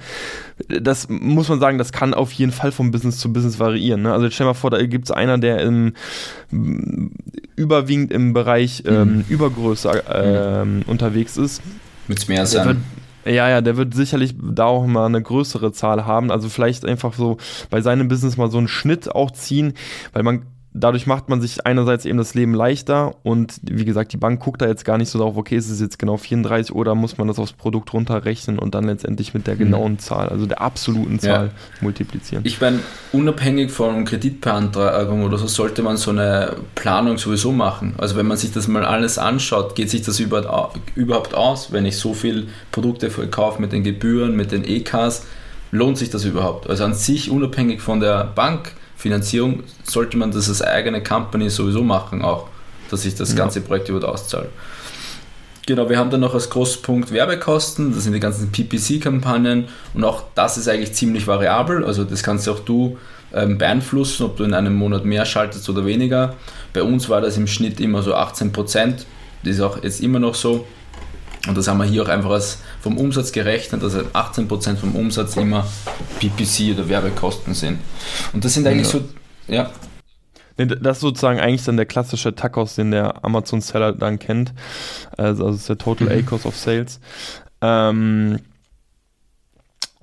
Das 0.68 1.08
muss 1.08 1.48
man 1.48 1.60
sagen, 1.60 1.78
das 1.78 1.92
kann 1.92 2.12
auf 2.12 2.32
jeden 2.32 2.52
Fall 2.52 2.72
vom 2.72 2.90
Business 2.90 3.18
zu 3.18 3.32
Business 3.32 3.58
variieren. 3.58 4.02
Ne? 4.02 4.12
Also 4.12 4.28
stell 4.30 4.46
mal 4.46 4.54
vor, 4.54 4.70
da 4.70 4.84
gibt 4.84 5.04
es 5.04 5.10
einer, 5.10 5.38
der 5.38 5.60
im, 5.60 5.92
überwiegend 7.56 8.12
im 8.12 8.32
Bereich 8.32 8.82
ähm, 8.86 9.18
mhm. 9.18 9.24
Übergröße 9.28 10.02
äh, 10.08 10.64
mhm. 10.64 10.82
unterwegs 10.86 11.36
ist 11.36 11.62
mit 12.08 12.28
mehr 12.28 12.46
sein. 12.46 12.66
Wird, 12.66 12.78
ja, 13.26 13.48
ja, 13.48 13.60
der 13.60 13.76
wird 13.76 13.94
sicherlich 13.94 14.34
da 14.38 14.64
auch 14.64 14.86
mal 14.86 15.06
eine 15.06 15.22
größere 15.22 15.72
Zahl 15.72 16.06
haben. 16.06 16.30
Also 16.30 16.48
vielleicht 16.48 16.84
einfach 16.84 17.14
so 17.14 17.38
bei 17.70 17.80
seinem 17.80 18.08
Business 18.08 18.36
mal 18.36 18.50
so 18.50 18.58
einen 18.58 18.68
Schnitt 18.68 19.14
auch 19.14 19.30
ziehen, 19.30 19.74
weil 20.12 20.22
man 20.22 20.42
dadurch 20.74 21.06
macht 21.06 21.28
man 21.28 21.40
sich 21.40 21.64
einerseits 21.64 22.04
eben 22.04 22.18
das 22.18 22.34
Leben 22.34 22.52
leichter 22.52 23.14
und 23.22 23.60
wie 23.62 23.84
gesagt, 23.84 24.12
die 24.12 24.16
Bank 24.16 24.42
guckt 24.42 24.60
da 24.60 24.66
jetzt 24.66 24.84
gar 24.84 24.98
nicht 24.98 25.08
so 25.08 25.20
darauf, 25.20 25.36
okay, 25.36 25.56
ist 25.56 25.70
es 25.70 25.80
jetzt 25.80 26.00
genau 26.00 26.16
34 26.16 26.74
oder 26.74 26.96
muss 26.96 27.16
man 27.16 27.28
das 27.28 27.38
aufs 27.38 27.52
Produkt 27.52 27.92
runterrechnen 27.92 28.58
und 28.58 28.74
dann 28.74 28.84
letztendlich 28.84 29.34
mit 29.34 29.46
der 29.46 29.54
mhm. 29.54 29.60
genauen. 29.60 29.98
Zahl, 30.00 30.28
also 30.28 30.46
der 30.46 30.60
absoluten 30.60 31.20
Zahl 31.20 31.46
ja. 31.46 31.52
multiplizieren. 31.80 32.44
Ich 32.44 32.60
meine, 32.60 32.80
unabhängig 33.12 33.70
von 33.70 34.04
Kreditbeantragung 34.04 35.22
oder 35.22 35.38
so, 35.38 35.46
sollte 35.46 35.82
man 35.82 35.96
so 35.96 36.10
eine 36.10 36.56
Planung 36.74 37.18
sowieso 37.18 37.52
machen. 37.52 37.94
Also 37.96 38.16
wenn 38.16 38.26
man 38.26 38.36
sich 38.36 38.52
das 38.52 38.66
mal 38.66 38.84
alles 38.84 39.16
anschaut, 39.18 39.76
geht 39.76 39.90
sich 39.90 40.02
das 40.02 40.18
überhaupt 40.18 41.34
aus, 41.34 41.72
wenn 41.72 41.86
ich 41.86 41.96
so 41.96 42.12
viel 42.12 42.48
Produkte 42.72 43.10
verkaufe 43.10 43.60
mit 43.60 43.70
den 43.70 43.84
Gebühren, 43.84 44.34
mit 44.34 44.50
den 44.50 44.64
EKs, 44.64 45.24
lohnt 45.70 45.98
sich 45.98 46.10
das 46.10 46.24
überhaupt? 46.24 46.68
Also 46.68 46.84
an 46.84 46.94
sich, 46.94 47.30
unabhängig 47.30 47.80
von 47.80 48.00
der 48.00 48.24
Bank, 48.24 48.72
Finanzierung 49.04 49.64
sollte 49.82 50.16
man 50.16 50.30
das 50.30 50.48
als 50.48 50.62
eigene 50.62 51.02
Company 51.02 51.50
sowieso 51.50 51.82
machen, 51.82 52.22
auch, 52.22 52.46
dass 52.88 53.02
sich 53.02 53.14
das 53.14 53.36
ganze 53.36 53.60
Projekt 53.60 53.90
über 53.90 54.08
auszahlt. 54.08 54.48
Genau, 55.66 55.90
wir 55.90 55.98
haben 55.98 56.08
dann 56.08 56.20
noch 56.20 56.32
als 56.32 56.48
Großpunkt 56.48 57.12
Werbekosten, 57.12 57.92
das 57.92 58.04
sind 58.04 58.14
die 58.14 58.20
ganzen 58.20 58.50
PPC-Kampagnen 58.50 59.68
und 59.92 60.04
auch 60.04 60.24
das 60.34 60.56
ist 60.56 60.68
eigentlich 60.68 60.94
ziemlich 60.94 61.26
variabel, 61.26 61.84
also 61.84 62.04
das 62.04 62.22
kannst 62.22 62.48
auch 62.48 62.60
du 62.60 62.96
ähm, 63.34 63.58
beeinflussen, 63.58 64.24
ob 64.24 64.38
du 64.38 64.44
in 64.44 64.54
einem 64.54 64.74
Monat 64.74 65.04
mehr 65.04 65.26
schaltest 65.26 65.68
oder 65.68 65.84
weniger. 65.84 66.36
Bei 66.72 66.82
uns 66.82 67.10
war 67.10 67.20
das 67.20 67.36
im 67.36 67.46
Schnitt 67.46 67.80
immer 67.80 68.02
so 68.02 68.14
18 68.14 68.52
Prozent, 68.52 69.04
das 69.42 69.56
ist 69.56 69.60
auch 69.60 69.82
jetzt 69.82 70.00
immer 70.00 70.18
noch 70.18 70.34
so. 70.34 70.66
Und 71.46 71.58
das 71.58 71.68
haben 71.68 71.76
wir 71.76 71.84
hier 71.84 72.04
auch 72.04 72.08
einfach 72.08 72.30
als 72.30 72.62
vom 72.84 72.98
Umsatz 72.98 73.32
gerechnet, 73.32 73.82
dass 73.82 73.96
18% 73.96 74.76
vom 74.76 74.94
Umsatz 74.94 75.36
immer 75.36 75.66
PPC 76.20 76.74
oder 76.74 76.86
Werbekosten 76.86 77.54
sind. 77.54 77.78
Und 78.34 78.44
das 78.44 78.52
sind 78.52 78.66
eigentlich 78.66 78.92
ja. 78.92 79.00
so, 79.00 79.08
ja. 79.48 79.70
Das 80.56 80.98
ist 80.98 81.00
sozusagen 81.00 81.40
eigentlich 81.40 81.64
dann 81.64 81.78
der 81.78 81.86
klassische 81.86 82.34
Tacos, 82.34 82.74
den 82.74 82.90
der 82.90 83.24
Amazon-Seller 83.24 83.92
dann 83.94 84.18
kennt. 84.18 84.52
Also, 85.16 85.46
also 85.46 85.56
ist 85.56 85.68
der 85.68 85.78
Total 85.78 86.08
mhm. 86.08 86.26
A-Cost 86.26 86.44
of 86.44 86.56
Sales. 86.56 87.00
Ähm, 87.62 88.40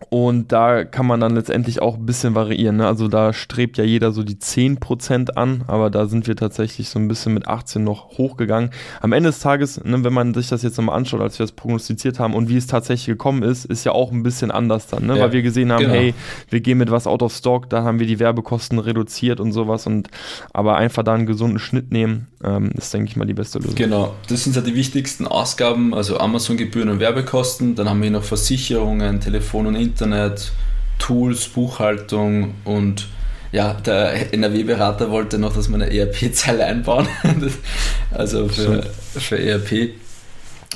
und 0.10 0.52
da 0.52 0.84
kann 0.84 1.06
man 1.06 1.20
dann 1.20 1.36
letztendlich 1.36 1.82
auch 1.82 1.96
ein 1.96 2.06
bisschen 2.06 2.36
variieren. 2.36 2.78
Ne? 2.78 2.88
Also 2.88 3.08
da 3.08 3.34
strebt 3.34 3.78
ja 3.78 3.84
jeder 3.84 4.12
so 4.12 4.24
die 4.24 4.36
10% 4.36 5.32
an, 5.32 5.64
aber 5.68 5.90
da 5.90 6.08
sind 6.08 6.28
wir 6.28 6.36
tatsächlich 6.36 6.90
so 6.90 7.00
ein 7.00 7.08
bisschen 7.08 7.34
mit 7.34 7.48
18 7.48 7.84
noch 7.84 8.18
hochgegangen. 8.18 8.72
Am 9.00 9.12
Ende 9.14 9.30
des 9.30 9.40
Tages, 9.40 9.84
ne, 9.84 10.04
wenn 10.04 10.14
man 10.14 10.34
sich 10.34 10.50
das 10.50 10.64
jetzt 10.64 10.78
nochmal 10.78 10.98
anschaut, 10.98 11.22
als 11.22 11.40
wir 11.40 11.46
das 11.46 11.54
prognostiziert 11.54 12.20
haben 12.20 12.34
und 12.34 12.50
wie 12.50 12.58
es 12.58 12.68
tatsächlich 12.68 13.06
gekommen 13.08 13.44
ist, 13.44 13.66
ist 13.66 13.84
ja 13.84 13.92
auch 13.92 14.12
ein 14.12 14.24
bisschen 14.24 14.52
anders 14.52 14.88
dann, 14.88 15.06
ne? 15.06 15.18
Ja, 15.18 15.24
weil 15.24 15.32
wir 15.34 15.42
gesehen 15.42 15.72
haben, 15.72 15.84
genau. 15.84 15.94
hey, 15.94 16.14
wir 16.50 16.62
gehen 16.62 16.78
mit 16.78 16.92
was 16.92 17.08
out 17.08 17.24
of 17.24 17.34
stock, 17.34 17.70
da 17.70 17.84
haben 17.84 18.00
wir 18.00 18.08
die 18.08 18.20
Werbekosten 18.20 18.80
reduziert 18.80 19.40
und 19.40 19.52
sowas 19.52 19.88
und 19.88 20.10
aber 20.54 20.76
einfach 20.76 21.04
da 21.04 21.14
einen 21.14 21.26
gesunden 21.26 21.60
Schnitt 21.60 21.92
nehmen, 21.92 22.28
ähm, 22.44 22.72
ist, 22.78 22.94
denke 22.94 23.10
ich 23.10 23.16
mal, 23.16 23.26
die 23.26 23.34
beste 23.34 23.60
Lösung. 23.60 23.76
Genau, 23.76 24.16
das 24.28 24.44
sind 24.44 24.56
ja 24.56 24.62
die 24.62 24.76
wichtigsten 24.76 25.28
Ausgaben, 25.28 25.94
also 25.94 26.20
Amazon-Gebühren 26.20 26.90
und 26.90 27.00
Werbekosten, 27.00 27.76
dann 27.76 27.90
haben 27.90 28.00
wir 28.00 28.10
hier 28.10 28.18
noch 28.18 28.24
Versicherungen, 28.24 29.20
Telefon 29.20 29.68
und 29.68 29.76
Internet 29.76 30.52
Tools, 31.00 31.48
Buchhaltung 31.48 32.54
und 32.64 33.08
ja, 33.52 33.74
der 33.74 34.34
NRW-Berater 34.34 35.12
wollte 35.12 35.38
noch, 35.38 35.54
dass 35.54 35.68
wir 35.68 35.76
eine 35.76 35.92
ERP-Zeile 35.92 36.64
einbauen. 36.64 37.08
also 38.12 38.48
für, 38.48 38.84
für 39.14 39.38
ERP 39.38 39.96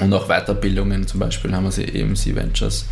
und 0.02 0.14
auch 0.14 0.28
Weiterbildungen 0.28 1.08
zum 1.08 1.22
Beispiel 1.22 1.54
haben 1.54 1.64
wir 1.64 1.72
sie 1.72 1.86
EMC 1.86 2.36
Ventures. 2.36 2.86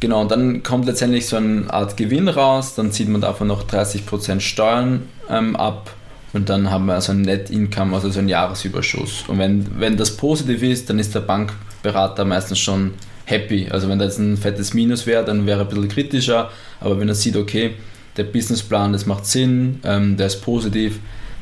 Genau, 0.00 0.20
und 0.20 0.30
dann 0.30 0.62
kommt 0.62 0.86
letztendlich 0.86 1.26
so 1.26 1.36
eine 1.36 1.72
Art 1.72 1.96
Gewinn 1.96 2.28
raus, 2.28 2.76
dann 2.76 2.92
zieht 2.92 3.08
man 3.08 3.20
davon 3.20 3.48
noch 3.48 3.66
30% 3.66 4.38
Steuern 4.38 5.08
ähm, 5.28 5.56
ab 5.56 5.90
und 6.32 6.48
dann 6.48 6.70
haben 6.70 6.86
wir 6.86 6.94
also 6.94 7.12
ein 7.12 7.22
Net 7.22 7.50
Income, 7.50 7.94
also 7.94 8.10
so 8.10 8.18
einen 8.18 8.28
Jahresüberschuss. 8.28 9.24
Und 9.28 9.38
wenn, 9.38 9.80
wenn 9.80 9.96
das 9.96 10.16
positiv 10.16 10.62
ist, 10.62 10.90
dann 10.90 10.98
ist 10.98 11.14
der 11.14 11.20
Bankberater 11.20 12.24
meistens 12.24 12.58
schon 12.58 12.94
happy. 13.24 13.68
Also 13.70 13.88
wenn 13.88 13.98
da 13.98 14.04
jetzt 14.04 14.18
ein 14.18 14.36
fettes 14.36 14.74
Minus 14.74 15.06
wäre, 15.06 15.24
dann 15.24 15.46
wäre 15.46 15.60
er 15.60 15.64
ein 15.64 15.68
bisschen 15.68 15.88
kritischer, 15.88 16.50
aber 16.80 16.98
wenn 17.00 17.08
er 17.08 17.14
sieht, 17.14 17.36
okay, 17.36 17.74
der 18.16 18.24
Businessplan, 18.24 18.92
das 18.92 19.06
macht 19.06 19.26
Sinn, 19.26 19.80
ähm, 19.84 20.16
der 20.16 20.26
ist 20.26 20.42
positiv, 20.42 20.98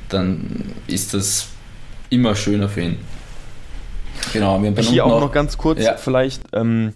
dann 0.09 0.74
ist 0.87 1.14
das 1.14 1.49
immer 2.11 2.37
schöner 2.37 2.68
für 2.68 2.82
ihn. 2.82 2.97
Genau, 4.32 4.61
wir 4.62 4.70
haben 4.70 4.82
Hier 4.82 5.05
auch 5.05 5.20
noch, 5.20 5.32
ganz 5.32 5.59
kurz 5.59 5.82
ja. 5.82 5.97
vielleicht 5.97 6.43
ähm, 6.53 6.93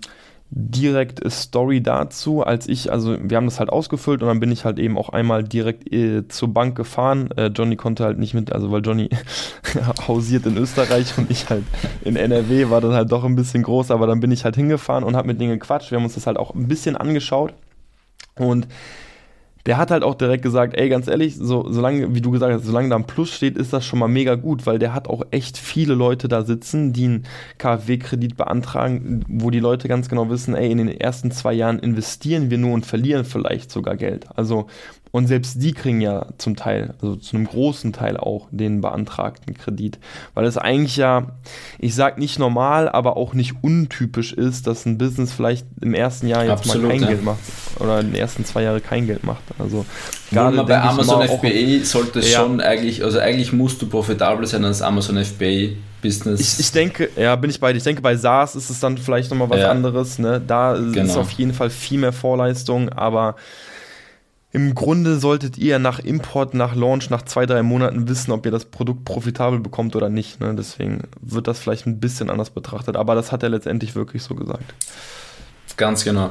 direkt 0.53 1.21
Story 1.31 1.81
dazu, 1.81 2.43
als 2.43 2.69
ich, 2.69 2.91
also 2.91 3.17
wir 3.23 3.37
haben 3.37 3.45
das 3.45 3.61
halt 3.61 3.71
ausgefüllt 3.71 4.21
und 4.21 4.29
dann 4.29 4.41
bin 4.41 4.51
ich 4.51 4.65
halt 4.65 4.81
eben 4.81 4.99
auch 4.99 5.09
einmal 5.11 5.45
direkt 5.45 5.93
äh, 5.93 6.27
zur 6.27 6.53
Bank 6.53 6.77
gefahren. 6.77 7.31
Äh, 7.37 7.47
Johnny 7.47 7.77
konnte 7.77 8.03
halt 8.05 8.19
nicht 8.19 8.35
mit, 8.35 8.53
also 8.53 8.73
weil 8.73 8.85
Johnny 8.85 9.11
hausiert 10.09 10.47
in 10.47 10.57
Österreich 10.57 11.17
und 11.19 11.31
ich 11.31 11.49
halt 11.49 11.63
in 12.03 12.17
NRW, 12.17 12.69
war 12.69 12.81
dann 12.81 12.95
halt 12.95 13.13
doch 13.13 13.25
ein 13.25 13.37
bisschen 13.37 13.63
groß, 13.63 13.93
aber 13.93 14.09
dann 14.09 14.19
bin 14.19 14.33
ich 14.33 14.45
halt 14.45 14.57
hingefahren 14.57 15.05
und 15.05 15.17
habe 15.17 15.29
mit 15.29 15.41
denen 15.41 15.53
gequatscht. 15.53 15.93
Wir 15.93 15.99
haben 15.99 16.05
uns 16.05 16.15
das 16.15 16.27
halt 16.27 16.37
auch 16.37 16.53
ein 16.55 16.67
bisschen 16.67 16.97
angeschaut 16.97 17.55
und 18.37 18.67
der 19.67 19.77
hat 19.77 19.91
halt 19.91 20.03
auch 20.03 20.15
direkt 20.15 20.43
gesagt, 20.43 20.77
ey, 20.77 20.89
ganz 20.89 21.07
ehrlich, 21.07 21.37
so, 21.37 21.67
solange, 21.71 22.15
wie 22.15 22.21
du 22.21 22.31
gesagt 22.31 22.53
hast, 22.53 22.65
solange 22.65 22.89
da 22.89 22.97
ein 22.97 23.07
Plus 23.07 23.31
steht, 23.31 23.57
ist 23.57 23.73
das 23.73 23.85
schon 23.85 23.99
mal 23.99 24.09
mega 24.09 24.35
gut, 24.35 24.67
weil 24.67 24.79
der 24.79 24.95
hat 24.95 25.09
auch 25.09 25.23
echt 25.31 25.59
viele 25.59 25.95
Leute 25.95 26.29
da 26.29 26.43
sitzen, 26.43 26.93
die 26.93 27.05
einen 27.05 27.27
KfW-Kredit 27.59 28.37
beantragen, 28.37 29.25
wo 29.29 29.51
die 29.51 29.61
Leute 29.61 29.89
ganz 29.89 30.09
genau 30.09 30.31
wissen, 30.31 30.55
ey, 30.55 30.71
in 30.71 30.79
den 30.79 30.89
ersten 30.89 31.31
zwei 31.31 31.53
Jahren 31.53 31.79
investieren 31.79 32.51
wir 32.51 32.59
nur 32.59 32.73
und 32.73 32.87
verlieren 32.87 33.25
vielleicht 33.25 33.71
sogar 33.71 33.97
Geld. 33.97 34.27
Also 34.37 34.67
und 35.13 35.27
selbst 35.27 35.61
die 35.61 35.73
kriegen 35.73 36.01
ja 36.01 36.27
zum 36.39 36.55
Teil, 36.55 36.95
also 37.03 37.17
zu 37.17 37.37
einem 37.37 37.47
großen 37.47 37.93
Teil 37.93 38.17
auch 38.17 38.47
den 38.53 38.81
beantragten 38.81 39.55
Kredit. 39.55 39.99
Weil 40.35 40.45
es 40.45 40.57
eigentlich 40.57 40.97
ja, 40.97 41.33
ich 41.79 41.95
sag 41.97 42.19
nicht 42.19 42.39
normal, 42.39 42.89
aber 42.89 43.17
auch 43.17 43.35
nicht 43.35 43.55
untypisch 43.63 44.33
ist, 44.33 44.69
dass 44.69 44.87
ein 44.87 44.99
Business 44.99 45.33
vielleicht 45.33 45.67
im 45.81 45.95
ersten 45.95 46.29
Jahr 46.29 46.45
jetzt 46.45 46.53
Absolut, 46.53 46.83
mal 46.83 46.93
kein 46.93 47.01
ja. 47.03 47.09
Geld 47.09 47.25
macht. 47.25 47.41
Oder 47.81 48.01
in 48.01 48.13
den 48.13 48.21
ersten 48.21 48.45
zwei 48.45 48.63
Jahren 48.63 48.83
kein 48.83 49.07
Geld 49.07 49.25
macht. 49.25 49.43
Also 49.59 49.85
gerade 50.31 50.63
bei 50.63 50.81
Amazon 50.81 51.27
FBA 51.27 51.85
sollte 51.85 52.21
es 52.21 52.33
ja. 52.33 52.41
schon 52.41 52.61
eigentlich, 52.61 53.03
also 53.03 53.19
eigentlich 53.19 53.53
musst 53.53 53.83
du 53.83 53.87
profitabel 53.87 54.47
sein 54.47 54.65
als 54.65 54.81
Amazon 54.83 55.23
FBA. 55.23 55.71
Business. 56.01 56.41
Ich, 56.41 56.61
ich, 56.61 56.73
denke, 56.73 57.11
ja, 57.15 57.37
bin 57.37 57.51
ich 57.51 57.61
bei 57.61 57.75
dir. 57.75 57.77
Ich 57.77 57.85
denke, 57.85 58.01
bei 58.01 58.17
SaaS 58.17 58.57
ist 58.57 58.71
es 58.71 58.81
dann 58.81 58.97
vielleicht 58.97 59.31
nochmal 59.31 59.51
was 59.51 59.61
ja. 59.61 59.71
anderes. 59.71 60.19
Ne? 60.19 60.41
Da 60.41 60.73
genau. 60.73 61.03
ist 61.05 61.17
auf 61.19 61.31
jeden 61.33 61.53
Fall 61.53 61.69
viel 61.69 61.99
mehr 61.99 62.15
Vorleistung, 62.15 62.89
aber 62.89 63.37
im 64.53 64.75
Grunde 64.75 65.19
solltet 65.19 65.59
ihr 65.59 65.79
nach 65.79 66.01
Import, 66.01 66.55
nach 66.55 66.75
Launch, 66.75 67.09
nach 67.09 67.23
zwei, 67.23 67.47
drei 67.47 67.63
Monaten 67.63 68.09
wissen, 68.09 68.33
ob 68.33 68.45
ihr 68.47 68.53
das 68.53 68.65
Produkt 68.65 69.05
profitabel 69.05 69.61
bekommt 69.61 69.95
oder 69.95 70.09
nicht. 70.09 70.41
Ne? 70.41 70.55
Deswegen 70.57 71.05
wird 71.21 71.47
das 71.47 71.61
vielleicht 71.61 71.87
ein 71.87 72.01
bisschen 72.01 72.31
anders 72.31 72.51
betrachtet. 72.51 72.97
Aber 72.97 73.15
das 73.15 73.31
hat 73.31 73.45
er 73.45 73.49
letztendlich 73.49 73.95
wirklich 73.95 74.25
so 74.25 74.35
gesagt. 74.35 74.75
Ganz 75.77 76.05
genau. 76.05 76.31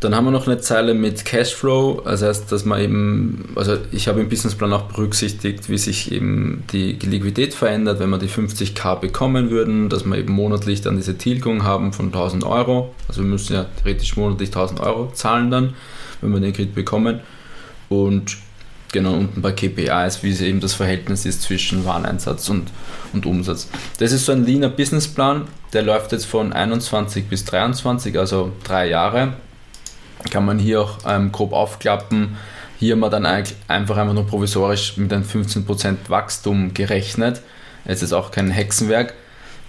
Dann 0.00 0.14
haben 0.14 0.26
wir 0.26 0.30
noch 0.30 0.46
eine 0.46 0.58
Zeile 0.58 0.94
mit 0.94 1.24
Cashflow, 1.24 2.02
das 2.04 2.22
heißt, 2.22 2.52
dass 2.52 2.64
man 2.64 2.80
eben, 2.80 3.52
also 3.56 3.78
ich 3.90 4.06
habe 4.06 4.20
im 4.20 4.28
Businessplan 4.28 4.72
auch 4.72 4.82
berücksichtigt, 4.82 5.68
wie 5.68 5.78
sich 5.78 6.12
eben 6.12 6.62
die 6.72 6.92
Liquidität 6.92 7.52
verändert, 7.52 7.98
wenn 7.98 8.08
wir 8.08 8.18
die 8.18 8.28
50k 8.28 9.00
bekommen 9.00 9.50
würden, 9.50 9.88
dass 9.88 10.04
wir 10.04 10.16
eben 10.16 10.32
monatlich 10.32 10.82
dann 10.82 10.94
diese 10.94 11.18
Tilgung 11.18 11.64
haben 11.64 11.92
von 11.92 12.06
1000 12.06 12.44
Euro. 12.44 12.94
Also 13.08 13.22
wir 13.22 13.28
müssen 13.28 13.54
ja 13.54 13.66
theoretisch 13.82 14.16
monatlich 14.16 14.50
1000 14.50 14.78
Euro 14.78 15.10
zahlen 15.14 15.50
dann 15.50 15.74
wenn 16.20 16.32
wir 16.32 16.40
den 16.40 16.52
Kredit 16.52 16.74
bekommen. 16.74 17.20
Und 17.88 18.36
genau 18.92 19.14
unten 19.14 19.42
bei 19.42 19.52
KPIs, 19.52 20.22
wie 20.22 20.30
es 20.30 20.40
eben 20.40 20.60
das 20.60 20.74
Verhältnis 20.74 21.26
ist 21.26 21.42
zwischen 21.42 21.84
Wareneinsatz 21.84 22.48
und, 22.48 22.70
und 23.12 23.26
Umsatz. 23.26 23.68
Das 23.98 24.12
ist 24.12 24.24
so 24.24 24.32
ein 24.32 24.44
leaner 24.44 24.68
Businessplan, 24.68 25.46
der 25.72 25.82
läuft 25.82 26.12
jetzt 26.12 26.26
von 26.26 26.52
21 26.52 27.28
bis 27.28 27.44
23, 27.44 28.18
also 28.18 28.52
drei 28.64 28.88
Jahre. 28.88 29.34
Kann 30.30 30.44
man 30.44 30.58
hier 30.58 30.82
auch 30.82 30.98
ähm, 31.06 31.30
grob 31.30 31.52
aufklappen. 31.52 32.36
Hier 32.78 32.94
haben 32.94 33.00
wir 33.00 33.10
dann 33.10 33.26
einfach 33.26 33.54
einfach 33.68 34.12
nur 34.12 34.26
provisorisch 34.26 34.96
mit 34.96 35.12
einem 35.12 35.24
15% 35.24 35.96
Wachstum 36.08 36.74
gerechnet. 36.74 37.42
Es 37.84 38.02
ist 38.02 38.12
auch 38.12 38.30
kein 38.30 38.50
Hexenwerk. 38.50 39.14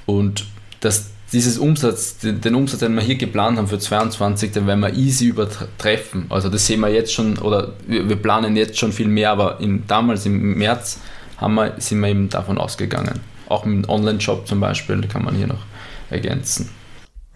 Und 0.06 0.46
das 0.80 1.12
dieses 1.32 1.58
Umsatz, 1.58 2.18
den, 2.18 2.42
den, 2.42 2.56
Umsatz, 2.56 2.80
den 2.80 2.96
wir 2.96 3.02
hier 3.02 3.16
geplant 3.16 3.58
haben 3.58 3.68
für 3.68 3.80
22, 3.80 4.52
den 4.52 4.68
werden 4.68 4.80
wir 4.80 4.94
easy 4.94 5.28
übertreffen. 5.28 6.26
Also 6.30 6.50
das 6.50 6.66
sehen 6.66 6.80
wir 6.82 6.90
jetzt 6.90 7.14
schon, 7.14 7.38
oder 7.38 7.74
wir, 7.88 8.10
wir 8.10 8.16
planen 8.16 8.56
jetzt 8.56 8.78
schon 8.78 8.92
viel 8.92 9.08
mehr, 9.08 9.32
aber 9.32 9.60
im, 9.60 9.86
damals 9.88 10.26
im 10.26 10.58
März 10.58 11.00
haben 11.38 11.56
wir, 11.56 11.74
sind 11.78 12.00
wir 12.00 12.10
eben 12.10 12.30
davon 12.30 12.58
ausgegangen. 12.58 13.20
Auch 13.48 13.66
im 13.66 13.88
Online-Shop 13.88 14.48
zum 14.48 14.60
Beispiel, 14.60 15.02
kann 15.08 15.24
man 15.24 15.36
hier 15.36 15.48
noch 15.48 15.64
ergänzen. 16.10 16.70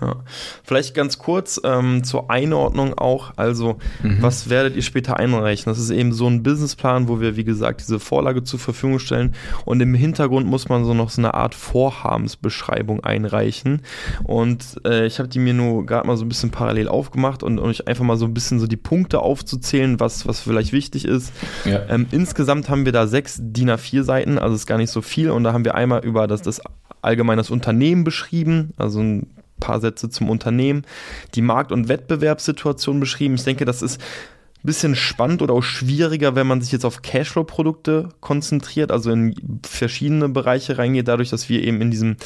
Ja. 0.03 0.15
Vielleicht 0.63 0.93
ganz 0.93 1.17
kurz 1.17 1.61
ähm, 1.63 2.03
zur 2.03 2.29
Einordnung 2.29 2.97
auch. 2.97 3.33
Also, 3.37 3.77
mhm. 4.01 4.17
was 4.21 4.49
werdet 4.49 4.75
ihr 4.75 4.81
später 4.81 5.17
einreichen? 5.17 5.71
Das 5.71 5.79
ist 5.79 5.89
eben 5.89 6.11
so 6.11 6.27
ein 6.27 6.43
Businessplan, 6.43 7.07
wo 7.07 7.21
wir, 7.21 7.37
wie 7.37 7.45
gesagt, 7.45 7.81
diese 7.81 7.99
Vorlage 7.99 8.43
zur 8.43 8.59
Verfügung 8.59 8.99
stellen. 8.99 9.33
Und 9.65 9.81
im 9.81 9.93
Hintergrund 9.93 10.45
muss 10.47 10.67
man 10.67 10.83
so 10.83 10.93
noch 10.93 11.09
so 11.09 11.21
eine 11.21 11.33
Art 11.33 11.55
Vorhabensbeschreibung 11.55 13.03
einreichen. 13.03 13.81
Und 14.23 14.81
äh, 14.85 15.05
ich 15.05 15.19
habe 15.19 15.29
die 15.29 15.39
mir 15.39 15.53
nur 15.53 15.85
gerade 15.85 16.05
mal 16.05 16.17
so 16.17 16.25
ein 16.25 16.29
bisschen 16.29 16.51
parallel 16.51 16.89
aufgemacht 16.89 17.43
und, 17.43 17.59
euch 17.63 17.87
einfach 17.87 18.03
mal 18.03 18.17
so 18.17 18.25
ein 18.25 18.33
bisschen 18.33 18.59
so 18.59 18.67
die 18.67 18.75
Punkte 18.75 19.19
aufzuzählen, 19.19 19.99
was, 20.01 20.27
was 20.27 20.41
vielleicht 20.41 20.73
wichtig 20.73 21.05
ist. 21.05 21.31
Ja. 21.63 21.83
Ähm, 21.87 22.07
insgesamt 22.11 22.67
haben 22.67 22.83
wir 22.83 22.91
da 22.91 23.07
sechs 23.07 23.39
DIN 23.39 23.69
A4-Seiten, 23.69 24.37
also 24.37 24.55
ist 24.55 24.67
gar 24.67 24.77
nicht 24.77 24.91
so 24.91 25.01
viel. 25.01 25.31
Und 25.31 25.45
da 25.45 25.53
haben 25.53 25.63
wir 25.63 25.75
einmal 25.75 26.03
über 26.03 26.27
das, 26.27 26.41
das 26.41 26.61
allgemein 27.01 27.37
das 27.37 27.51
Unternehmen 27.51 28.03
beschrieben, 28.03 28.73
also 28.77 28.99
ein 28.99 29.27
paar 29.63 29.79
Sätze 29.79 30.09
zum 30.09 30.29
Unternehmen, 30.29 30.83
die 31.35 31.41
Markt- 31.41 31.71
und 31.71 31.87
Wettbewerbssituation 31.87 32.99
beschrieben. 32.99 33.35
Ich 33.35 33.43
denke, 33.43 33.65
das 33.65 33.81
ist 33.81 34.01
ein 34.01 34.67
bisschen 34.67 34.95
spannend 34.95 35.41
oder 35.41 35.53
auch 35.53 35.63
schwieriger, 35.63 36.35
wenn 36.35 36.47
man 36.47 36.61
sich 36.61 36.71
jetzt 36.71 36.85
auf 36.85 37.01
Cashflow-Produkte 37.01 38.09
konzentriert, 38.19 38.91
also 38.91 39.11
in 39.11 39.35
verschiedene 39.65 40.29
Bereiche 40.29 40.77
reingeht. 40.77 41.07
Dadurch, 41.07 41.29
dass 41.29 41.49
wir 41.49 41.63
eben 41.63 41.81
in 41.81 41.91
diesem 41.91 42.17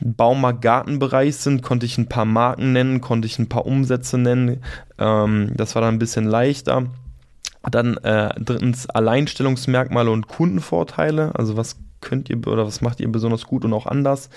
Baumarkt-Gartenbereich 0.00 1.36
sind, 1.36 1.62
konnte 1.62 1.86
ich 1.86 1.98
ein 1.98 2.08
paar 2.08 2.26
Marken 2.26 2.72
nennen, 2.72 3.00
konnte 3.00 3.26
ich 3.26 3.38
ein 3.38 3.48
paar 3.48 3.66
Umsätze 3.66 4.18
nennen. 4.18 4.62
Ähm, 4.98 5.52
das 5.54 5.74
war 5.74 5.82
dann 5.82 5.94
ein 5.94 5.98
bisschen 5.98 6.26
leichter. 6.26 6.86
Dann 7.70 7.96
äh, 7.98 8.32
drittens 8.38 8.88
Alleinstellungsmerkmale 8.88 10.10
und 10.10 10.28
Kundenvorteile. 10.28 11.32
Also 11.34 11.56
was 11.56 11.76
könnt 12.00 12.30
ihr 12.30 12.38
oder 12.46 12.66
was 12.66 12.80
macht 12.80 13.00
ihr 13.00 13.10
besonders 13.10 13.44
gut 13.44 13.64
und 13.64 13.72
auch 13.72 13.86
anders? 13.86 14.30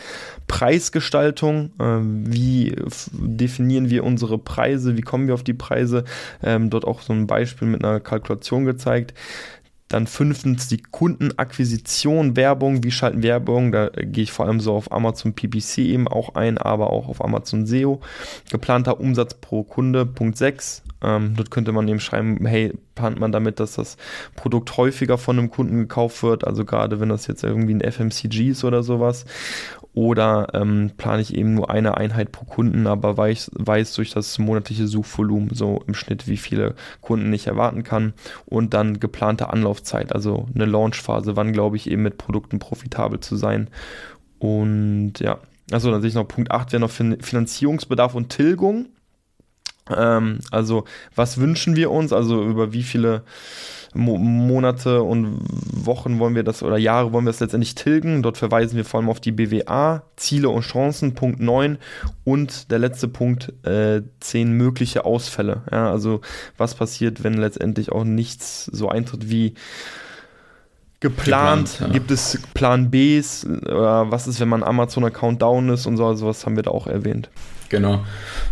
Preisgestaltung, 0.47 1.71
äh, 1.79 1.99
wie 2.01 2.75
definieren 3.11 3.89
wir 3.89 4.03
unsere 4.03 4.37
Preise, 4.37 4.97
wie 4.97 5.01
kommen 5.01 5.27
wir 5.27 5.33
auf 5.33 5.43
die 5.43 5.53
Preise? 5.53 6.03
Ähm, 6.43 6.69
dort 6.69 6.85
auch 6.85 7.01
so 7.01 7.13
ein 7.13 7.27
Beispiel 7.27 7.67
mit 7.67 7.83
einer 7.83 7.99
Kalkulation 7.99 8.65
gezeigt. 8.65 9.13
Dann 9.89 10.05
fünftens 10.05 10.67
die 10.67 10.83
Kundenakquisition, 10.83 12.35
Werbung. 12.35 12.83
Wie 12.83 12.91
schalten 12.91 13.23
Werbung? 13.23 13.71
Da 13.71 13.89
gehe 13.89 14.23
ich 14.23 14.31
vor 14.31 14.45
allem 14.45 14.59
so 14.59 14.75
auf 14.75 14.91
Amazon 14.91 15.33
PPC 15.33 15.79
eben 15.79 16.07
auch 16.07 16.35
ein, 16.35 16.59
aber 16.59 16.93
auch 16.93 17.09
auf 17.09 17.25
Amazon 17.25 17.65
SEO. 17.65 17.99
Geplanter 18.51 18.99
Umsatz 18.99 19.33
pro 19.33 19.63
Kunde, 19.63 20.05
Punkt 20.05 20.37
6. 20.37 20.83
Ähm, 21.01 21.33
dort 21.35 21.51
könnte 21.51 21.71
man 21.71 21.87
eben 21.87 21.99
schreiben, 21.99 22.45
hey, 22.45 22.73
plant 22.95 23.19
man 23.19 23.31
damit, 23.31 23.59
dass 23.59 23.73
das 23.75 23.97
Produkt 24.35 24.75
häufiger 24.77 25.17
von 25.17 25.39
einem 25.39 25.49
Kunden 25.49 25.77
gekauft 25.77 26.23
wird, 26.23 26.45
also 26.45 26.65
gerade 26.65 26.99
wenn 26.99 27.09
das 27.09 27.27
jetzt 27.27 27.43
irgendwie 27.43 27.73
ein 27.73 27.91
FMCG 27.91 28.49
ist 28.49 28.63
oder 28.63 28.83
sowas. 28.83 29.25
Oder 29.93 30.49
ähm, 30.53 30.91
plane 30.97 31.21
ich 31.21 31.35
eben 31.35 31.55
nur 31.55 31.71
eine 31.71 31.97
Einheit 31.97 32.31
pro 32.31 32.45
Kunden, 32.45 32.85
aber 32.85 33.17
weiß, 33.17 33.51
weiß 33.55 33.95
durch 33.95 34.11
das 34.11 34.37
monatliche 34.37 34.87
Suchvolumen 34.87 35.49
so 35.53 35.83
im 35.87 35.95
Schnitt, 35.95 36.27
wie 36.27 36.37
viele 36.37 36.75
Kunden 37.01 37.33
ich 37.33 37.47
erwarten 37.47 37.83
kann. 37.83 38.13
Und 38.45 38.73
dann 38.73 38.99
geplante 38.99 39.49
Anlaufzeit, 39.49 40.13
also 40.13 40.47
eine 40.53 40.65
Launchphase, 40.65 41.35
wann 41.35 41.53
glaube 41.53 41.75
ich 41.75 41.89
eben 41.89 42.03
mit 42.03 42.17
Produkten 42.17 42.59
profitabel 42.59 43.19
zu 43.19 43.35
sein. 43.35 43.69
Und 44.37 45.13
ja, 45.19 45.39
also 45.71 45.91
dann 45.91 46.01
sehe 46.01 46.09
ich 46.09 46.15
noch 46.15 46.27
Punkt 46.27 46.51
8 46.51 46.71
wäre 46.71 46.81
noch 46.81 46.91
Finanzierungsbedarf 46.91 48.15
und 48.15 48.29
Tilgung. 48.29 48.87
Ähm, 49.95 50.39
also 50.51 50.85
was 51.15 51.39
wünschen 51.39 51.75
wir 51.75 51.91
uns? 51.91 52.13
Also 52.13 52.43
über 52.43 52.73
wie 52.73 52.83
viele 52.83 53.23
Mo 53.93 54.17
Monate 54.17 55.01
und 55.01 55.39
Wochen 55.49 56.19
wollen 56.19 56.35
wir 56.35 56.43
das 56.43 56.61
oder 56.61 56.77
Jahre 56.77 57.11
wollen 57.11 57.25
wir 57.25 57.31
das 57.31 57.39
letztendlich 57.39 57.75
tilgen? 57.75 58.21
Dort 58.21 58.37
verweisen 58.37 58.77
wir 58.77 58.85
vor 58.85 58.99
allem 58.99 59.09
auf 59.09 59.19
die 59.19 59.31
BWA, 59.31 60.03
Ziele 60.15 60.49
und 60.49 60.61
Chancen, 60.61 61.15
Punkt 61.15 61.39
9 61.39 61.77
und 62.23 62.69
der 62.71 62.79
letzte 62.79 63.07
Punkt, 63.07 63.51
äh, 63.65 64.01
10 64.19 64.51
mögliche 64.51 65.05
Ausfälle. 65.05 65.63
Ja, 65.71 65.89
also 65.89 66.21
was 66.57 66.75
passiert, 66.75 67.23
wenn 67.23 67.33
letztendlich 67.33 67.91
auch 67.91 68.03
nichts 68.03 68.65
so 68.65 68.89
eintritt 68.89 69.29
wie 69.29 69.55
geplant, 70.99 71.71
geplant 71.71 71.79
ja. 71.79 71.87
gibt 71.87 72.11
es 72.11 72.39
Plan 72.53 72.91
Bs, 72.91 73.47
oder 73.63 74.11
was 74.11 74.27
ist, 74.27 74.39
wenn 74.39 74.49
mein 74.49 74.63
Amazon-Account 74.63 75.41
down 75.41 75.69
ist 75.69 75.87
und 75.87 75.97
so, 75.97 76.05
also 76.05 76.27
was 76.27 76.45
haben 76.45 76.55
wir 76.55 76.63
da 76.63 76.71
auch 76.71 76.85
erwähnt. 76.85 77.29
Genau. 77.69 78.03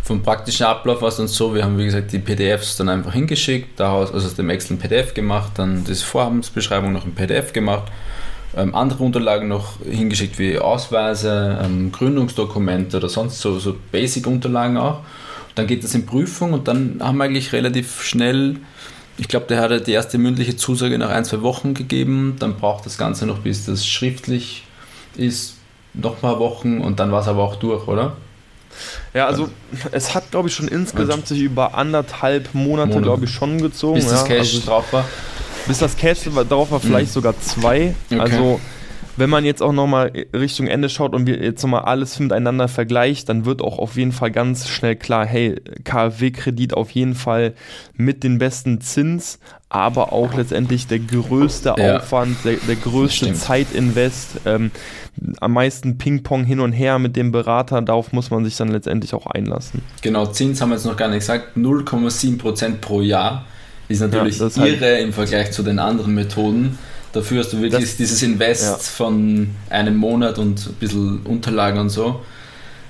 Vom 0.04 0.22
praktischen 0.22 0.66
Ablauf 0.66 1.02
war 1.02 1.08
es 1.08 1.16
dann 1.16 1.26
so, 1.26 1.54
wir 1.54 1.64
haben 1.64 1.76
wie 1.76 1.84
gesagt 1.84 2.12
die 2.12 2.20
PDFs 2.20 2.76
dann 2.76 2.88
einfach 2.88 3.12
hingeschickt, 3.12 3.78
daraus 3.78 4.12
also 4.12 4.26
aus 4.26 4.36
dem 4.36 4.48
Excel 4.48 4.76
ein 4.76 4.78
PDF 4.78 5.12
gemacht, 5.12 5.52
dann 5.56 5.84
die 5.84 5.94
Vorhabensbeschreibung 5.94 6.92
noch 6.92 7.04
ein 7.04 7.14
PDF 7.14 7.52
gemacht, 7.52 7.90
ähm, 8.56 8.74
andere 8.74 9.02
Unterlagen 9.02 9.48
noch 9.48 9.74
hingeschickt 9.84 10.38
wie 10.38 10.58
Ausweise, 10.58 11.58
ähm, 11.62 11.90
Gründungsdokumente 11.90 12.96
oder 12.96 13.08
sonst 13.08 13.40
so, 13.40 13.58
so 13.58 13.76
Basic-Unterlagen 13.90 14.76
auch. 14.76 15.00
Dann 15.56 15.66
geht 15.66 15.82
das 15.82 15.94
in 15.96 16.06
Prüfung 16.06 16.52
und 16.52 16.68
dann 16.68 17.00
haben 17.00 17.18
wir 17.18 17.24
eigentlich 17.24 17.52
relativ 17.52 18.02
schnell, 18.02 18.56
ich 19.18 19.26
glaube, 19.26 19.46
der 19.46 19.60
hat 19.60 19.86
die 19.88 19.92
erste 19.92 20.16
mündliche 20.16 20.56
Zusage 20.56 20.96
nach 20.96 21.10
ein, 21.10 21.24
zwei 21.24 21.42
Wochen 21.42 21.74
gegeben, 21.74 22.36
dann 22.38 22.54
braucht 22.54 22.86
das 22.86 22.96
Ganze 22.96 23.26
noch, 23.26 23.40
bis 23.40 23.66
das 23.66 23.84
schriftlich 23.84 24.62
ist, 25.16 25.56
noch 25.94 26.14
ein 26.14 26.20
paar 26.20 26.38
Wochen 26.38 26.78
und 26.78 27.00
dann 27.00 27.10
war 27.10 27.20
es 27.20 27.26
aber 27.26 27.42
auch 27.42 27.56
durch, 27.56 27.88
oder? 27.88 28.16
Ja, 29.14 29.26
also 29.26 29.48
es 29.92 30.14
hat, 30.14 30.30
glaube 30.30 30.48
ich, 30.48 30.54
schon 30.54 30.68
insgesamt 30.68 31.26
sich 31.26 31.40
über 31.40 31.74
anderthalb 31.74 32.54
Monate, 32.54 32.88
Monate. 32.88 33.02
glaube 33.02 33.24
ich, 33.24 33.30
schon 33.30 33.60
gezogen. 33.60 33.96
Bis 33.96 34.08
das 34.08 34.24
Cash 34.24 34.54
also, 34.54 34.60
drauf 34.66 34.92
war. 34.92 35.04
Bis 35.66 35.78
das 35.78 35.96
Cash 35.96 36.20
drauf 36.48 36.70
war, 36.70 36.80
vielleicht 36.80 37.08
mhm. 37.08 37.14
sogar 37.14 37.40
zwei. 37.40 37.94
Okay. 38.10 38.20
Also 38.20 38.60
wenn 39.18 39.30
man 39.30 39.44
jetzt 39.44 39.62
auch 39.62 39.72
nochmal 39.72 40.12
Richtung 40.34 40.66
Ende 40.66 40.88
schaut 40.88 41.14
und 41.14 41.26
wir 41.26 41.42
jetzt 41.42 41.62
nochmal 41.62 41.82
alles 41.82 42.18
miteinander 42.18 42.68
vergleicht, 42.68 43.28
dann 43.28 43.44
wird 43.44 43.62
auch 43.62 43.78
auf 43.78 43.96
jeden 43.96 44.12
Fall 44.12 44.30
ganz 44.30 44.68
schnell 44.68 44.96
klar, 44.96 45.26
hey, 45.26 45.60
KfW-Kredit 45.84 46.74
auf 46.74 46.90
jeden 46.90 47.14
Fall 47.14 47.54
mit 47.94 48.22
den 48.22 48.38
besten 48.38 48.80
Zins, 48.80 49.38
aber 49.68 50.12
auch 50.12 50.34
letztendlich 50.34 50.86
der 50.86 51.00
größte 51.00 51.74
ja. 51.76 51.98
Aufwand, 51.98 52.36
der, 52.44 52.54
der 52.66 52.76
größte 52.76 53.32
Zeitinvest, 53.34 54.40
ähm, 54.46 54.70
am 55.40 55.52
meisten 55.52 55.98
Ping-Pong 55.98 56.44
hin 56.44 56.60
und 56.60 56.72
her 56.72 56.98
mit 56.98 57.16
dem 57.16 57.32
Berater, 57.32 57.82
darauf 57.82 58.12
muss 58.12 58.30
man 58.30 58.44
sich 58.44 58.56
dann 58.56 58.68
letztendlich 58.68 59.14
auch 59.14 59.26
einlassen. 59.26 59.82
Genau, 60.02 60.26
Zins 60.26 60.60
haben 60.60 60.70
wir 60.70 60.76
jetzt 60.76 60.86
noch 60.86 60.96
gar 60.96 61.08
nicht 61.08 61.20
gesagt, 61.20 61.56
0,7% 61.56 62.76
pro 62.80 63.00
Jahr 63.00 63.44
ist 63.88 64.00
natürlich 64.00 64.38
ja, 64.38 64.64
irre 64.64 64.84
halt 64.84 65.02
im 65.02 65.12
Vergleich 65.12 65.50
zu 65.50 65.62
den 65.62 65.78
anderen 65.78 66.14
Methoden. 66.14 66.78
Dafür 67.12 67.40
hast 67.40 67.52
du 67.52 67.60
wirklich 67.60 67.84
das, 67.84 67.96
dieses 67.96 68.22
Invest 68.22 68.62
ja. 68.64 68.76
von 68.76 69.54
einem 69.70 69.96
Monat 69.96 70.38
und 70.38 70.66
ein 70.66 70.74
bisschen 70.74 71.20
Unterlagen 71.24 71.78
und 71.80 71.88
so. 71.88 72.22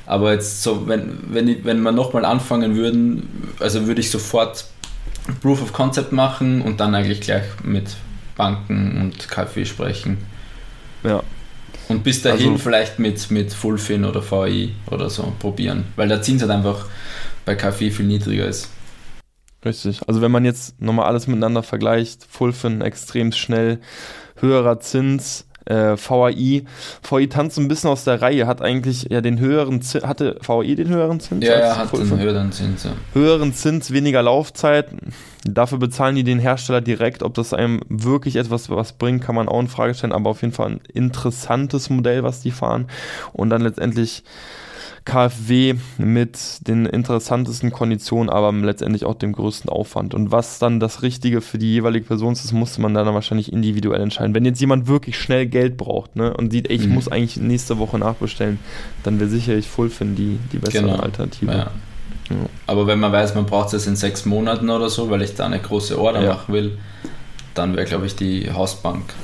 Aber 0.07 0.33
jetzt 0.33 0.63
so, 0.63 0.89
wenn, 0.89 1.19
wenn, 1.29 1.65
wenn 1.65 1.83
wir 1.83 1.93
nochmal 1.93 2.25
anfangen 2.25 2.77
würden, 2.77 3.53
also 3.61 3.87
würde 3.87 4.01
ich 4.01 4.11
sofort 4.11 4.65
Proof 5.43 5.63
of 5.63 5.73
Concept 5.73 6.13
machen 6.13 6.63
und 6.63 6.81
dann 6.81 6.95
eigentlich 6.95 7.21
gleich 7.21 7.45
mit 7.63 7.97
Banken 8.37 9.01
und 9.01 9.29
KfW 9.29 9.65
sprechen. 9.65 10.19
Ja. 11.05 11.23
Und 11.89 12.05
bis 12.05 12.23
dahin 12.23 12.53
also, 12.53 12.59
vielleicht 12.59 12.99
mit, 12.99 13.31
mit 13.31 13.53
Fullfin 13.53 14.05
oder 14.05 14.23
VI 14.23 14.75
oder 14.91 15.11
so 15.11 15.33
probieren, 15.39 15.85
weil 15.97 16.09
der 16.09 16.23
Zins 16.23 16.43
halt 16.43 16.51
einfach 16.51 16.87
bei 17.45 17.55
KfW 17.55 17.91
viel 17.91 18.07
niedriger 18.07 18.47
ist. 18.47 18.69
Richtig. 19.65 20.01
Also 20.07 20.21
wenn 20.21 20.31
man 20.31 20.45
jetzt 20.45 20.81
nochmal 20.81 21.07
alles 21.07 21.27
miteinander 21.27 21.63
vergleicht, 21.63 22.25
Fulfin 22.29 22.81
extrem 22.81 23.33
schnell, 23.33 23.81
höherer 24.37 24.79
Zins, 24.81 25.47
äh, 25.69 25.97
VAI. 25.97 26.65
VAI 27.03 27.27
tanzt 27.27 27.59
ein 27.59 27.69
bisschen 27.69 27.91
aus 27.91 28.05
der 28.05 28.23
Reihe, 28.23 28.47
hat 28.47 28.63
eigentlich 28.63 29.09
ja 29.11 29.21
den 29.21 29.39
höheren 29.39 29.83
Zins, 29.83 30.05
hatte 30.05 30.39
VAI 30.45 30.75
den 30.75 30.89
höheren 30.89 31.21
Zins? 31.21 31.45
Ja, 31.45 31.59
ja, 31.59 31.77
hat 31.77 31.91
Fulfin? 31.91 32.17
den 32.17 32.21
höheren 32.21 32.53
Zins. 32.53 32.85
Ja. 32.85 32.93
Höheren 33.13 33.53
Zins, 33.53 33.93
weniger 33.93 34.23
Laufzeit. 34.23 34.89
Dafür 35.45 35.79
bezahlen 35.79 36.17
die 36.17 36.25
den 36.25 36.39
Hersteller 36.39 36.81
direkt. 36.81 37.23
Ob 37.23 37.35
das 37.35 37.53
einem 37.53 37.81
wirklich 37.89 38.37
etwas 38.37 38.71
was 38.71 38.93
bringt, 38.93 39.23
kann 39.23 39.35
man 39.35 39.49
auch 39.49 39.61
in 39.61 39.69
Frage 39.69 39.95
stellen, 39.95 40.13
aber 40.13 40.31
auf 40.31 40.43
jeden 40.43 40.55
Fall 40.55 40.71
ein 40.71 40.81
interessantes 40.93 41.91
Modell, 41.91 42.23
was 42.23 42.41
die 42.41 42.51
fahren. 42.51 42.87
Und 43.33 43.51
dann 43.51 43.63
letztendlich 43.63 44.25
KfW 45.09 45.75
mit 45.97 46.39
den 46.69 46.85
interessantesten 46.85 47.73
Konditionen, 47.73 48.29
aber 48.29 48.53
letztendlich 48.53 49.07
auch 49.07 49.15
dem 49.15 49.33
größten 49.33 49.71
Aufwand. 49.71 50.13
Und 50.13 50.31
was 50.33 50.59
dann 50.59 50.81
das 50.81 51.01
Richtige 51.01 51.41
für 51.41 51.57
die 51.57 51.73
jeweilige 51.73 52.05
Person 52.05 52.35
ist, 52.35 52.53
musste 52.53 52.83
man 52.83 52.93
dann 52.93 53.07
wahrscheinlich 53.07 53.51
individuell 53.51 54.03
entscheiden. 54.03 54.35
Wenn 54.35 54.45
jetzt 54.45 54.61
jemand 54.61 54.87
wirklich 54.87 55.19
schnell 55.19 55.47
Geld 55.47 55.79
braucht 55.79 56.15
ne, 56.15 56.35
und 56.35 56.53
sieht, 56.53 56.69
ey, 56.69 56.77
ich 56.77 56.87
mhm. 56.87 56.95
muss 56.95 57.09
eigentlich 57.09 57.39
nächste 57.39 57.79
Woche 57.79 57.99
nachbestellen, 57.99 58.59
dann 59.03 59.19
wäre 59.19 59.31
sicherlich 59.31 59.67
Fullfin 59.67 60.15
die, 60.15 60.39
die 60.53 60.59
bessere 60.59 60.83
genau. 60.83 60.97
Alternative. 60.99 61.53
Ja. 61.53 61.71
Ja. 62.29 62.37
Aber 62.67 62.87
wenn 62.87 63.01
man 63.01 63.11
weiß, 63.11 63.35
man 63.35 63.47
braucht 63.47 63.73
es 63.73 63.87
in 63.87 63.97
sechs 63.97 64.27
Monaten 64.27 64.69
oder 64.69 64.91
so, 64.91 65.09
weil 65.09 65.23
ich 65.23 65.35
da 65.35 65.47
eine 65.47 65.59
große 65.59 65.99
Order 65.99 66.23
ja. 66.23 66.35
machen 66.35 66.53
will, 66.53 66.77
dann 67.55 67.75
wäre, 67.75 67.87
glaube 67.87 68.05
ich, 68.05 68.15
die 68.15 68.53
Hausbank 68.53 69.15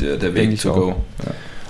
der, 0.00 0.18
der 0.18 0.34
Weg 0.34 0.60
zu 0.60 0.70
go. 0.70 0.96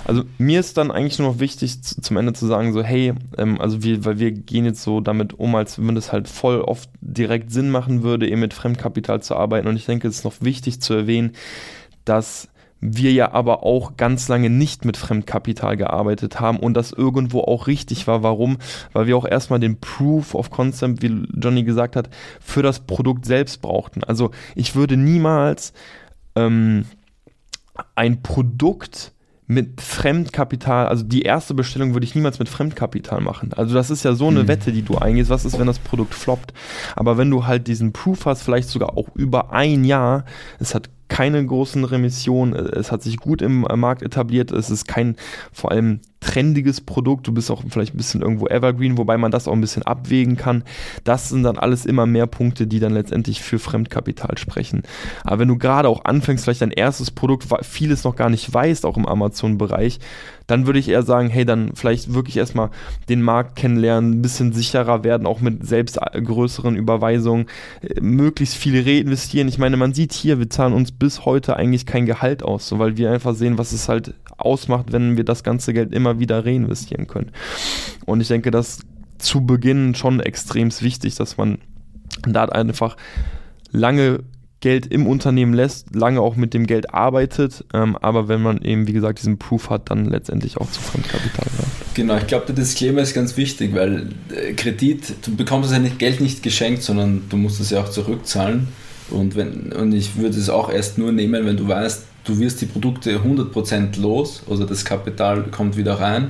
Also 0.09 0.23
mir 0.39 0.59
ist 0.59 0.75
dann 0.75 0.89
eigentlich 0.89 1.19
nur 1.19 1.33
noch 1.33 1.39
wichtig 1.39 1.83
zu, 1.83 2.01
zum 2.01 2.17
Ende 2.17 2.33
zu 2.33 2.47
sagen, 2.47 2.73
so 2.73 2.81
hey, 2.81 3.13
ähm, 3.37 3.61
also 3.61 3.83
wir, 3.83 4.05
weil 4.05 4.17
wir 4.17 4.31
gehen 4.31 4.65
jetzt 4.65 4.81
so 4.81 5.01
damit 5.01 5.37
um, 5.37 5.53
als 5.53 5.77
wenn 5.77 5.95
es 5.97 6.11
halt 6.11 6.27
voll 6.27 6.61
oft 6.61 6.89
direkt 6.99 7.51
Sinn 7.51 7.69
machen 7.69 8.01
würde, 8.01 8.27
eben 8.27 8.39
mit 8.39 8.55
Fremdkapital 8.55 9.21
zu 9.21 9.35
arbeiten. 9.35 9.67
Und 9.67 9.75
ich 9.75 9.85
denke, 9.85 10.07
es 10.07 10.17
ist 10.17 10.23
noch 10.23 10.41
wichtig 10.41 10.81
zu 10.81 10.95
erwähnen, 10.95 11.33
dass 12.05 12.49
wir 12.81 13.11
ja 13.11 13.33
aber 13.33 13.61
auch 13.61 13.97
ganz 13.97 14.27
lange 14.29 14.49
nicht 14.49 14.83
mit 14.83 14.97
Fremdkapital 14.97 15.77
gearbeitet 15.77 16.39
haben 16.39 16.57
und 16.57 16.73
das 16.73 16.91
irgendwo 16.91 17.41
auch 17.41 17.67
richtig 17.67 18.07
war. 18.07 18.23
Warum? 18.23 18.57
Weil 18.93 19.05
wir 19.05 19.15
auch 19.15 19.27
erstmal 19.27 19.59
den 19.59 19.79
Proof 19.79 20.33
of 20.33 20.49
Concept, 20.49 21.03
wie 21.03 21.27
Johnny 21.39 21.61
gesagt 21.61 21.95
hat, 21.95 22.09
für 22.39 22.63
das 22.63 22.79
Produkt 22.79 23.27
selbst 23.27 23.61
brauchten. 23.61 24.03
Also 24.03 24.31
ich 24.55 24.73
würde 24.73 24.97
niemals 24.97 25.71
ähm, 26.35 26.85
ein 27.93 28.23
Produkt 28.23 29.13
mit 29.49 29.81
Fremdkapital, 29.81 30.87
also 30.87 31.03
die 31.03 31.23
erste 31.23 31.55
Bestellung 31.55 31.93
würde 31.93 32.05
ich 32.05 32.13
niemals 32.13 32.37
mit 32.37 32.47
Fremdkapital 32.47 33.19
machen. 33.19 33.51
Also 33.53 33.73
das 33.73 33.89
ist 33.89 34.03
ja 34.03 34.13
so 34.13 34.27
eine 34.27 34.43
mhm. 34.43 34.47
Wette, 34.47 34.71
die 34.71 34.83
du 34.83 34.99
eingehst. 34.99 35.31
Was 35.31 35.43
ist, 35.43 35.57
wenn 35.57 35.65
das 35.65 35.79
Produkt 35.79 36.13
floppt? 36.13 36.53
Aber 36.95 37.17
wenn 37.17 37.31
du 37.31 37.47
halt 37.47 37.67
diesen 37.67 37.91
Proof 37.91 38.27
hast, 38.27 38.43
vielleicht 38.43 38.69
sogar 38.69 38.95
auch 38.95 39.07
über 39.15 39.51
ein 39.51 39.85
Jahr, 39.85 40.23
es 40.59 40.75
hat 40.75 40.91
keine 41.09 41.45
großen 41.45 41.83
Remissionen, 41.83 42.55
es 42.55 42.91
hat 42.91 43.03
sich 43.03 43.17
gut 43.17 43.41
im 43.41 43.61
Markt 43.75 44.03
etabliert, 44.03 44.51
es 44.51 44.69
ist 44.69 44.87
kein 44.87 45.15
vor 45.51 45.71
allem 45.71 45.99
trendiges 46.21 46.81
Produkt, 46.81 47.27
du 47.27 47.33
bist 47.33 47.49
auch 47.49 47.63
vielleicht 47.67 47.93
ein 47.93 47.97
bisschen 47.97 48.21
irgendwo 48.21 48.47
evergreen, 48.47 48.97
wobei 48.97 49.17
man 49.17 49.31
das 49.31 49.47
auch 49.47 49.53
ein 49.53 49.61
bisschen 49.61 49.83
abwägen 49.83 50.37
kann. 50.37 50.63
Das 51.03 51.29
sind 51.29 51.43
dann 51.43 51.57
alles 51.57 51.85
immer 51.85 52.05
mehr 52.05 52.27
Punkte, 52.27 52.67
die 52.67 52.79
dann 52.79 52.93
letztendlich 52.93 53.41
für 53.41 53.59
Fremdkapital 53.59 54.37
sprechen. 54.37 54.83
Aber 55.23 55.39
wenn 55.39 55.47
du 55.47 55.57
gerade 55.57 55.87
auch 55.87 56.05
anfängst, 56.05 56.43
vielleicht 56.43 56.61
dein 56.61 56.71
erstes 56.71 57.11
Produkt, 57.11 57.47
vieles 57.63 58.03
noch 58.03 58.15
gar 58.15 58.29
nicht 58.29 58.53
weißt, 58.53 58.85
auch 58.85 58.97
im 58.97 59.05
Amazon-Bereich, 59.05 59.99
dann 60.49 60.65
würde 60.65 60.79
ich 60.79 60.89
eher 60.89 61.03
sagen, 61.03 61.29
hey, 61.29 61.45
dann 61.45 61.75
vielleicht 61.75 62.13
wirklich 62.13 62.37
erstmal 62.37 62.71
den 63.07 63.21
Markt 63.21 63.55
kennenlernen, 63.55 64.13
ein 64.13 64.21
bisschen 64.21 64.51
sicherer 64.51 65.03
werden, 65.03 65.27
auch 65.27 65.41
mit 65.41 65.65
selbst 65.65 65.99
größeren 66.11 66.75
Überweisungen, 66.75 67.45
äh, 67.81 68.01
möglichst 68.01 68.55
viel 68.55 68.81
reinvestieren. 68.81 69.47
Ich 69.47 69.59
meine, 69.59 69.77
man 69.77 69.93
sieht 69.93 70.11
hier, 70.11 70.39
wir 70.39 70.49
zahlen 70.49 70.73
uns 70.73 70.91
bis 70.91 71.25
heute 71.25 71.55
eigentlich 71.55 71.85
kein 71.85 72.07
Gehalt 72.07 72.41
aus, 72.41 72.67
so, 72.67 72.79
weil 72.79 72.97
wir 72.97 73.11
einfach 73.11 73.35
sehen, 73.35 73.59
was 73.59 73.73
es 73.73 73.87
halt 73.87 74.15
ausmacht, 74.37 74.91
wenn 74.91 75.17
wir 75.17 75.23
das 75.23 75.43
ganze 75.43 75.71
Geld 75.71 75.93
immer 75.93 76.19
wieder 76.19 76.43
reinvestieren 76.43 77.05
können. 77.05 77.31
Und 78.05 78.21
ich 78.21 78.27
denke, 78.27 78.49
das 78.49 78.79
zu 79.19 79.45
Beginn 79.45 79.93
schon 79.93 80.19
extrem 80.19 80.71
wichtig, 80.81 81.15
dass 81.15 81.37
man 81.37 81.59
da 82.23 82.45
einfach 82.45 82.97
lange 83.71 84.21
Geld 84.61 84.87
im 84.87 85.07
Unternehmen 85.07 85.53
lässt, 85.53 85.95
lange 85.95 86.21
auch 86.21 86.35
mit 86.35 86.53
dem 86.53 86.67
Geld 86.67 86.93
arbeitet, 86.93 87.63
ähm, 87.73 87.95
aber 87.95 88.27
wenn 88.27 88.41
man 88.41 88.61
eben, 88.61 88.87
wie 88.87 88.93
gesagt, 88.93 89.19
diesen 89.19 89.39
Proof 89.39 89.69
hat, 89.69 89.89
dann 89.89 90.05
letztendlich 90.05 90.57
auch 90.57 90.69
zu 90.69 90.81
Fremdkapital 90.81 91.45
greift. 91.45 91.95
Genau, 91.95 92.17
ich 92.17 92.27
glaube, 92.27 92.45
der 92.47 92.55
Disclaimer 92.55 93.01
ist 93.01 93.13
ganz 93.13 93.37
wichtig, 93.37 93.73
weil 93.73 94.09
äh, 94.33 94.53
Kredit, 94.53 95.25
du 95.25 95.35
bekommst 95.35 95.71
ja 95.71 95.79
nicht 95.79 95.99
Geld 95.99 96.21
nicht 96.21 96.43
geschenkt, 96.43 96.83
sondern 96.83 97.23
du 97.29 97.37
musst 97.37 97.59
es 97.59 97.69
ja 97.69 97.81
auch 97.81 97.89
zurückzahlen. 97.89 98.67
Und, 99.09 99.35
wenn, 99.35 99.71
und 99.73 99.93
ich 99.93 100.17
würde 100.17 100.37
es 100.37 100.49
auch 100.49 100.71
erst 100.71 100.97
nur 100.97 101.11
nehmen, 101.11 101.45
wenn 101.45 101.57
du 101.57 101.67
weißt, 101.67 102.03
du 102.25 102.39
wirst 102.39 102.61
die 102.61 102.67
Produkte 102.67 103.17
100% 103.17 103.99
los, 103.99 104.43
also 104.49 104.65
das 104.65 104.85
Kapital 104.85 105.43
kommt 105.43 105.77
wieder 105.77 105.99
rein. 105.99 106.29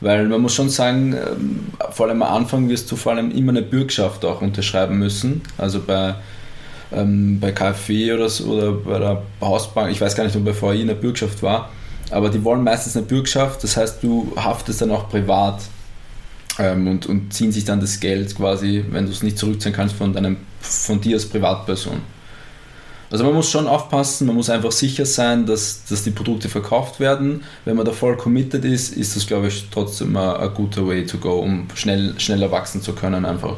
Weil 0.00 0.28
man 0.28 0.42
muss 0.42 0.54
schon 0.54 0.68
sagen, 0.68 1.14
ähm, 1.14 1.60
vor 1.90 2.06
allem 2.06 2.20
am 2.22 2.34
Anfang 2.34 2.68
wirst 2.68 2.90
du 2.90 2.96
vor 2.96 3.12
allem 3.12 3.30
immer 3.30 3.52
eine 3.52 3.62
Bürgschaft 3.62 4.24
auch 4.24 4.42
unterschreiben 4.42 4.98
müssen. 4.98 5.40
Also 5.56 5.80
bei 5.80 6.16
ähm, 6.92 7.38
bei 7.40 7.52
KfW 7.52 8.12
oder, 8.12 8.28
so, 8.28 8.44
oder 8.44 8.72
bei 8.72 8.98
der 8.98 9.22
Hausbank, 9.40 9.90
ich 9.90 10.00
weiß 10.00 10.14
gar 10.14 10.24
nicht, 10.24 10.36
ob 10.36 10.44
bei 10.44 10.54
VI 10.54 10.82
eine 10.82 10.94
Bürgschaft 10.94 11.42
war, 11.42 11.70
aber 12.10 12.30
die 12.30 12.42
wollen 12.44 12.62
meistens 12.62 12.96
eine 12.96 13.06
Bürgschaft, 13.06 13.62
das 13.64 13.76
heißt, 13.76 14.02
du 14.02 14.32
haftest 14.36 14.82
dann 14.82 14.90
auch 14.90 15.08
privat 15.08 15.60
ähm, 16.58 16.88
und, 16.88 17.06
und 17.06 17.32
ziehen 17.32 17.52
sich 17.52 17.64
dann 17.64 17.80
das 17.80 18.00
Geld 18.00 18.34
quasi, 18.34 18.84
wenn 18.90 19.06
du 19.06 19.12
es 19.12 19.22
nicht 19.22 19.38
zurückzahlen 19.38 19.74
kannst, 19.74 19.96
von, 19.96 20.12
deinem, 20.12 20.36
von 20.60 21.00
dir 21.00 21.16
als 21.16 21.26
Privatperson. 21.26 22.00
Also 23.10 23.24
man 23.24 23.34
muss 23.34 23.50
schon 23.50 23.68
aufpassen, 23.68 24.26
man 24.26 24.34
muss 24.34 24.50
einfach 24.50 24.72
sicher 24.72 25.06
sein, 25.06 25.46
dass, 25.46 25.84
dass 25.84 26.02
die 26.02 26.10
Produkte 26.10 26.48
verkauft 26.48 26.98
werden. 26.98 27.44
Wenn 27.64 27.76
man 27.76 27.86
da 27.86 27.92
voll 27.92 28.16
committed 28.16 28.64
ist, 28.64 28.96
ist 28.96 29.14
das, 29.14 29.26
glaube 29.26 29.46
ich, 29.46 29.68
trotzdem 29.70 30.16
ein 30.16 30.54
guter 30.54 30.86
Way 30.88 31.06
to 31.06 31.18
go, 31.18 31.38
um 31.38 31.68
schnell, 31.74 32.18
schneller 32.18 32.50
wachsen 32.50 32.82
zu 32.82 32.94
können 32.94 33.24
einfach. 33.24 33.56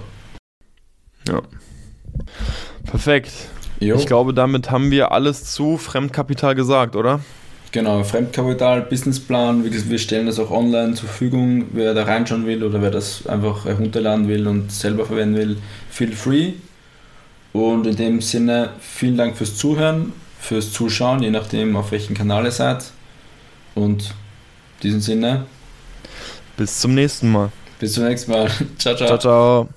Ja. 1.26 1.41
Perfekt. 2.91 3.32
Jo. 3.80 3.97
Ich 3.97 4.07
glaube, 4.07 4.34
damit 4.34 4.70
haben 4.70 4.91
wir 4.91 5.12
alles 5.12 5.53
zu 5.53 5.76
Fremdkapital 5.76 6.55
gesagt, 6.55 6.97
oder? 6.97 7.20
Genau, 7.70 8.03
Fremdkapital, 8.03 8.82
Businessplan, 8.82 9.62
wir 9.62 9.99
stellen 9.99 10.26
das 10.26 10.39
auch 10.39 10.51
online 10.51 10.95
zur 10.95 11.09
Verfügung. 11.09 11.66
Wer 11.72 11.93
da 11.93 12.05
reinschauen 12.05 12.47
will 12.47 12.64
oder 12.64 12.80
wer 12.80 12.91
das 12.91 13.26
einfach 13.26 13.66
herunterladen 13.66 14.26
will 14.26 14.47
und 14.47 14.72
selber 14.72 15.05
verwenden 15.05 15.36
will, 15.36 15.57
feel 15.91 16.12
free. 16.12 16.53
Und 17.53 17.86
in 17.86 17.97
dem 17.97 18.20
Sinne, 18.20 18.70
vielen 18.80 19.16
Dank 19.16 19.36
fürs 19.36 19.57
Zuhören, 19.57 20.12
fürs 20.41 20.72
Zuschauen, 20.72 21.22
je 21.22 21.30
nachdem, 21.30 21.76
auf 21.76 21.93
welchem 21.93 22.16
Kanal 22.16 22.45
ihr 22.45 22.53
seid. 22.53 22.84
Und 23.74 24.03
in 24.03 24.82
diesem 24.82 25.01
Sinne. 25.01 25.47
Bis 26.57 26.80
zum 26.80 26.95
nächsten 26.95 27.30
Mal. 27.30 27.51
Bis 27.78 27.93
zum 27.93 28.05
nächsten 28.05 28.32
Mal. 28.32 28.51
ciao, 28.78 28.97
ciao. 28.97 29.07
Ciao, 29.07 29.18
ciao. 29.18 29.68